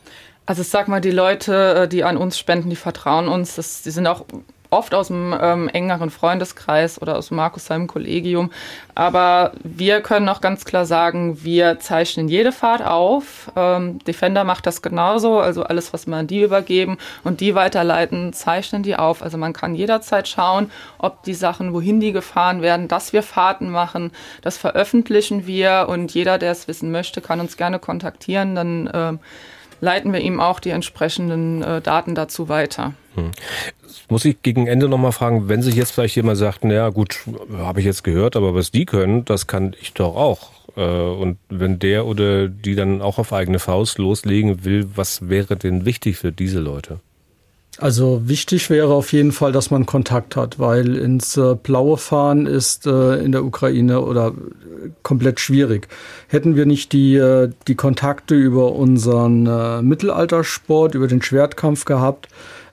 Also 0.46 0.62
ich 0.62 0.68
sag 0.68 0.88
mal, 0.88 1.03
die 1.03 1.11
Leute, 1.11 1.82
äh, 1.82 1.88
die 1.88 2.03
an 2.03 2.16
uns 2.16 2.38
spenden, 2.38 2.70
die 2.70 2.76
vertrauen 2.76 3.28
uns. 3.28 3.57
Das, 3.57 3.82
die 3.82 3.90
sind 3.90 4.07
auch 4.07 4.24
oft 4.70 4.94
aus 4.94 5.08
dem 5.08 5.36
ähm, 5.38 5.68
engeren 5.68 6.10
Freundeskreis 6.10 7.02
oder 7.02 7.18
aus 7.18 7.30
Markus 7.30 7.66
seinem 7.66 7.86
Kollegium. 7.86 8.50
Aber 8.94 9.52
wir 9.62 10.00
können 10.00 10.28
auch 10.28 10.40
ganz 10.40 10.64
klar 10.64 10.86
sagen, 10.86 11.42
wir 11.42 11.80
zeichnen 11.80 12.28
jede 12.28 12.52
Fahrt 12.52 12.84
auf. 12.84 13.50
Ähm, 13.56 13.98
Defender 14.00 14.44
macht 14.44 14.66
das 14.66 14.80
genauso. 14.80 15.40
Also 15.40 15.64
alles, 15.64 15.92
was 15.92 16.06
wir 16.06 16.16
an 16.16 16.26
die 16.26 16.42
übergeben 16.42 16.98
und 17.24 17.40
die 17.40 17.54
weiterleiten, 17.54 18.32
zeichnen 18.32 18.82
die 18.82 18.96
auf. 18.96 19.22
Also 19.22 19.38
man 19.38 19.52
kann 19.52 19.74
jederzeit 19.74 20.28
schauen, 20.28 20.70
ob 20.98 21.22
die 21.24 21.34
Sachen, 21.34 21.72
wohin 21.72 22.00
die 22.00 22.12
gefahren 22.12 22.62
werden, 22.62 22.88
dass 22.88 23.12
wir 23.12 23.22
Fahrten 23.22 23.70
machen. 23.70 24.12
Das 24.42 24.56
veröffentlichen 24.56 25.46
wir 25.46 25.86
und 25.88 26.14
jeder, 26.14 26.38
der 26.38 26.52
es 26.52 26.68
wissen 26.68 26.92
möchte, 26.92 27.20
kann 27.20 27.40
uns 27.40 27.56
gerne 27.56 27.78
kontaktieren. 27.78 28.54
Dann 28.54 28.90
ähm, 28.94 29.18
leiten 29.80 30.12
wir 30.12 30.20
ihm 30.20 30.40
auch 30.40 30.60
die 30.60 30.70
entsprechenden 30.70 31.62
äh, 31.62 31.80
Daten 31.80 32.14
dazu 32.14 32.48
weiter. 32.48 32.92
Muss 34.08 34.24
ich 34.24 34.42
gegen 34.42 34.66
Ende 34.66 34.88
nochmal 34.88 35.12
fragen, 35.12 35.48
wenn 35.48 35.62
sich 35.62 35.74
jetzt 35.74 35.92
vielleicht 35.92 36.16
jemand 36.16 36.38
sagt, 36.38 36.64
naja 36.64 36.88
gut, 36.90 37.20
habe 37.56 37.80
ich 37.80 37.86
jetzt 37.86 38.04
gehört, 38.04 38.36
aber 38.36 38.54
was 38.54 38.70
die 38.70 38.86
können, 38.86 39.24
das 39.24 39.46
kann 39.46 39.74
ich 39.80 39.92
doch 39.94 40.16
auch. 40.16 40.50
Äh, 40.76 40.82
und 40.82 41.38
wenn 41.48 41.78
der 41.78 42.06
oder 42.06 42.48
die 42.48 42.74
dann 42.74 43.02
auch 43.02 43.18
auf 43.18 43.32
eigene 43.32 43.58
Faust 43.58 43.98
loslegen 43.98 44.64
will, 44.64 44.88
was 44.94 45.28
wäre 45.28 45.56
denn 45.56 45.84
wichtig 45.84 46.16
für 46.16 46.32
diese 46.32 46.61
Leute? 46.61 47.00
Also 47.78 48.22
wichtig 48.28 48.68
wäre 48.68 48.92
auf 48.92 49.12
jeden 49.12 49.32
Fall, 49.32 49.52
dass 49.52 49.70
man 49.70 49.86
Kontakt 49.86 50.36
hat, 50.36 50.58
weil 50.58 50.96
ins 50.96 51.36
äh, 51.36 51.54
Blaue 51.54 51.96
fahren 51.96 52.46
ist 52.46 52.86
äh, 52.86 53.16
in 53.16 53.32
der 53.32 53.44
Ukraine 53.44 54.02
oder 54.02 54.34
komplett 55.02 55.40
schwierig. 55.40 55.88
Hätten 56.28 56.56
wir 56.56 56.66
nicht 56.66 56.92
die, 56.92 57.48
die 57.68 57.74
Kontakte 57.74 58.34
über 58.34 58.72
unseren 58.72 59.86
Mittelaltersport, 59.86 60.94
über 60.94 61.06
den 61.06 61.20
Schwertkampf 61.20 61.84
gehabt, 61.84 62.28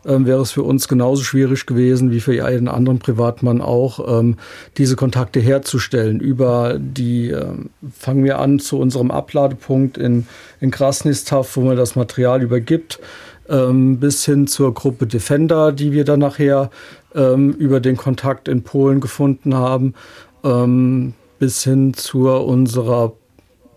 ähm, 0.07 0.25
wäre 0.25 0.41
es 0.41 0.51
für 0.51 0.63
uns 0.63 0.87
genauso 0.87 1.23
schwierig 1.23 1.65
gewesen 1.65 2.11
wie 2.11 2.21
für 2.21 2.33
jeden 2.33 2.67
anderen 2.67 2.99
Privatmann 2.99 3.61
auch, 3.61 4.19
ähm, 4.19 4.37
diese 4.77 4.95
Kontakte 4.95 5.39
herzustellen. 5.39 6.19
Über 6.19 6.77
die, 6.79 7.29
ähm, 7.29 7.69
fangen 7.91 8.23
wir 8.23 8.39
an 8.39 8.59
zu 8.59 8.79
unserem 8.79 9.11
Abladepunkt 9.11 9.97
in, 9.97 10.25
in 10.61 10.71
Krasnistav, 10.71 11.55
wo 11.57 11.61
man 11.61 11.77
das 11.77 11.95
Material 11.95 12.41
übergibt 12.41 12.99
bis 13.49 14.25
hin 14.25 14.45
zur 14.45 14.73
Gruppe 14.73 15.07
Defender, 15.07 15.71
die 15.71 15.93
wir 15.93 16.03
dann 16.03 16.19
nachher 16.19 16.69
über 17.13 17.79
den 17.79 17.95
Kontakt 17.95 18.49
in 18.49 18.63
Polen 18.63 18.99
gefunden 18.99 19.55
haben, 19.55 19.93
bis 21.39 21.63
hin 21.63 21.93
zu 21.93 22.29
unserer 22.29 23.13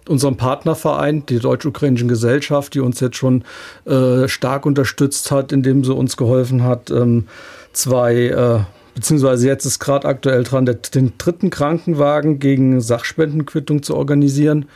unserem 0.08 0.36
Partnerverein, 0.36 1.24
die 1.26 1.38
Deutsch-Ukrainischen 1.38 2.08
Gesellschaft, 2.08 2.74
die 2.74 2.80
uns 2.80 3.00
jetzt 3.00 3.16
schon 3.16 3.44
äh, 3.84 4.28
stark 4.28 4.66
unterstützt 4.66 5.30
hat, 5.30 5.52
indem 5.52 5.84
sie 5.84 5.94
uns 5.94 6.16
geholfen 6.16 6.64
hat, 6.64 6.90
ähm, 6.90 7.26
zwei, 7.72 8.26
äh, 8.26 8.60
beziehungsweise 8.94 9.46
jetzt 9.46 9.64
ist 9.66 9.78
gerade 9.78 10.08
aktuell 10.08 10.42
dran, 10.44 10.66
der, 10.66 10.74
den 10.74 11.12
dritten 11.18 11.50
Krankenwagen 11.50 12.38
gegen 12.38 12.80
Sachspendenquittung 12.80 13.82
zu 13.82 13.96
organisieren 13.96 14.66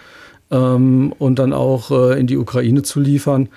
ähm, 0.51 1.12
und 1.18 1.38
dann 1.38 1.52
auch 1.52 1.90
äh, 1.90 2.18
in 2.18 2.26
die 2.26 2.36
Ukraine 2.36 2.82
zu 2.82 3.01
liefern 3.01 3.48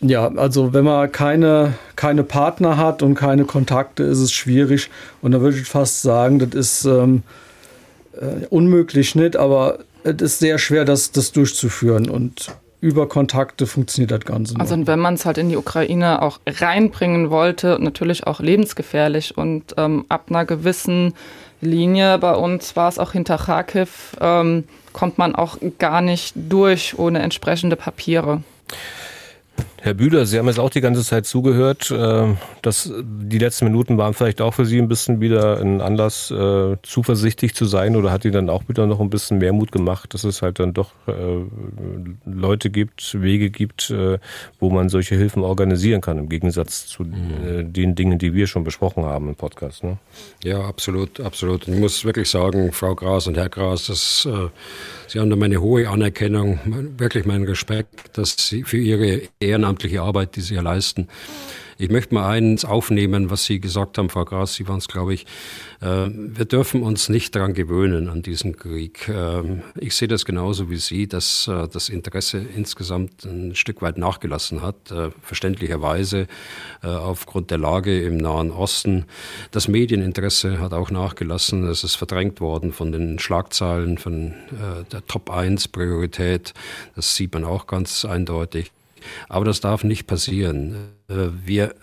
Ja, 0.00 0.28
also 0.28 0.72
wenn 0.72 0.84
man 0.84 1.10
keine, 1.12 1.74
keine 1.96 2.22
Partner 2.24 2.76
hat 2.76 3.02
und 3.02 3.14
keine 3.14 3.44
Kontakte, 3.44 4.04
ist 4.04 4.18
es 4.18 4.32
schwierig. 4.32 4.90
Und 5.22 5.32
da 5.32 5.40
würde 5.40 5.58
ich 5.58 5.66
fast 5.66 6.02
sagen, 6.02 6.38
das 6.38 6.54
ist 6.54 6.84
ähm, 6.84 7.22
äh, 8.12 8.46
unmöglich 8.50 9.14
nicht, 9.14 9.36
aber 9.36 9.78
es 10.08 10.22
ist 10.22 10.38
sehr 10.38 10.58
schwer, 10.58 10.84
das, 10.84 11.12
das 11.12 11.32
durchzuführen. 11.32 12.08
Und 12.08 12.48
über 12.80 13.08
Kontakte 13.08 13.66
funktioniert 13.66 14.10
das 14.10 14.20
Ganze. 14.20 14.54
Noch. 14.54 14.60
Also 14.60 14.86
wenn 14.86 14.98
man 14.98 15.14
es 15.14 15.26
halt 15.26 15.38
in 15.38 15.48
die 15.48 15.56
Ukraine 15.56 16.22
auch 16.22 16.40
reinbringen 16.46 17.30
wollte, 17.30 17.78
natürlich 17.80 18.26
auch 18.26 18.40
lebensgefährlich 18.40 19.36
und 19.36 19.74
ähm, 19.76 20.04
ab 20.08 20.26
einer 20.28 20.44
gewissen 20.44 21.14
Linie, 21.60 22.18
bei 22.18 22.34
uns 22.34 22.76
war 22.76 22.88
es 22.88 22.98
auch 22.98 23.12
hinter 23.12 23.36
Kharkiv, 23.36 24.16
ähm, 24.20 24.64
kommt 24.92 25.18
man 25.18 25.34
auch 25.34 25.58
gar 25.78 26.00
nicht 26.00 26.34
durch 26.36 26.98
ohne 26.98 27.20
entsprechende 27.20 27.76
Papiere. 27.76 28.42
Herr 29.80 29.94
Bühler, 29.94 30.26
Sie 30.26 30.38
haben 30.38 30.48
jetzt 30.48 30.58
auch 30.58 30.70
die 30.70 30.80
ganze 30.80 31.04
Zeit 31.04 31.24
zugehört. 31.24 31.92
Äh, 31.92 32.34
das, 32.62 32.92
die 33.00 33.38
letzten 33.38 33.66
Minuten 33.66 33.96
waren 33.96 34.12
vielleicht 34.12 34.40
auch 34.40 34.52
für 34.52 34.66
Sie 34.66 34.78
ein 34.78 34.88
bisschen 34.88 35.20
wieder 35.20 35.60
ein 35.60 35.80
Anlass, 35.80 36.32
äh, 36.32 36.76
zuversichtlich 36.82 37.54
zu 37.54 37.64
sein 37.64 37.94
oder 37.94 38.10
hat 38.10 38.24
Ihnen 38.24 38.34
dann 38.34 38.50
auch 38.50 38.68
wieder 38.68 38.86
noch 38.86 38.98
ein 39.00 39.08
bisschen 39.08 39.38
mehr 39.38 39.52
Mut 39.52 39.70
gemacht, 39.70 40.14
dass 40.14 40.24
es 40.24 40.42
halt 40.42 40.58
dann 40.58 40.74
doch 40.74 40.90
äh, 41.06 41.12
Leute 42.26 42.70
gibt, 42.70 43.22
Wege 43.22 43.50
gibt, 43.50 43.92
wo 44.58 44.70
man 44.70 44.88
solche 44.88 45.14
Hilfen 45.14 45.42
organisieren 45.42 46.00
kann, 46.00 46.18
im 46.18 46.28
Gegensatz 46.28 46.86
zu 46.86 47.04
mhm. 47.04 47.72
den 47.72 47.94
Dingen, 47.94 48.18
die 48.18 48.34
wir 48.34 48.46
schon 48.46 48.64
besprochen 48.64 49.04
haben 49.04 49.28
im 49.28 49.34
Podcast. 49.36 49.84
Ne? 49.84 49.98
Ja, 50.42 50.60
absolut, 50.60 51.20
absolut. 51.20 51.68
Ich 51.68 51.78
muss 51.78 52.04
wirklich 52.04 52.28
sagen, 52.28 52.72
Frau 52.72 52.94
Gras 52.94 53.26
und 53.26 53.36
Herr 53.36 53.48
Gras, 53.48 53.86
das, 53.86 54.28
Sie 55.06 55.18
haben 55.18 55.30
da 55.30 55.36
meine 55.36 55.60
hohe 55.60 55.88
Anerkennung, 55.88 56.58
wirklich 56.98 57.24
meinen 57.24 57.44
Respekt, 57.44 58.16
dass 58.16 58.36
Sie 58.38 58.64
für 58.64 58.78
Ihre 58.78 59.22
Ehrenamt 59.40 59.67
ehrenamtliche 59.68 60.02
Arbeit, 60.02 60.36
die 60.36 60.40
Sie 60.40 60.54
hier 60.54 60.62
leisten. 60.62 61.08
Ich 61.80 61.90
möchte 61.90 62.12
mal 62.12 62.28
eins 62.28 62.64
aufnehmen, 62.64 63.30
was 63.30 63.44
Sie 63.44 63.60
gesagt 63.60 63.98
haben, 63.98 64.08
Frau 64.08 64.24
Gras, 64.24 64.54
Sie 64.54 64.66
waren 64.66 64.78
es, 64.78 64.88
glaube 64.88 65.14
ich. 65.14 65.26
Äh, 65.80 66.08
wir 66.10 66.44
dürfen 66.44 66.82
uns 66.82 67.08
nicht 67.08 67.36
daran 67.36 67.54
gewöhnen, 67.54 68.08
an 68.08 68.20
diesen 68.20 68.56
Krieg. 68.56 69.08
Ähm, 69.08 69.62
ich 69.76 69.94
sehe 69.94 70.08
das 70.08 70.24
genauso 70.24 70.70
wie 70.70 70.78
Sie, 70.78 71.06
dass 71.06 71.46
äh, 71.46 71.68
das 71.68 71.88
Interesse 71.88 72.44
insgesamt 72.56 73.24
ein 73.24 73.54
Stück 73.54 73.80
weit 73.80 73.96
nachgelassen 73.96 74.60
hat, 74.60 74.90
äh, 74.90 75.10
verständlicherweise 75.22 76.26
aufgrund 76.82 77.50
der 77.50 77.58
Lage 77.58 78.00
im 78.02 78.16
Nahen 78.16 78.50
Osten. 78.50 79.04
Das 79.50 79.68
Medieninteresse 79.68 80.60
hat 80.60 80.72
auch 80.72 80.90
nachgelassen. 80.90 81.66
Es 81.68 81.84
ist 81.84 81.96
verdrängt 81.96 82.40
worden 82.40 82.72
von 82.72 82.92
den 82.92 83.18
Schlagzeilen, 83.18 83.98
von 83.98 84.34
der 84.92 85.04
Top-1-Priorität. 85.06 86.54
Das 86.94 87.16
sieht 87.16 87.34
man 87.34 87.44
auch 87.44 87.66
ganz 87.66 88.04
eindeutig. 88.04 88.70
Aber 89.28 89.44
das 89.44 89.60
darf 89.60 89.84
nicht 89.84 90.06
passieren. 90.06 90.76
Äh, 91.08 91.28
wir 91.44 91.74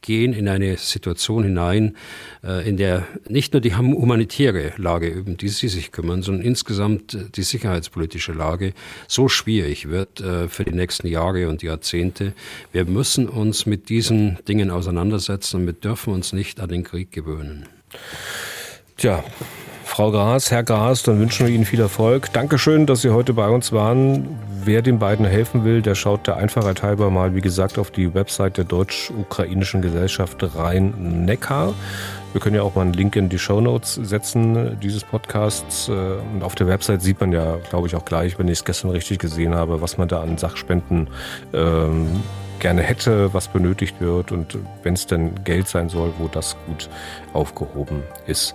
gehen 0.00 0.32
in 0.32 0.48
eine 0.48 0.76
Situation 0.76 1.44
hinein, 1.44 1.96
äh, 2.42 2.68
in 2.68 2.76
der 2.76 3.06
nicht 3.28 3.52
nur 3.52 3.60
die 3.60 3.76
humanitäre 3.76 4.72
Lage, 4.76 5.22
um 5.26 5.36
die 5.36 5.48
Sie 5.48 5.68
sich 5.68 5.92
kümmern, 5.92 6.22
sondern 6.22 6.44
insgesamt 6.44 7.14
äh, 7.14 7.24
die 7.34 7.42
sicherheitspolitische 7.42 8.32
Lage 8.32 8.72
so 9.06 9.28
schwierig 9.28 9.88
wird 9.88 10.22
für 10.48 10.64
die 10.64 10.72
nächsten 10.72 11.06
Jahre 11.06 11.48
und 11.48 11.62
Jahrzehnte. 11.62 12.32
Wir 12.72 12.84
müssen 12.84 13.28
uns 13.28 13.66
mit 13.66 13.88
diesen 13.88 14.38
Dingen 14.48 14.70
auseinandersetzen 14.70 15.60
und 15.60 15.66
wir 15.66 15.72
dürfen 15.72 16.12
uns 16.12 16.32
nicht 16.32 16.60
an 16.60 16.68
den 16.68 16.84
Krieg 16.84 17.12
gewöhnen. 17.12 17.66
Tja, 18.96 19.24
Frau 20.00 20.12
Gras, 20.12 20.50
Herr 20.50 20.62
Gras, 20.62 21.02
dann 21.02 21.20
wünschen 21.20 21.46
wir 21.46 21.54
Ihnen 21.54 21.66
viel 21.66 21.78
Erfolg. 21.78 22.32
Dankeschön, 22.32 22.86
dass 22.86 23.02
Sie 23.02 23.10
heute 23.10 23.34
bei 23.34 23.50
uns 23.50 23.70
waren. 23.70 24.38
Wer 24.64 24.80
den 24.80 24.98
beiden 24.98 25.26
helfen 25.26 25.62
will, 25.62 25.82
der 25.82 25.94
schaut 25.94 26.26
der 26.26 26.38
Einfachheit 26.38 26.82
halber 26.82 27.10
mal, 27.10 27.34
wie 27.34 27.42
gesagt, 27.42 27.76
auf 27.76 27.90
die 27.90 28.14
Website 28.14 28.56
der 28.56 28.64
Deutsch-Ukrainischen 28.64 29.82
Gesellschaft 29.82 30.38
Rhein-Neckar. 30.56 31.74
Wir 32.32 32.40
können 32.40 32.56
ja 32.56 32.62
auch 32.62 32.76
mal 32.76 32.80
einen 32.80 32.94
Link 32.94 33.14
in 33.14 33.28
die 33.28 33.38
Show 33.38 33.60
Notes 33.60 33.96
setzen 33.96 34.80
dieses 34.80 35.04
Podcasts. 35.04 35.90
Und 35.90 36.42
auf 36.42 36.54
der 36.54 36.66
Website 36.66 37.02
sieht 37.02 37.20
man 37.20 37.32
ja, 37.32 37.58
glaube 37.68 37.86
ich, 37.86 37.94
auch 37.94 38.06
gleich, 38.06 38.38
wenn 38.38 38.48
ich 38.48 38.60
es 38.60 38.64
gestern 38.64 38.92
richtig 38.92 39.18
gesehen 39.18 39.54
habe, 39.54 39.82
was 39.82 39.98
man 39.98 40.08
da 40.08 40.22
an 40.22 40.38
Sachspenden 40.38 41.08
ähm, 41.52 42.22
gerne 42.60 42.82
hätte, 42.82 43.34
was 43.34 43.48
benötigt 43.48 44.00
wird 44.00 44.30
und 44.30 44.56
wenn 44.82 44.94
es 44.94 45.06
denn 45.06 45.42
Geld 45.44 45.68
sein 45.68 45.88
soll, 45.88 46.12
wo 46.18 46.28
das 46.28 46.56
gut 46.66 46.88
aufgehoben 47.32 48.02
ist. 48.26 48.54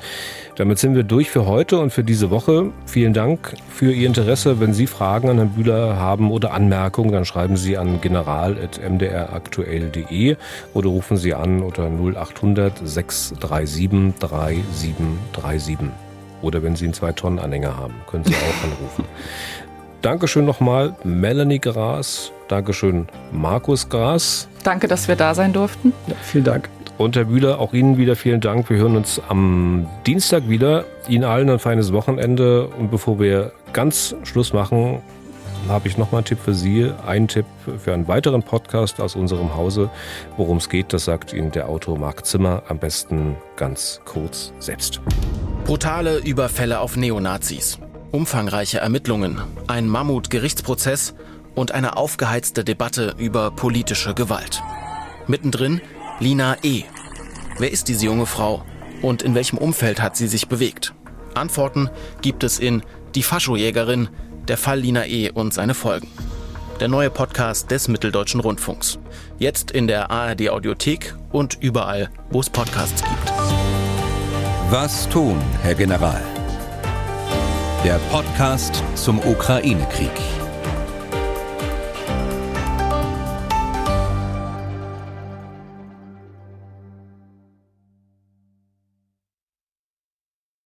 Damit 0.56 0.78
sind 0.80 0.96
wir 0.96 1.04
durch 1.04 1.30
für 1.30 1.46
heute 1.46 1.78
und 1.80 1.92
für 1.92 2.04
diese 2.04 2.30
Woche. 2.30 2.72
Vielen 2.86 3.14
Dank 3.14 3.56
für 3.70 3.92
Ihr 3.92 4.08
Interesse. 4.08 4.62
Wenn 4.62 4.74
Sie 4.74 4.88
Fragen 4.88 5.30
an 5.30 5.36
Herrn 5.38 5.50
Bühler 5.50 5.98
haben 5.98 6.32
oder 6.32 6.54
Anmerkungen, 6.54 7.12
dann 7.12 7.26
schreiben 7.26 7.58
Sie 7.58 7.78
an 7.78 8.00
general.mdraktuell.de 8.00 10.38
oder 10.74 10.90
rufen 10.90 11.18
Sie 11.18 11.34
an 11.34 11.62
unter 11.62 11.90
0800 11.90 12.88
637 12.88 14.14
3737. 14.20 15.78
Oder 16.42 16.64
wenn 16.64 16.76
Sie 16.76 16.86
einen 16.86 16.94
2-Tonnen-Anhänger 16.94 17.78
haben, 17.78 17.96
können 18.08 18.24
Sie 18.24 18.34
auch 18.34 18.64
anrufen. 18.64 19.04
Dankeschön 20.02 20.46
nochmal, 20.46 20.96
Melanie 21.04 21.60
Gras. 21.60 22.32
Dankeschön, 22.48 23.08
Markus 23.32 23.90
Gras. 23.90 24.48
Danke, 24.64 24.88
dass 24.88 25.08
wir 25.08 25.16
da 25.16 25.34
sein 25.34 25.54
durften. 25.54 25.94
Ja, 26.08 26.16
vielen 26.22 26.44
Dank. 26.44 26.70
Und 26.98 27.16
Herr 27.18 27.26
Bühler, 27.26 27.60
auch 27.60 27.74
Ihnen 27.74 27.98
wieder 27.98 28.16
vielen 28.16 28.40
Dank. 28.40 28.70
Wir 28.70 28.78
hören 28.78 28.96
uns 28.96 29.22
am 29.28 29.86
Dienstag 30.06 30.48
wieder. 30.48 30.86
Ihnen 31.10 31.26
allen 31.26 31.50
ein 31.50 31.60
feines 31.60 31.92
Wochenende. 31.92 32.68
Und 32.68 32.90
bevor 32.90 33.20
wir 33.20 33.52
ganz 33.74 34.16
Schluss 34.24 34.54
machen, 34.54 35.02
habe 35.68 35.88
ich 35.90 35.98
nochmal 35.98 36.20
einen 36.20 36.26
Tipp 36.26 36.40
für 36.40 36.54
Sie. 36.54 36.90
Ein 37.06 37.28
Tipp 37.28 37.46
für 37.84 37.94
einen 37.94 38.08
weiteren 38.08 38.44
Podcast 38.44 39.02
aus 39.02 39.16
unserem 39.16 39.56
Hause. 39.56 39.90
Worum 40.38 40.58
es 40.58 40.70
geht, 40.70 40.94
das 40.94 41.06
sagt 41.06 41.34
Ihnen 41.34 41.52
der 41.52 41.68
Autor 41.68 41.98
Marc 41.98 42.26
Zimmer 42.26 42.64
am 42.70 42.80
besten 42.80 43.36
ganz 43.58 44.00
kurz 44.06 44.54
selbst. 44.60 45.02
Brutale 45.66 46.20
Überfälle 46.20 46.80
auf 46.80 46.96
Neonazis. 46.96 47.78
Umfangreiche 48.12 48.78
Ermittlungen, 48.78 49.42
ein 49.68 49.90
Mammut-Gerichtsprozess 49.90 51.16
und 51.56 51.72
eine 51.72 51.98
aufgeheizte 51.98 52.64
Debatte 52.64 53.16
über 53.18 53.52
politische 53.52 54.14
Gewalt. 54.14 54.62
Mittendrin 55.28 55.82
Lina 56.20 56.58
E. 56.64 56.84
Wer 57.58 57.72
ist 57.72 57.88
diese 57.88 58.06
junge 58.06 58.26
Frau 58.26 58.64
und 59.02 59.22
in 59.22 59.34
welchem 59.34 59.58
Umfeld 59.58 60.02
hat 60.02 60.16
sie 60.16 60.28
sich 60.28 60.48
bewegt? 60.48 60.94
Antworten 61.34 61.90
gibt 62.22 62.44
es 62.44 62.60
in 62.60 62.84
Die 63.16 63.24
Faschojägerin, 63.24 64.10
der 64.48 64.58
Fall 64.58 64.80
Lina 64.80 65.06
E. 65.06 65.32
und 65.32 65.54
seine 65.54 65.74
Folgen. 65.74 66.10
Der 66.80 66.90
neue 66.90 67.10
Podcast 67.10 67.72
des 67.72 67.88
Mitteldeutschen 67.88 68.42
Rundfunks. 68.42 69.00
Jetzt 69.40 69.72
in 69.72 69.88
der 69.88 70.12
ARD 70.12 70.50
Audiothek 70.50 71.16
und 71.32 71.58
überall, 71.62 72.10
wo 72.30 72.42
es 72.42 72.50
Podcasts 72.50 73.02
gibt. 73.02 73.34
Was 74.70 75.08
tun, 75.08 75.42
Herr 75.62 75.76
General? 75.76 76.22
Der 77.86 78.00
Podcast 78.12 78.84
zum 78.96 79.20
Ukraine-Krieg. 79.20 80.45